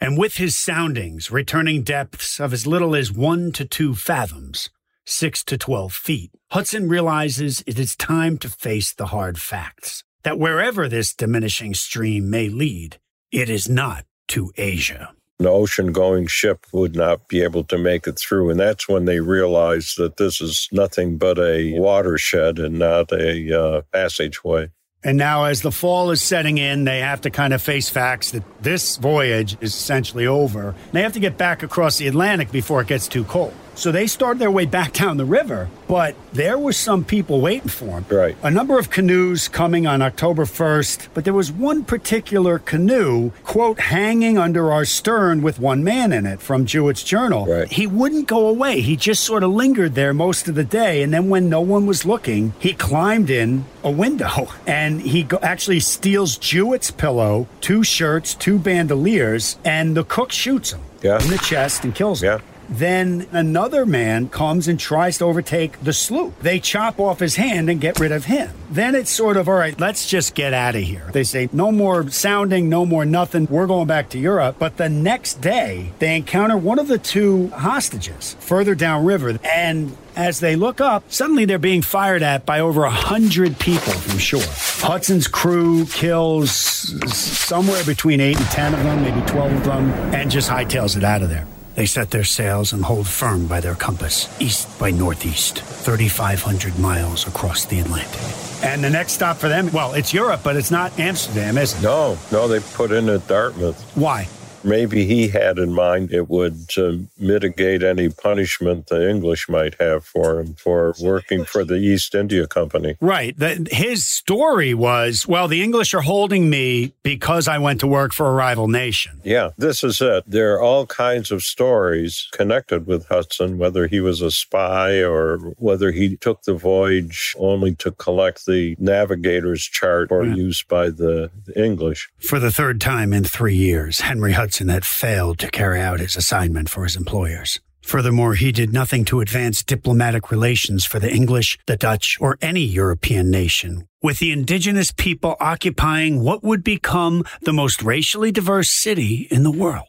and 0.00 0.16
with 0.16 0.36
his 0.36 0.56
soundings 0.56 1.30
returning 1.30 1.82
depths 1.82 2.40
of 2.40 2.52
as 2.52 2.66
little 2.66 2.96
as 2.96 3.12
one 3.12 3.52
to 3.52 3.64
two 3.64 3.94
fathoms, 3.94 4.70
6 5.04 5.44
to 5.44 5.58
12 5.58 5.92
feet, 5.92 6.30
Hudson 6.52 6.88
realizes 6.88 7.62
it 7.66 7.78
is 7.78 7.96
time 7.96 8.38
to 8.38 8.48
face 8.48 8.94
the 8.94 9.06
hard 9.06 9.40
facts 9.40 10.04
that 10.22 10.38
wherever 10.38 10.88
this 10.88 11.14
diminishing 11.14 11.74
stream 11.74 12.30
may 12.30 12.48
lead, 12.48 12.98
it 13.32 13.48
is 13.48 13.68
not 13.68 14.04
to 14.28 14.52
Asia. 14.56 15.12
An 15.38 15.46
ocean 15.46 15.92
going 15.92 16.26
ship 16.26 16.66
would 16.72 16.94
not 16.94 17.26
be 17.28 17.42
able 17.42 17.64
to 17.64 17.78
make 17.78 18.06
it 18.06 18.18
through. 18.18 18.50
And 18.50 18.60
that's 18.60 18.88
when 18.88 19.06
they 19.06 19.20
realized 19.20 19.96
that 19.96 20.18
this 20.18 20.40
is 20.40 20.68
nothing 20.70 21.16
but 21.16 21.38
a 21.38 21.78
watershed 21.78 22.58
and 22.58 22.78
not 22.78 23.10
a 23.10 23.58
uh, 23.58 23.82
passageway. 23.92 24.70
And 25.02 25.16
now, 25.16 25.44
as 25.44 25.62
the 25.62 25.72
fall 25.72 26.10
is 26.10 26.20
setting 26.20 26.58
in, 26.58 26.84
they 26.84 26.98
have 26.98 27.22
to 27.22 27.30
kind 27.30 27.54
of 27.54 27.62
face 27.62 27.88
facts 27.88 28.32
that 28.32 28.42
this 28.62 28.98
voyage 28.98 29.56
is 29.62 29.74
essentially 29.74 30.26
over. 30.26 30.74
They 30.92 31.00
have 31.02 31.14
to 31.14 31.20
get 31.20 31.38
back 31.38 31.62
across 31.62 31.96
the 31.96 32.06
Atlantic 32.06 32.52
before 32.52 32.82
it 32.82 32.88
gets 32.88 33.08
too 33.08 33.24
cold. 33.24 33.54
So 33.74 33.92
they 33.92 34.06
start 34.06 34.38
their 34.38 34.50
way 34.50 34.66
back 34.66 34.92
down 34.92 35.16
the 35.16 35.24
river, 35.24 35.68
but 35.88 36.14
there 36.32 36.58
were 36.58 36.72
some 36.72 37.04
people 37.04 37.40
waiting 37.40 37.68
for 37.68 38.00
them. 38.00 38.04
Right. 38.08 38.36
A 38.42 38.50
number 38.50 38.78
of 38.78 38.90
canoes 38.90 39.48
coming 39.48 39.86
on 39.86 40.02
October 40.02 40.44
1st, 40.44 41.08
but 41.14 41.24
there 41.24 41.34
was 41.34 41.50
one 41.50 41.84
particular 41.84 42.58
canoe, 42.58 43.30
quote, 43.44 43.80
hanging 43.80 44.38
under 44.38 44.70
our 44.70 44.84
stern 44.84 45.42
with 45.42 45.58
one 45.58 45.82
man 45.82 46.12
in 46.12 46.26
it 46.26 46.40
from 46.40 46.66
Juet's 46.66 47.02
journal. 47.02 47.46
Right. 47.46 47.70
He 47.70 47.86
wouldn't 47.86 48.28
go 48.28 48.46
away. 48.46 48.80
He 48.80 48.96
just 48.96 49.24
sort 49.24 49.42
of 49.42 49.50
lingered 49.50 49.94
there 49.94 50.12
most 50.12 50.48
of 50.48 50.54
the 50.54 50.64
day. 50.64 51.02
And 51.02 51.12
then 51.12 51.28
when 51.28 51.48
no 51.48 51.60
one 51.60 51.86
was 51.86 52.04
looking, 52.04 52.52
he 52.58 52.72
climbed 52.72 53.30
in 53.30 53.64
a 53.82 53.90
window 53.90 54.48
and 54.66 55.00
he 55.00 55.22
go- 55.22 55.38
actually 55.42 55.80
steals 55.80 56.36
Juet's 56.36 56.90
pillow, 56.90 57.48
two 57.60 57.82
shirts, 57.82 58.34
two 58.34 58.58
bandoliers, 58.58 59.58
and 59.64 59.96
the 59.96 60.04
cook 60.04 60.32
shoots 60.32 60.72
him 60.72 60.80
yeah. 61.02 61.22
in 61.22 61.30
the 61.30 61.38
chest 61.38 61.84
and 61.84 61.94
kills 61.94 62.22
him. 62.22 62.38
Yeah. 62.38 62.40
Then 62.70 63.26
another 63.32 63.84
man 63.84 64.28
comes 64.28 64.68
and 64.68 64.78
tries 64.78 65.18
to 65.18 65.24
overtake 65.24 65.80
the 65.80 65.92
sloop. 65.92 66.38
They 66.40 66.60
chop 66.60 67.00
off 67.00 67.18
his 67.18 67.34
hand 67.34 67.68
and 67.68 67.80
get 67.80 67.98
rid 67.98 68.12
of 68.12 68.26
him. 68.26 68.50
Then 68.70 68.94
it's 68.94 69.10
sort 69.10 69.36
of, 69.36 69.48
all 69.48 69.56
right, 69.56 69.78
let's 69.80 70.08
just 70.08 70.36
get 70.36 70.54
out 70.54 70.76
of 70.76 70.82
here. 70.82 71.10
They 71.12 71.24
say, 71.24 71.48
no 71.52 71.72
more 71.72 72.08
sounding, 72.10 72.68
no 72.68 72.86
more 72.86 73.04
nothing. 73.04 73.48
We're 73.50 73.66
going 73.66 73.88
back 73.88 74.10
to 74.10 74.18
Europe. 74.18 74.56
But 74.60 74.76
the 74.76 74.88
next 74.88 75.40
day, 75.40 75.90
they 75.98 76.16
encounter 76.16 76.56
one 76.56 76.78
of 76.78 76.86
the 76.86 76.98
two 76.98 77.48
hostages 77.48 78.36
further 78.38 78.76
downriver. 78.76 79.38
And 79.42 79.96
as 80.14 80.38
they 80.38 80.54
look 80.54 80.80
up, 80.80 81.02
suddenly 81.08 81.46
they're 81.46 81.58
being 81.58 81.82
fired 81.82 82.22
at 82.22 82.46
by 82.46 82.60
over 82.60 82.84
a 82.84 82.90
hundred 82.90 83.58
people 83.58 83.92
from 83.92 84.18
shore. 84.18 84.42
Hudson's 84.46 85.26
crew 85.26 85.86
kills 85.86 86.52
somewhere 86.52 87.82
between 87.84 88.20
eight 88.20 88.36
and 88.36 88.46
ten 88.46 88.74
of 88.74 88.82
them, 88.84 89.02
maybe 89.02 89.20
12 89.26 89.52
of 89.52 89.64
them, 89.64 89.90
and 90.14 90.30
just 90.30 90.48
hightails 90.48 90.96
it 90.96 91.02
out 91.02 91.22
of 91.22 91.28
there. 91.28 91.46
They 91.80 91.86
set 91.86 92.10
their 92.10 92.24
sails 92.24 92.74
and 92.74 92.84
hold 92.84 93.08
firm 93.08 93.46
by 93.46 93.60
their 93.60 93.74
compass, 93.74 94.28
east 94.38 94.68
by 94.78 94.90
northeast, 94.90 95.62
3,500 95.62 96.78
miles 96.78 97.26
across 97.26 97.64
the 97.64 97.80
Atlantic. 97.80 98.20
And 98.62 98.84
the 98.84 98.90
next 98.90 99.12
stop 99.12 99.38
for 99.38 99.48
them, 99.48 99.72
well, 99.72 99.94
it's 99.94 100.12
Europe, 100.12 100.42
but 100.44 100.56
it's 100.56 100.70
not 100.70 100.98
Amsterdam, 100.98 101.56
is 101.56 101.72
it? 101.72 101.82
No, 101.82 102.18
no, 102.30 102.48
they 102.48 102.60
put 102.60 102.92
in 102.92 103.08
at 103.08 103.26
Dartmouth. 103.26 103.80
Why? 103.94 104.28
Maybe 104.62 105.06
he 105.06 105.28
had 105.28 105.58
in 105.58 105.72
mind 105.72 106.12
it 106.12 106.28
would 106.28 106.66
uh, 106.76 106.92
mitigate 107.18 107.82
any 107.82 108.08
punishment 108.10 108.88
the 108.88 109.08
English 109.08 109.48
might 109.48 109.74
have 109.80 110.04
for 110.04 110.40
him 110.40 110.54
for 110.54 110.94
working 111.00 111.44
for 111.44 111.64
the 111.64 111.76
East 111.76 112.14
India 112.14 112.46
Company. 112.46 112.96
Right. 113.00 113.36
The, 113.38 113.66
his 113.70 114.06
story 114.06 114.74
was 114.74 115.26
well, 115.26 115.48
the 115.48 115.62
English 115.62 115.94
are 115.94 116.02
holding 116.02 116.50
me 116.50 116.92
because 117.02 117.48
I 117.48 117.58
went 117.58 117.80
to 117.80 117.86
work 117.86 118.12
for 118.12 118.26
a 118.28 118.32
rival 118.32 118.68
nation. 118.68 119.20
Yeah, 119.24 119.50
this 119.56 119.82
is 119.82 120.00
it. 120.00 120.24
There 120.26 120.54
are 120.54 120.60
all 120.60 120.86
kinds 120.86 121.30
of 121.30 121.42
stories 121.42 122.28
connected 122.32 122.86
with 122.86 123.06
Hudson, 123.08 123.56
whether 123.58 123.86
he 123.86 124.00
was 124.00 124.20
a 124.20 124.30
spy 124.30 125.02
or 125.02 125.38
whether 125.58 125.90
he 125.92 126.16
took 126.16 126.42
the 126.42 126.54
voyage 126.54 127.34
only 127.38 127.74
to 127.76 127.92
collect 127.92 128.44
the 128.46 128.76
navigator's 128.78 129.64
chart 129.64 130.10
or 130.10 130.20
Right. 130.20 130.36
used 130.36 130.68
by 130.68 130.90
the, 130.90 131.30
the 131.46 131.64
English. 131.64 132.10
For 132.20 132.38
the 132.38 132.50
third 132.50 132.78
time 132.78 133.14
in 133.14 133.24
three 133.24 133.54
years, 133.56 134.00
Henry 134.00 134.32
Hudson 134.32 134.49
had 134.58 134.84
failed 134.84 135.38
to 135.38 135.50
carry 135.50 135.80
out 135.80 136.00
his 136.00 136.16
assignment 136.16 136.68
for 136.68 136.84
his 136.84 136.96
employers. 136.96 137.60
Furthermore, 137.82 138.34
he 138.34 138.52
did 138.52 138.72
nothing 138.72 139.04
to 139.06 139.20
advance 139.20 139.62
diplomatic 139.62 140.30
relations 140.30 140.84
for 140.84 140.98
the 140.98 141.10
English, 141.10 141.58
the 141.66 141.76
Dutch, 141.76 142.18
or 142.20 142.38
any 142.40 142.60
European 142.60 143.30
nation, 143.30 143.88
with 144.02 144.18
the 144.18 144.32
indigenous 144.32 144.92
people 144.92 145.36
occupying 145.40 146.22
what 146.22 146.44
would 146.44 146.62
become 146.62 147.24
the 147.42 147.52
most 147.52 147.82
racially 147.82 148.30
diverse 148.30 148.70
city 148.70 149.26
in 149.30 149.42
the 149.42 149.50
world. 149.50 149.86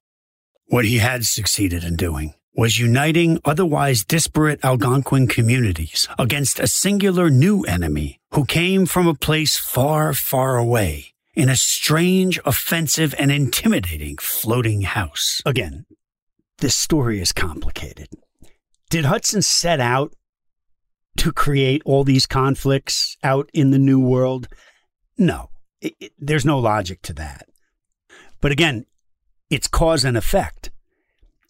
What 0.67 0.85
he 0.85 0.97
had 0.99 1.25
succeeded 1.25 1.83
in 1.83 1.95
doing 1.95 2.33
was 2.55 2.79
uniting 2.79 3.39
otherwise 3.45 4.03
disparate 4.03 4.63
Algonquin 4.63 5.27
communities 5.27 6.07
against 6.17 6.59
a 6.59 6.67
singular 6.67 7.29
new 7.29 7.63
enemy 7.63 8.19
who 8.31 8.45
came 8.45 8.85
from 8.85 9.07
a 9.07 9.13
place 9.13 9.57
far, 9.57 10.13
far 10.13 10.57
away 10.57 11.11
in 11.33 11.49
a 11.49 11.55
strange, 11.55 12.39
offensive, 12.45 13.15
and 13.17 13.31
intimidating 13.31 14.17
floating 14.17 14.81
house. 14.81 15.41
Again, 15.45 15.85
this 16.59 16.75
story 16.75 17.19
is 17.21 17.31
complicated. 17.31 18.09
Did 18.89 19.05
Hudson 19.05 19.41
set 19.41 19.79
out 19.79 20.13
to 21.17 21.31
create 21.31 21.81
all 21.85 22.03
these 22.03 22.25
conflicts 22.25 23.17
out 23.23 23.49
in 23.53 23.71
the 23.71 23.79
New 23.79 23.99
World? 23.99 24.47
No, 25.17 25.49
It- 25.81 25.95
it- 25.99 26.13
there's 26.19 26.45
no 26.45 26.59
logic 26.59 27.01
to 27.01 27.13
that. 27.13 27.47
But 28.39 28.51
again, 28.51 28.85
it's 29.49 29.67
cause 29.67 30.05
and 30.05 30.15
effect. 30.15 30.69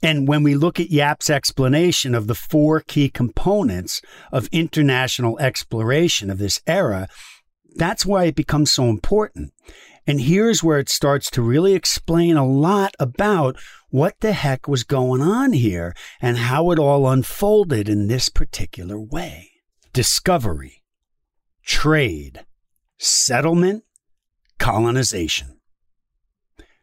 And 0.02 0.26
when 0.26 0.42
we 0.42 0.56
look 0.56 0.80
at 0.80 0.90
Jaap's 0.90 1.30
explanation 1.30 2.16
of 2.16 2.28
the 2.28 2.36
four 2.36 2.80
key 2.80 3.10
components 3.10 4.02
of 4.32 4.48
international 4.54 5.38
exploration 5.40 6.30
of 6.30 6.38
this 6.38 6.62
era, 6.66 7.10
that's 7.76 8.06
why 8.06 8.26
it 8.26 8.36
becomes 8.36 8.72
so 8.72 8.86
important. 8.86 9.54
And 10.08 10.22
here's 10.22 10.64
where 10.64 10.80
it 10.80 10.90
starts 10.90 11.30
to 11.32 11.42
really 11.42 11.74
explain 11.74 12.36
a 12.36 12.46
lot 12.46 12.96
about 13.00 13.58
what 13.90 14.20
the 14.22 14.34
heck 14.34 14.68
was 14.68 14.84
going 14.84 15.22
on 15.22 15.54
here 15.54 15.94
and 16.20 16.38
how 16.38 16.72
it 16.72 16.80
all 16.80 17.08
unfolded 17.08 17.88
in 17.88 18.08
this 18.08 18.30
particular 18.30 19.00
way. 19.00 19.52
Discovery, 19.94 20.84
trade, 21.64 22.46
settlement, 22.98 23.84
colonization. 24.58 25.60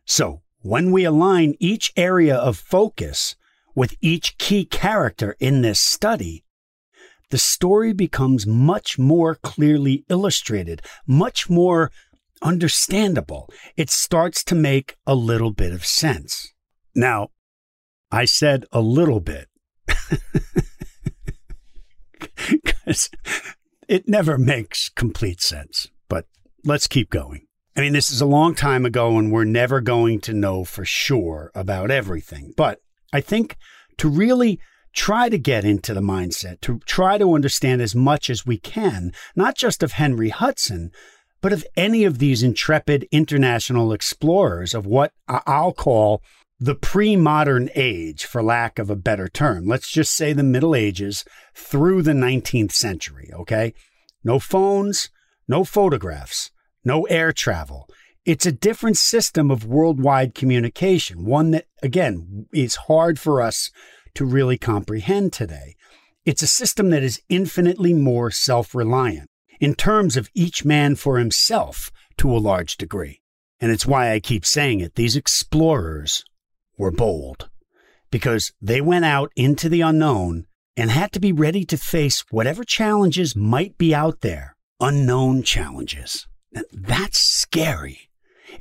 So, 0.04 0.42
when 0.60 0.90
we 0.90 1.04
align 1.04 1.54
each 1.60 1.92
area 1.96 2.36
of 2.36 2.58
focus 2.58 3.36
with 3.74 3.94
each 4.00 4.38
key 4.38 4.64
character 4.64 5.36
in 5.38 5.62
this 5.62 5.80
study, 5.80 6.44
the 7.30 7.38
story 7.38 7.92
becomes 7.92 8.46
much 8.46 8.98
more 8.98 9.34
clearly 9.34 10.04
illustrated, 10.08 10.82
much 11.06 11.50
more 11.50 11.90
understandable. 12.42 13.48
It 13.76 13.90
starts 13.90 14.42
to 14.44 14.54
make 14.54 14.96
a 15.06 15.14
little 15.14 15.52
bit 15.52 15.72
of 15.72 15.84
sense. 15.84 16.52
Now, 16.94 17.28
I 18.10 18.24
said 18.24 18.64
a 18.72 18.80
little 18.80 19.20
bit 19.20 19.48
because 22.50 23.10
it 23.88 24.08
never 24.08 24.38
makes 24.38 24.88
complete 24.88 25.40
sense, 25.42 25.88
but 26.08 26.26
let's 26.64 26.86
keep 26.86 27.10
going. 27.10 27.46
I 27.76 27.80
mean, 27.80 27.92
this 27.92 28.10
is 28.10 28.20
a 28.20 28.26
long 28.26 28.54
time 28.54 28.84
ago, 28.84 29.18
and 29.18 29.30
we're 29.30 29.44
never 29.44 29.80
going 29.80 30.20
to 30.22 30.32
know 30.32 30.64
for 30.64 30.84
sure 30.84 31.52
about 31.54 31.90
everything. 31.90 32.52
But 32.56 32.80
I 33.12 33.20
think 33.20 33.56
to 33.98 34.08
really 34.08 34.58
try 34.92 35.28
to 35.28 35.38
get 35.38 35.64
into 35.64 35.94
the 35.94 36.00
mindset, 36.00 36.60
to 36.62 36.80
try 36.86 37.18
to 37.18 37.34
understand 37.34 37.82
as 37.82 37.94
much 37.94 38.30
as 38.30 38.46
we 38.46 38.58
can, 38.58 39.12
not 39.36 39.56
just 39.56 39.82
of 39.82 39.92
Henry 39.92 40.30
Hudson, 40.30 40.90
but 41.40 41.52
of 41.52 41.64
any 41.76 42.04
of 42.04 42.18
these 42.18 42.42
intrepid 42.42 43.06
international 43.12 43.92
explorers 43.92 44.74
of 44.74 44.86
what 44.86 45.12
I'll 45.28 45.72
call 45.72 46.22
the 46.60 46.74
pre 46.74 47.14
modern 47.16 47.70
age, 47.74 48.24
for 48.24 48.42
lack 48.42 48.78
of 48.78 48.90
a 48.90 48.96
better 48.96 49.28
term. 49.28 49.66
Let's 49.66 49.90
just 49.90 50.14
say 50.14 50.32
the 50.32 50.42
Middle 50.42 50.74
Ages 50.74 51.24
through 51.54 52.02
the 52.02 52.12
19th 52.12 52.72
century, 52.72 53.30
okay? 53.32 53.74
No 54.24 54.38
phones, 54.40 55.10
no 55.46 55.62
photographs, 55.62 56.50
no 56.84 57.04
air 57.04 57.32
travel. 57.32 57.88
It's 58.24 58.44
a 58.44 58.52
different 58.52 58.98
system 58.98 59.50
of 59.50 59.64
worldwide 59.64 60.34
communication, 60.34 61.24
one 61.24 61.52
that, 61.52 61.66
again, 61.82 62.46
is 62.52 62.74
hard 62.74 63.18
for 63.18 63.40
us 63.40 63.70
to 64.18 64.24
really 64.24 64.58
comprehend 64.58 65.32
today. 65.32 65.76
It's 66.24 66.42
a 66.42 66.48
system 66.48 66.90
that 66.90 67.04
is 67.04 67.22
infinitely 67.28 67.94
more 67.94 68.32
self 68.32 68.74
reliant 68.74 69.30
in 69.60 69.76
terms 69.76 70.16
of 70.16 70.28
each 70.34 70.64
man 70.64 70.96
for 70.96 71.18
himself 71.18 71.92
to 72.16 72.28
a 72.32 72.38
large 72.38 72.76
degree. 72.76 73.20
And 73.60 73.70
it's 73.70 73.86
why 73.86 74.10
I 74.10 74.18
keep 74.18 74.44
saying 74.44 74.80
it. 74.80 74.96
These 74.96 75.14
explorers 75.14 76.24
were 76.76 76.90
bold 76.90 77.48
because 78.10 78.52
they 78.60 78.80
went 78.80 79.04
out 79.04 79.30
into 79.36 79.68
the 79.68 79.82
unknown 79.82 80.46
and 80.76 80.90
had 80.90 81.12
to 81.12 81.20
be 81.20 81.30
ready 81.30 81.64
to 81.66 81.76
face 81.76 82.24
whatever 82.32 82.64
challenges 82.64 83.36
might 83.36 83.78
be 83.78 83.94
out 83.94 84.22
there. 84.22 84.56
Unknown 84.80 85.44
challenges. 85.44 86.26
That's 86.72 87.20
scary. 87.20 88.10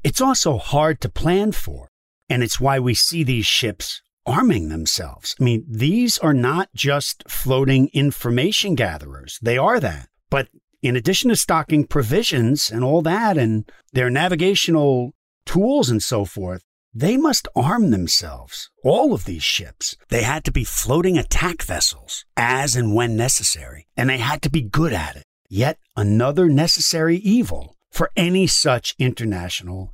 It's 0.03 0.21
also 0.21 0.59
hard 0.59 1.01
to 1.01 1.09
plan 1.09 1.51
for. 1.51 1.89
And 2.29 2.43
it's 2.43 2.59
why 2.59 2.77
we 2.77 2.93
see 2.93 3.23
these 3.23 3.47
ships 3.47 4.03
arming 4.27 4.69
themselves. 4.69 5.35
I 5.39 5.43
mean, 5.43 5.65
these 5.67 6.17
are 6.19 6.33
not 6.33 6.69
just 6.75 7.23
floating 7.27 7.89
information 7.93 8.75
gatherers. 8.75 9.39
They 9.41 9.57
are 9.57 9.79
that. 9.79 10.09
But 10.29 10.49
in 10.83 10.95
addition 10.95 11.29
to 11.29 11.35
stocking 11.35 11.87
provisions 11.87 12.69
and 12.69 12.83
all 12.83 13.01
that 13.03 13.37
and 13.37 13.71
their 13.93 14.09
navigational 14.09 15.13
tools 15.45 15.89
and 15.89 16.03
so 16.03 16.25
forth, 16.25 16.63
they 16.93 17.15
must 17.15 17.47
arm 17.55 17.91
themselves. 17.91 18.69
All 18.83 19.13
of 19.13 19.25
these 19.25 19.43
ships. 19.43 19.95
They 20.09 20.23
had 20.23 20.43
to 20.45 20.51
be 20.51 20.63
floating 20.63 21.17
attack 21.17 21.61
vessels 21.61 22.25
as 22.35 22.75
and 22.75 22.93
when 22.93 23.15
necessary, 23.15 23.87
and 23.95 24.09
they 24.09 24.17
had 24.17 24.41
to 24.43 24.49
be 24.49 24.61
good 24.61 24.93
at 24.93 25.15
it. 25.15 25.23
Yet 25.49 25.79
another 25.95 26.49
necessary 26.49 27.17
evil 27.17 27.75
for 27.91 28.11
any 28.15 28.47
such 28.47 28.95
international 28.99 29.93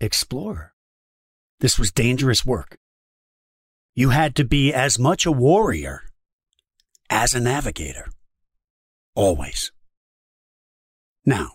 explorer. 0.00 0.72
This 1.60 1.78
was 1.78 1.92
dangerous 1.92 2.44
work. 2.44 2.76
You 3.98 4.10
had 4.10 4.36
to 4.36 4.44
be 4.44 4.74
as 4.74 4.98
much 4.98 5.24
a 5.24 5.32
warrior 5.32 6.02
as 7.08 7.32
a 7.32 7.40
navigator. 7.40 8.06
Always. 9.14 9.72
Now, 11.24 11.52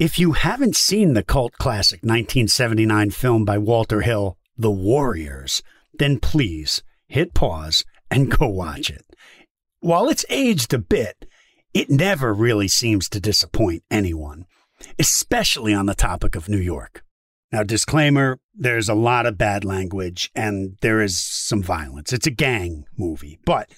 if 0.00 0.18
you 0.18 0.32
haven't 0.32 0.74
seen 0.74 1.14
the 1.14 1.22
cult 1.22 1.52
classic 1.52 2.00
1979 2.02 3.10
film 3.10 3.44
by 3.44 3.58
Walter 3.58 4.00
Hill, 4.00 4.36
The 4.58 4.72
Warriors, 4.72 5.62
then 5.94 6.18
please 6.18 6.82
hit 7.06 7.32
pause 7.32 7.84
and 8.10 8.28
go 8.36 8.48
watch 8.48 8.90
it. 8.90 9.06
While 9.78 10.08
it's 10.08 10.26
aged 10.28 10.74
a 10.74 10.78
bit, 10.78 11.26
it 11.72 11.90
never 11.90 12.34
really 12.34 12.66
seems 12.66 13.08
to 13.10 13.20
disappoint 13.20 13.84
anyone, 13.88 14.46
especially 14.98 15.72
on 15.72 15.86
the 15.86 15.94
topic 15.94 16.34
of 16.34 16.48
New 16.48 16.58
York. 16.58 17.04
Now, 17.52 17.62
disclaimer 17.62 18.40
there's 18.54 18.88
a 18.88 18.94
lot 18.94 19.26
of 19.26 19.36
bad 19.36 19.64
language 19.64 20.30
and 20.34 20.78
there 20.80 21.02
is 21.02 21.20
some 21.20 21.62
violence. 21.62 22.12
It's 22.12 22.26
a 22.26 22.30
gang 22.30 22.86
movie, 22.96 23.38
but 23.44 23.70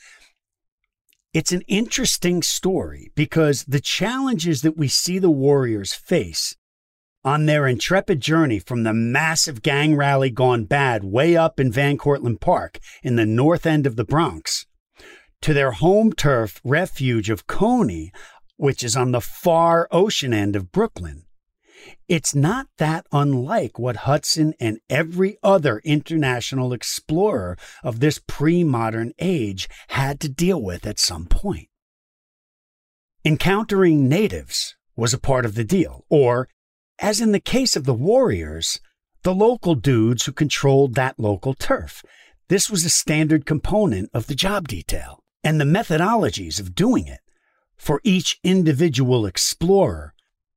it's 1.33 1.51
an 1.51 1.62
interesting 1.62 2.43
story 2.43 3.11
because 3.16 3.64
the 3.64 3.81
challenges 3.81 4.62
that 4.62 4.77
we 4.77 4.87
see 4.87 5.18
the 5.18 5.31
Warriors 5.31 5.93
face 5.93 6.55
on 7.25 7.47
their 7.47 7.66
intrepid 7.66 8.20
journey 8.20 8.61
from 8.61 8.85
the 8.85 8.95
massive 8.95 9.62
gang 9.62 9.97
rally 9.97 10.31
gone 10.31 10.66
bad 10.66 11.03
way 11.03 11.37
up 11.37 11.59
in 11.59 11.72
Van 11.72 11.99
Cortlandt 11.99 12.41
Park 12.41 12.79
in 13.03 13.16
the 13.16 13.27
north 13.27 13.66
end 13.66 13.87
of 13.87 13.97
the 13.97 14.05
Bronx 14.05 14.66
to 15.41 15.53
their 15.53 15.72
home 15.72 16.12
turf 16.12 16.61
refuge 16.62 17.29
of 17.29 17.49
Coney, 17.49 18.12
which 18.57 18.85
is 18.85 18.95
on 18.95 19.11
the 19.11 19.20
far 19.20 19.89
ocean 19.91 20.33
end 20.33 20.55
of 20.55 20.70
Brooklyn. 20.70 21.24
It's 22.09 22.35
not 22.35 22.68
that 22.78 23.07
unlike 23.12 23.78
what 23.78 23.97
Hudson 23.97 24.55
and 24.61 24.78
every 24.89 25.37
other 25.43 25.80
international 25.85 26.72
explorer 26.72 27.57
of 27.82 28.01
this 28.01 28.20
pre 28.26 28.64
modern 28.64 29.12
age 29.18 29.68
had 29.89 30.20
to 30.20 30.28
deal 30.28 30.61
with 30.61 30.87
at 30.87 30.99
some 30.99 31.26
point. 31.26 31.68
Encountering 33.24 34.09
natives 34.09 34.76
was 34.97 35.14
a 35.14 35.18
part 35.18 35.45
of 35.45 35.55
the 35.55 35.64
deal, 35.64 36.05
or, 36.09 36.49
as 36.99 37.20
in 37.20 37.32
the 37.32 37.41
case 37.41 37.74
of 37.74 37.85
the 37.85 37.95
warriors, 37.95 38.80
the 39.22 39.35
local 39.35 39.74
dudes 39.74 40.26
who 40.26 40.32
controlled 40.32 40.95
that 40.95 41.18
local 41.18 41.55
turf. 41.55 42.05
This 42.49 42.68
was 42.68 42.85
a 42.85 42.91
standard 42.91 43.47
component 43.47 44.11
of 44.12 44.26
the 44.26 44.35
job 44.35 44.68
detail, 44.68 45.24
and 45.43 45.59
the 45.59 45.64
methodologies 45.64 46.61
of 46.61 46.74
doing 46.74 47.07
it 47.07 47.20
for 47.76 48.01
each 48.05 48.39
individual 48.45 49.26
explorer 49.26 50.14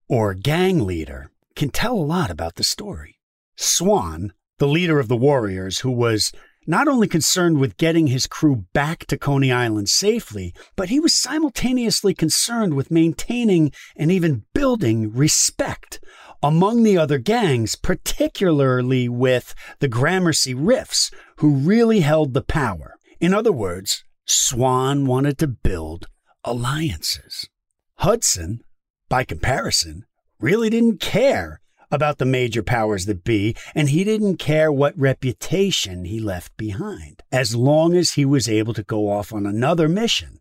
or 0.08 0.34
gang 0.34 0.86
leader 0.86 1.32
can 1.56 1.70
tell 1.70 1.94
a 1.94 2.00
lot 2.00 2.30
about 2.30 2.56
the 2.56 2.64
story. 2.64 3.20
Swan, 3.56 4.34
the 4.60 4.68
leader 4.68 5.00
of 5.00 5.08
the 5.08 5.18
warriors, 5.18 5.80
who 5.80 5.92
was 5.92 6.32
not 6.68 6.88
only 6.88 7.08
concerned 7.08 7.60
with 7.60 7.78
getting 7.78 8.08
his 8.08 8.28
crew 8.28 8.66
back 8.74 9.06
to 9.08 9.18
Coney 9.18 9.52
Island 9.52 9.90
safely, 9.90 10.54
but 10.76 10.90
he 10.90 11.00
was 11.00 11.16
simultaneously 11.16 12.14
concerned 12.14 12.74
with 12.74 12.92
maintaining 12.92 13.72
and 13.96 14.12
even 14.12 14.44
building 14.54 15.14
respect 15.14 16.00
among 16.44 16.84
the 16.84 16.98
other 16.98 17.18
gangs, 17.18 17.76
particularly 17.76 19.08
with 19.10 19.56
the 19.80 19.88
Gramercy 19.88 20.54
Riffs, 20.54 21.12
who 21.38 21.56
really 21.56 22.02
held 22.02 22.34
the 22.34 22.44
power. 22.44 22.96
In 23.20 23.34
other 23.34 23.52
words, 23.52 24.04
Swan 24.26 25.06
wanted 25.06 25.38
to 25.40 25.48
build 25.48 26.08
alliances. 26.44 27.48
Hudson, 27.96 28.62
by 29.10 29.24
comparison, 29.24 30.06
really 30.40 30.70
didn't 30.70 31.00
care 31.00 31.62
about 31.90 32.18
the 32.18 32.26
major 32.26 32.62
powers 32.62 33.06
that 33.06 33.24
be, 33.24 33.56
and 33.74 33.90
he 33.90 34.04
didn't 34.04 34.38
care 34.38 34.72
what 34.72 34.98
reputation 35.00 36.06
he 36.06 36.20
left 36.20 36.56
behind, 36.58 37.24
as 37.32 37.56
long 37.56 37.96
as 37.96 38.12
he 38.12 38.26
was 38.26 38.50
able 38.50 38.74
to 38.74 38.84
go 38.84 39.10
off 39.10 39.32
on 39.32 39.46
another 39.46 39.88
mission 39.88 40.40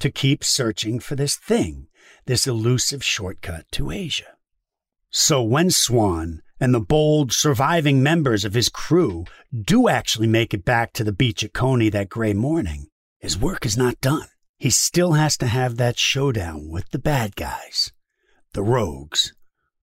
to 0.00 0.10
keep 0.10 0.42
searching 0.42 0.98
for 0.98 1.14
this 1.14 1.36
thing, 1.36 1.86
this 2.26 2.46
elusive 2.46 3.04
shortcut 3.04 3.64
to 3.70 3.90
Asia. 3.90 4.36
So 5.10 5.42
when 5.42 5.70
Swan 5.70 6.42
and 6.58 6.74
the 6.74 6.80
bold 6.80 7.32
surviving 7.32 8.02
members 8.02 8.44
of 8.44 8.54
his 8.54 8.68
crew 8.68 9.24
do 9.52 9.88
actually 9.88 10.26
make 10.26 10.52
it 10.52 10.64
back 10.64 10.92
to 10.94 11.04
the 11.04 11.12
beach 11.12 11.44
at 11.44 11.52
Coney 11.52 11.88
that 11.90 12.08
gray 12.08 12.32
morning, 12.32 12.86
his 13.20 13.38
work 13.38 13.64
is 13.64 13.76
not 13.76 14.00
done. 14.00 14.26
He 14.64 14.70
still 14.70 15.12
has 15.12 15.36
to 15.36 15.46
have 15.46 15.76
that 15.76 15.98
showdown 15.98 16.70
with 16.70 16.88
the 16.88 16.98
bad 16.98 17.36
guys 17.36 17.92
the 18.54 18.62
Rogues, 18.62 19.34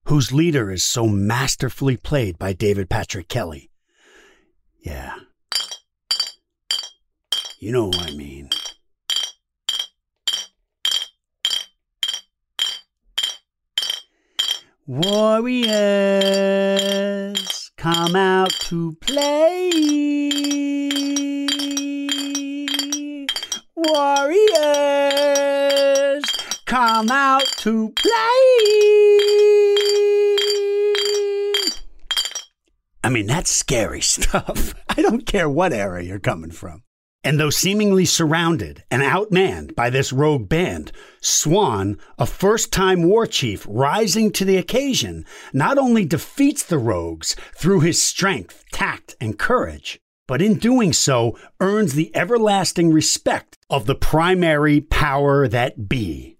whose 0.05 0.31
leader 0.31 0.71
is 0.71 0.83
so 0.83 1.05
masterfully 1.05 1.97
played 1.97 2.39
by 2.39 2.53
David 2.53 2.89
Patrick 2.89 3.27
Kelly. 3.27 3.69
Yeah. 4.79 5.13
You 7.59 7.71
know 7.71 7.89
what 7.89 8.01
I 8.01 8.15
mean. 8.15 8.49
Warriors, 14.87 15.61
come 17.77 18.15
out 18.15 18.49
to 18.61 18.95
play. 18.99 20.41
Warriors, 23.83 24.53
come 26.65 27.09
out 27.09 27.45
to 27.57 27.89
play. 27.97 28.11
I 33.03 33.09
mean, 33.09 33.25
that's 33.25 33.51
scary 33.51 34.01
stuff. 34.01 34.75
I 34.87 35.01
don't 35.01 35.25
care 35.25 35.49
what 35.49 35.73
era 35.73 36.03
you're 36.03 36.19
coming 36.19 36.51
from. 36.51 36.83
And 37.23 37.39
though 37.39 37.49
seemingly 37.49 38.05
surrounded 38.05 38.83
and 38.91 39.01
outmanned 39.01 39.75
by 39.75 39.89
this 39.89 40.13
rogue 40.13 40.47
band, 40.47 40.91
Swan, 41.19 41.97
a 42.19 42.25
first 42.27 42.71
time 42.71 43.03
war 43.03 43.25
chief 43.25 43.65
rising 43.67 44.31
to 44.33 44.45
the 44.45 44.57
occasion, 44.57 45.25
not 45.53 45.77
only 45.79 46.05
defeats 46.05 46.63
the 46.63 46.79
rogues 46.79 47.35
through 47.55 47.79
his 47.81 48.01
strength, 48.01 48.63
tact, 48.71 49.15
and 49.19 49.37
courage, 49.39 49.99
but 50.31 50.41
in 50.41 50.53
doing 50.53 50.93
so 50.93 51.37
earns 51.59 51.93
the 51.93 52.09
everlasting 52.15 52.89
respect 52.89 53.57
of 53.69 53.85
the 53.85 53.93
primary 53.93 54.79
power 54.79 55.45
that 55.45 55.89
be, 55.89 56.37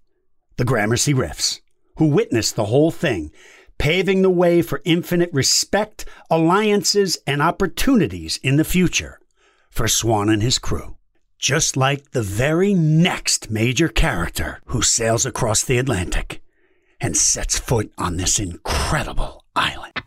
the 0.55 0.63
Gramercy 0.63 1.13
Riffs, 1.13 1.59
who 1.97 2.05
witnessed 2.05 2.55
the 2.55 2.67
whole 2.67 2.91
thing, 2.91 3.33
paving 3.79 4.21
the 4.21 4.29
way 4.29 4.61
for 4.61 4.81
infinite 4.85 5.29
respect, 5.33 6.05
alliances, 6.29 7.17
and 7.27 7.41
opportunities 7.41 8.37
in 8.37 8.55
the 8.55 8.63
future 8.63 9.19
for 9.69 9.89
Swan 9.89 10.29
and 10.29 10.41
his 10.41 10.57
crew. 10.57 10.95
Just 11.37 11.75
like 11.75 12.11
the 12.11 12.21
very 12.21 12.73
next 12.73 13.51
major 13.51 13.89
character 13.89 14.61
who 14.67 14.81
sails 14.81 15.25
across 15.25 15.65
the 15.65 15.77
Atlantic 15.77 16.41
and 17.01 17.17
sets 17.17 17.59
foot 17.59 17.91
on 17.97 18.15
this 18.15 18.39
incredible 18.39 19.43
island. 19.53 20.01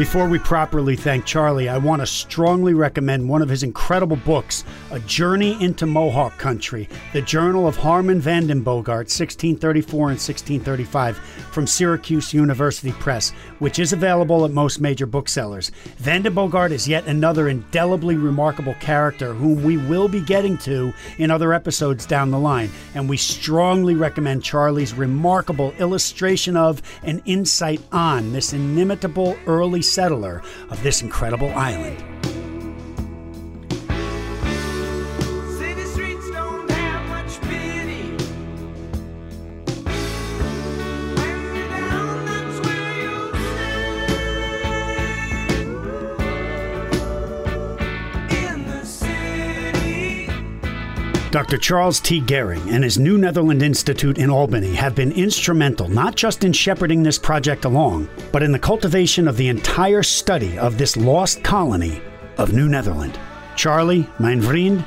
Before 0.00 0.26
we 0.26 0.38
properly 0.38 0.96
thank 0.96 1.26
Charlie, 1.26 1.68
I 1.68 1.76
want 1.76 2.00
to 2.00 2.06
strongly 2.06 2.72
recommend 2.72 3.28
one 3.28 3.42
of 3.42 3.50
his 3.50 3.62
incredible 3.62 4.16
books, 4.16 4.64
A 4.92 4.98
Journey 5.00 5.62
into 5.62 5.84
Mohawk 5.84 6.38
Country, 6.38 6.88
the 7.12 7.20
Journal 7.20 7.68
of 7.68 7.76
Harman 7.76 8.18
Vanden 8.18 8.64
Bogaert, 8.64 9.10
1634 9.10 9.98
and 9.98 10.18
1635, 10.18 11.18
from 11.52 11.66
Syracuse 11.66 12.32
University 12.32 12.92
Press, 12.92 13.32
which 13.58 13.78
is 13.78 13.92
available 13.92 14.46
at 14.46 14.52
most 14.52 14.80
major 14.80 15.04
booksellers. 15.04 15.70
Vanden 15.98 16.34
Bogaert 16.34 16.70
is 16.70 16.88
yet 16.88 17.04
another 17.06 17.50
indelibly 17.50 18.16
remarkable 18.16 18.74
character 18.80 19.34
whom 19.34 19.62
we 19.62 19.76
will 19.76 20.08
be 20.08 20.22
getting 20.22 20.56
to 20.56 20.94
in 21.18 21.30
other 21.30 21.52
episodes 21.52 22.06
down 22.06 22.30
the 22.30 22.38
line, 22.38 22.70
and 22.94 23.06
we 23.06 23.18
strongly 23.18 23.94
recommend 23.94 24.42
Charlie's 24.42 24.94
remarkable 24.94 25.72
illustration 25.72 26.56
of 26.56 26.80
and 27.02 27.20
insight 27.26 27.82
on 27.92 28.32
this 28.32 28.54
inimitable 28.54 29.36
early 29.46 29.82
settler 29.90 30.42
of 30.70 30.82
this 30.82 31.02
incredible 31.02 31.50
island. 31.54 32.19
Dr. 51.50 51.62
Charles 51.62 51.98
T. 51.98 52.20
Gehring 52.20 52.70
and 52.70 52.84
his 52.84 52.96
New 52.96 53.18
Netherland 53.18 53.60
Institute 53.60 54.18
in 54.18 54.30
Albany 54.30 54.72
have 54.72 54.94
been 54.94 55.10
instrumental 55.10 55.88
not 55.88 56.14
just 56.14 56.44
in 56.44 56.52
shepherding 56.52 57.02
this 57.02 57.18
project 57.18 57.64
along, 57.64 58.08
but 58.30 58.44
in 58.44 58.52
the 58.52 58.58
cultivation 58.60 59.26
of 59.26 59.36
the 59.36 59.48
entire 59.48 60.04
study 60.04 60.56
of 60.60 60.78
this 60.78 60.96
lost 60.96 61.42
colony 61.42 62.00
of 62.38 62.52
New 62.52 62.68
Netherland. 62.68 63.18
Charlie, 63.56 64.06
mijn 64.20 64.40
vriend, 64.40 64.84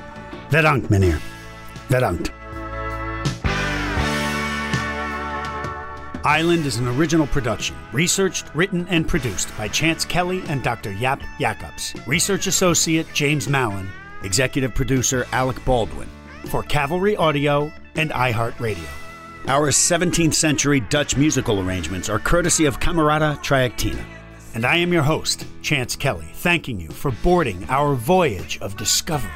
bedankt 0.52 0.90
meneer. 0.90 1.20
Bedankt. 1.90 2.32
Island 6.24 6.66
is 6.66 6.78
an 6.78 6.88
original 6.88 7.28
production, 7.28 7.76
researched, 7.92 8.46
written, 8.56 8.88
and 8.88 9.06
produced 9.06 9.50
by 9.58 9.68
Chance 9.68 10.06
Kelly 10.06 10.42
and 10.48 10.64
Dr. 10.64 10.94
Jaap 10.94 11.24
Jacobs. 11.42 11.94
Research 12.08 12.48
Associate 12.48 13.06
James 13.14 13.50
Mallon, 13.50 13.90
Executive 14.24 14.74
Producer 14.74 15.26
Alec 15.34 15.58
Baldwin 15.66 16.08
for 16.48 16.64
Cavalry 16.64 17.16
Audio 17.16 17.72
and 17.96 18.12
iHeartRadio. 18.12 18.88
Our 19.48 19.70
17th 19.70 20.34
century 20.34 20.80
Dutch 20.80 21.18
musical 21.18 21.60
arrangements 21.60 22.10
are 22.10 22.20
courtesy 22.20 22.66
of 22.66 22.80
Camerata 22.80 23.38
Trajectina. 23.40 24.04
And 24.54 24.66
I 24.66 24.78
am 24.78 24.94
your 24.94 25.02
host, 25.02 25.46
Chance 25.62 25.96
Kelly, 25.96 26.30
thanking 26.36 26.80
you 26.80 26.90
for 26.90 27.12
boarding 27.24 27.66
our 27.70 27.96
voyage 27.96 28.60
of 28.62 28.78
discovery 28.78 29.30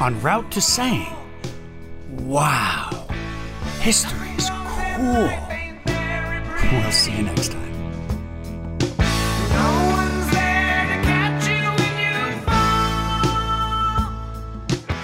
en 0.00 0.20
route 0.20 0.50
to 0.52 0.60
saying, 0.60 1.16
Wow, 2.10 3.08
history 3.80 4.30
is 4.30 4.50
cool. 4.96 5.30
We'll 6.72 6.92
see 6.92 7.16
you 7.16 7.22
next 7.22 7.52
time. 7.52 7.69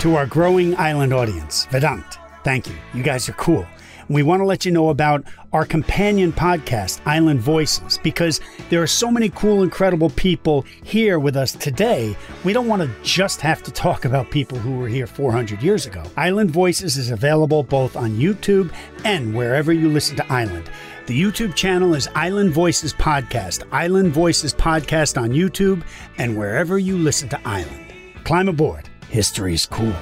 To 0.06 0.14
our 0.14 0.26
growing 0.26 0.76
island 0.76 1.12
audience, 1.12 1.66
Vedant, 1.66 2.18
thank 2.44 2.68
you. 2.68 2.76
You 2.94 3.02
guys 3.02 3.28
are 3.28 3.32
cool. 3.32 3.66
We 4.08 4.22
want 4.22 4.38
to 4.38 4.44
let 4.44 4.64
you 4.64 4.70
know 4.70 4.90
about 4.90 5.24
our 5.52 5.64
companion 5.64 6.32
podcast, 6.32 7.00
Island 7.04 7.40
Voices, 7.40 7.98
because 8.04 8.40
there 8.70 8.80
are 8.80 8.86
so 8.86 9.10
many 9.10 9.30
cool, 9.30 9.64
incredible 9.64 10.10
people 10.10 10.64
here 10.84 11.18
with 11.18 11.34
us 11.34 11.50
today. 11.50 12.16
We 12.44 12.52
don't 12.52 12.68
want 12.68 12.82
to 12.82 13.02
just 13.02 13.40
have 13.40 13.64
to 13.64 13.72
talk 13.72 14.04
about 14.04 14.30
people 14.30 14.56
who 14.56 14.78
were 14.78 14.86
here 14.86 15.08
400 15.08 15.60
years 15.60 15.86
ago. 15.86 16.04
Island 16.16 16.52
Voices 16.52 16.96
is 16.96 17.10
available 17.10 17.64
both 17.64 17.96
on 17.96 18.12
YouTube 18.12 18.72
and 19.04 19.34
wherever 19.34 19.72
you 19.72 19.88
listen 19.88 20.14
to 20.18 20.32
Island. 20.32 20.70
The 21.06 21.20
YouTube 21.20 21.56
channel 21.56 21.94
is 21.94 22.08
Island 22.14 22.52
Voices 22.52 22.92
Podcast, 22.92 23.64
Island 23.72 24.12
Voices 24.12 24.54
Podcast 24.54 25.20
on 25.20 25.30
YouTube, 25.30 25.82
and 26.16 26.38
wherever 26.38 26.78
you 26.78 26.96
listen 26.96 27.28
to 27.30 27.40
Island. 27.44 27.92
Climb 28.22 28.48
aboard. 28.48 28.88
History's 29.08 29.66
cool. 29.66 29.94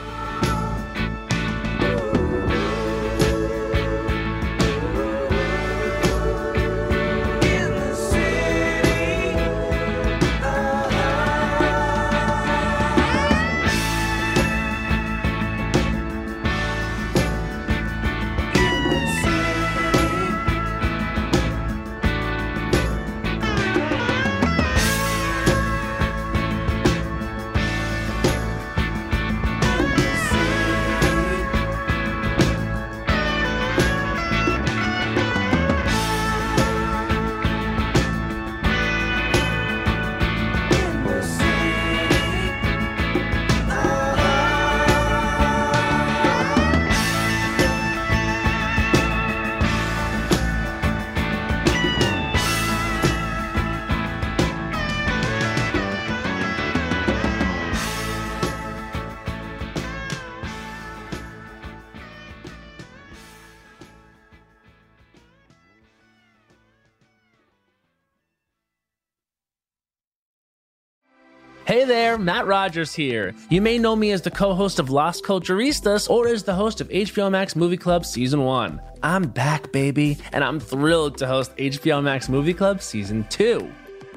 There, 72.15 72.25
Matt 72.25 72.47
Rogers 72.47 72.95
here. 72.95 73.35
You 73.51 73.61
may 73.61 73.77
know 73.77 73.97
me 73.97 74.13
as 74.13 74.23
the 74.23 74.31
co 74.31 74.55
host 74.55 74.79
of 74.79 74.91
Las 74.91 75.21
Culturistas 75.21 76.09
or 76.09 76.29
as 76.29 76.45
the 76.45 76.55
host 76.55 76.81
of 76.81 76.89
HBO 76.89 77.31
Max 77.31 77.57
Movie 77.57 77.77
Club 77.77 78.05
Season 78.05 78.45
1. 78.45 78.81
I'm 79.03 79.25
back, 79.25 79.73
baby, 79.73 80.19
and 80.33 80.45
I'm 80.45 80.61
thrilled 80.61 81.19
to 81.19 81.27
host 81.27 81.57
HBO 81.57 82.03
Max 82.03 82.29
Movie 82.29 82.55
Club 82.55 82.83
Season 82.83 83.27
2. 83.31 83.69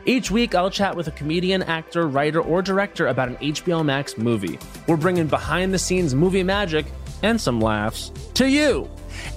Each 0.06 0.30
week, 0.30 0.54
I'll 0.54 0.70
chat 0.70 0.95
with 0.95 1.08
a 1.08 1.12
comedian, 1.12 1.64
actor, 1.64 2.08
writer, 2.08 2.39
or 2.39 2.62
director 2.62 3.08
about 3.08 3.30
an 3.30 3.38
HBO 3.38 3.84
Max 3.84 4.18
movie. 4.18 4.60
We're 4.88 4.98
bringing 4.98 5.28
behind 5.28 5.74
the 5.74 5.80
scenes 5.80 6.14
movie 6.14 6.43
magic 6.43 6.86
and 7.24 7.41
some 7.41 7.60
laughs 7.60 8.12
to 8.36 8.48
you. 8.48 8.88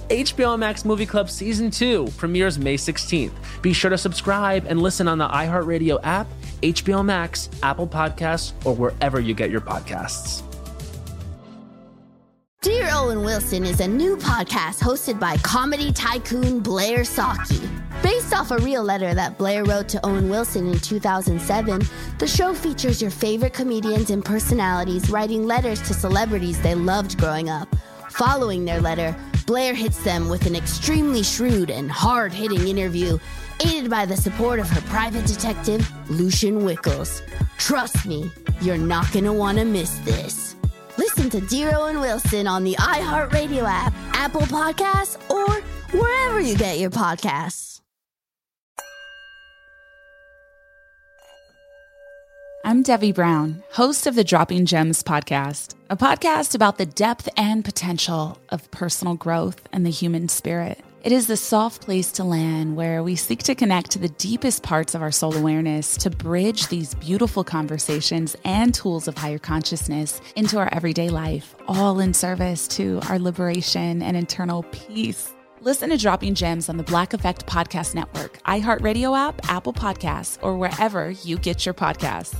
HBO 0.09 0.57
Max 0.57 0.85
Movie 0.85 1.05
Club 1.05 1.29
Season 1.29 1.71
2 1.71 2.09
premieres 2.17 2.59
May 2.59 2.77
16th. 2.77 3.31
Be 3.61 3.73
sure 3.73 3.89
to 3.89 3.97
subscribe 3.97 4.65
and 4.67 4.81
listen 4.81 5.07
on 5.07 5.17
the 5.17 5.27
iHeartRadio 5.27 5.99
app, 6.03 6.27
HBO 6.61 7.03
Max, 7.03 7.49
Apple 7.63 7.87
Podcasts, 7.87 8.53
or 8.65 8.75
wherever 8.75 9.19
you 9.19 9.33
get 9.33 9.49
your 9.49 9.61
podcasts. 9.61 10.43
Dear 12.61 12.89
Owen 12.91 13.23
Wilson 13.23 13.65
is 13.65 13.79
a 13.79 13.87
new 13.87 14.15
podcast 14.17 14.81
hosted 14.81 15.19
by 15.19 15.35
comedy 15.37 15.91
tycoon 15.91 16.59
Blair 16.59 16.99
Socci. 16.99 17.67
Based 18.03 18.35
off 18.35 18.51
a 18.51 18.59
real 18.59 18.83
letter 18.83 19.15
that 19.15 19.39
Blair 19.39 19.63
wrote 19.63 19.89
to 19.89 20.05
Owen 20.05 20.29
Wilson 20.29 20.67
in 20.67 20.79
2007, 20.79 21.81
the 22.19 22.27
show 22.27 22.53
features 22.53 23.01
your 23.01 23.09
favorite 23.09 23.53
comedians 23.53 24.11
and 24.11 24.23
personalities 24.23 25.09
writing 25.09 25.47
letters 25.47 25.81
to 25.87 25.95
celebrities 25.95 26.61
they 26.61 26.75
loved 26.75 27.17
growing 27.17 27.49
up. 27.49 27.67
Following 28.11 28.65
their 28.65 28.79
letter, 28.79 29.15
Blair 29.47 29.73
hits 29.73 30.03
them 30.03 30.29
with 30.29 30.45
an 30.45 30.55
extremely 30.55 31.23
shrewd 31.23 31.71
and 31.71 31.91
hard 31.91 32.31
hitting 32.31 32.67
interview, 32.67 33.17
aided 33.63 33.89
by 33.89 34.05
the 34.05 34.17
support 34.17 34.59
of 34.59 34.69
her 34.69 34.81
private 34.81 35.25
detective, 35.25 35.89
Lucian 36.09 36.61
Wickles. 36.61 37.21
Trust 37.57 38.05
me, 38.05 38.31
you're 38.61 38.77
not 38.77 39.11
going 39.11 39.25
to 39.25 39.33
want 39.33 39.57
to 39.57 39.65
miss 39.65 39.97
this. 39.99 40.55
Listen 40.97 41.29
to 41.29 41.41
Dear 41.41 41.73
Owen 41.75 41.99
Wilson 41.99 42.47
on 42.47 42.63
the 42.63 42.75
iHeartRadio 42.75 43.63
app, 43.63 43.93
Apple 44.13 44.41
Podcasts, 44.41 45.17
or 45.29 45.61
wherever 45.97 46.39
you 46.39 46.55
get 46.55 46.79
your 46.79 46.89
podcasts. 46.89 47.81
I'm 52.63 52.83
Debbie 52.83 53.11
Brown, 53.11 53.63
host 53.71 54.05
of 54.05 54.13
the 54.13 54.23
Dropping 54.23 54.67
Gems 54.67 55.01
podcast, 55.01 55.73
a 55.89 55.97
podcast 55.97 56.53
about 56.53 56.77
the 56.77 56.85
depth 56.85 57.27
and 57.35 57.65
potential 57.65 58.37
of 58.49 58.69
personal 58.69 59.15
growth 59.15 59.67
and 59.73 59.83
the 59.83 59.89
human 59.89 60.29
spirit. 60.29 60.79
It 61.03 61.11
is 61.11 61.25
the 61.25 61.35
soft 61.35 61.81
place 61.81 62.11
to 62.11 62.23
land 62.23 62.75
where 62.75 63.01
we 63.01 63.15
seek 63.15 63.41
to 63.45 63.55
connect 63.55 63.89
to 63.91 63.97
the 63.97 64.09
deepest 64.09 64.61
parts 64.61 64.93
of 64.93 65.01
our 65.01 65.09
soul 65.09 65.35
awareness 65.35 65.97
to 65.97 66.11
bridge 66.11 66.67
these 66.67 66.93
beautiful 66.93 67.43
conversations 67.43 68.35
and 68.45 68.71
tools 68.71 69.07
of 69.07 69.17
higher 69.17 69.39
consciousness 69.39 70.21
into 70.35 70.59
our 70.59 70.69
everyday 70.71 71.09
life, 71.09 71.55
all 71.67 71.99
in 71.99 72.13
service 72.13 72.67
to 72.67 72.99
our 73.09 73.17
liberation 73.17 74.03
and 74.03 74.15
internal 74.15 74.61
peace. 74.71 75.33
Listen 75.61 75.89
to 75.89 75.97
Dropping 75.97 76.35
Gems 76.35 76.69
on 76.69 76.77
the 76.77 76.83
Black 76.83 77.15
Effect 77.15 77.47
Podcast 77.47 77.95
Network, 77.95 78.39
iHeartRadio 78.43 79.17
app, 79.17 79.41
Apple 79.49 79.73
Podcasts, 79.73 80.37
or 80.43 80.55
wherever 80.55 81.09
you 81.09 81.39
get 81.39 81.65
your 81.65 81.73
podcasts. 81.73 82.37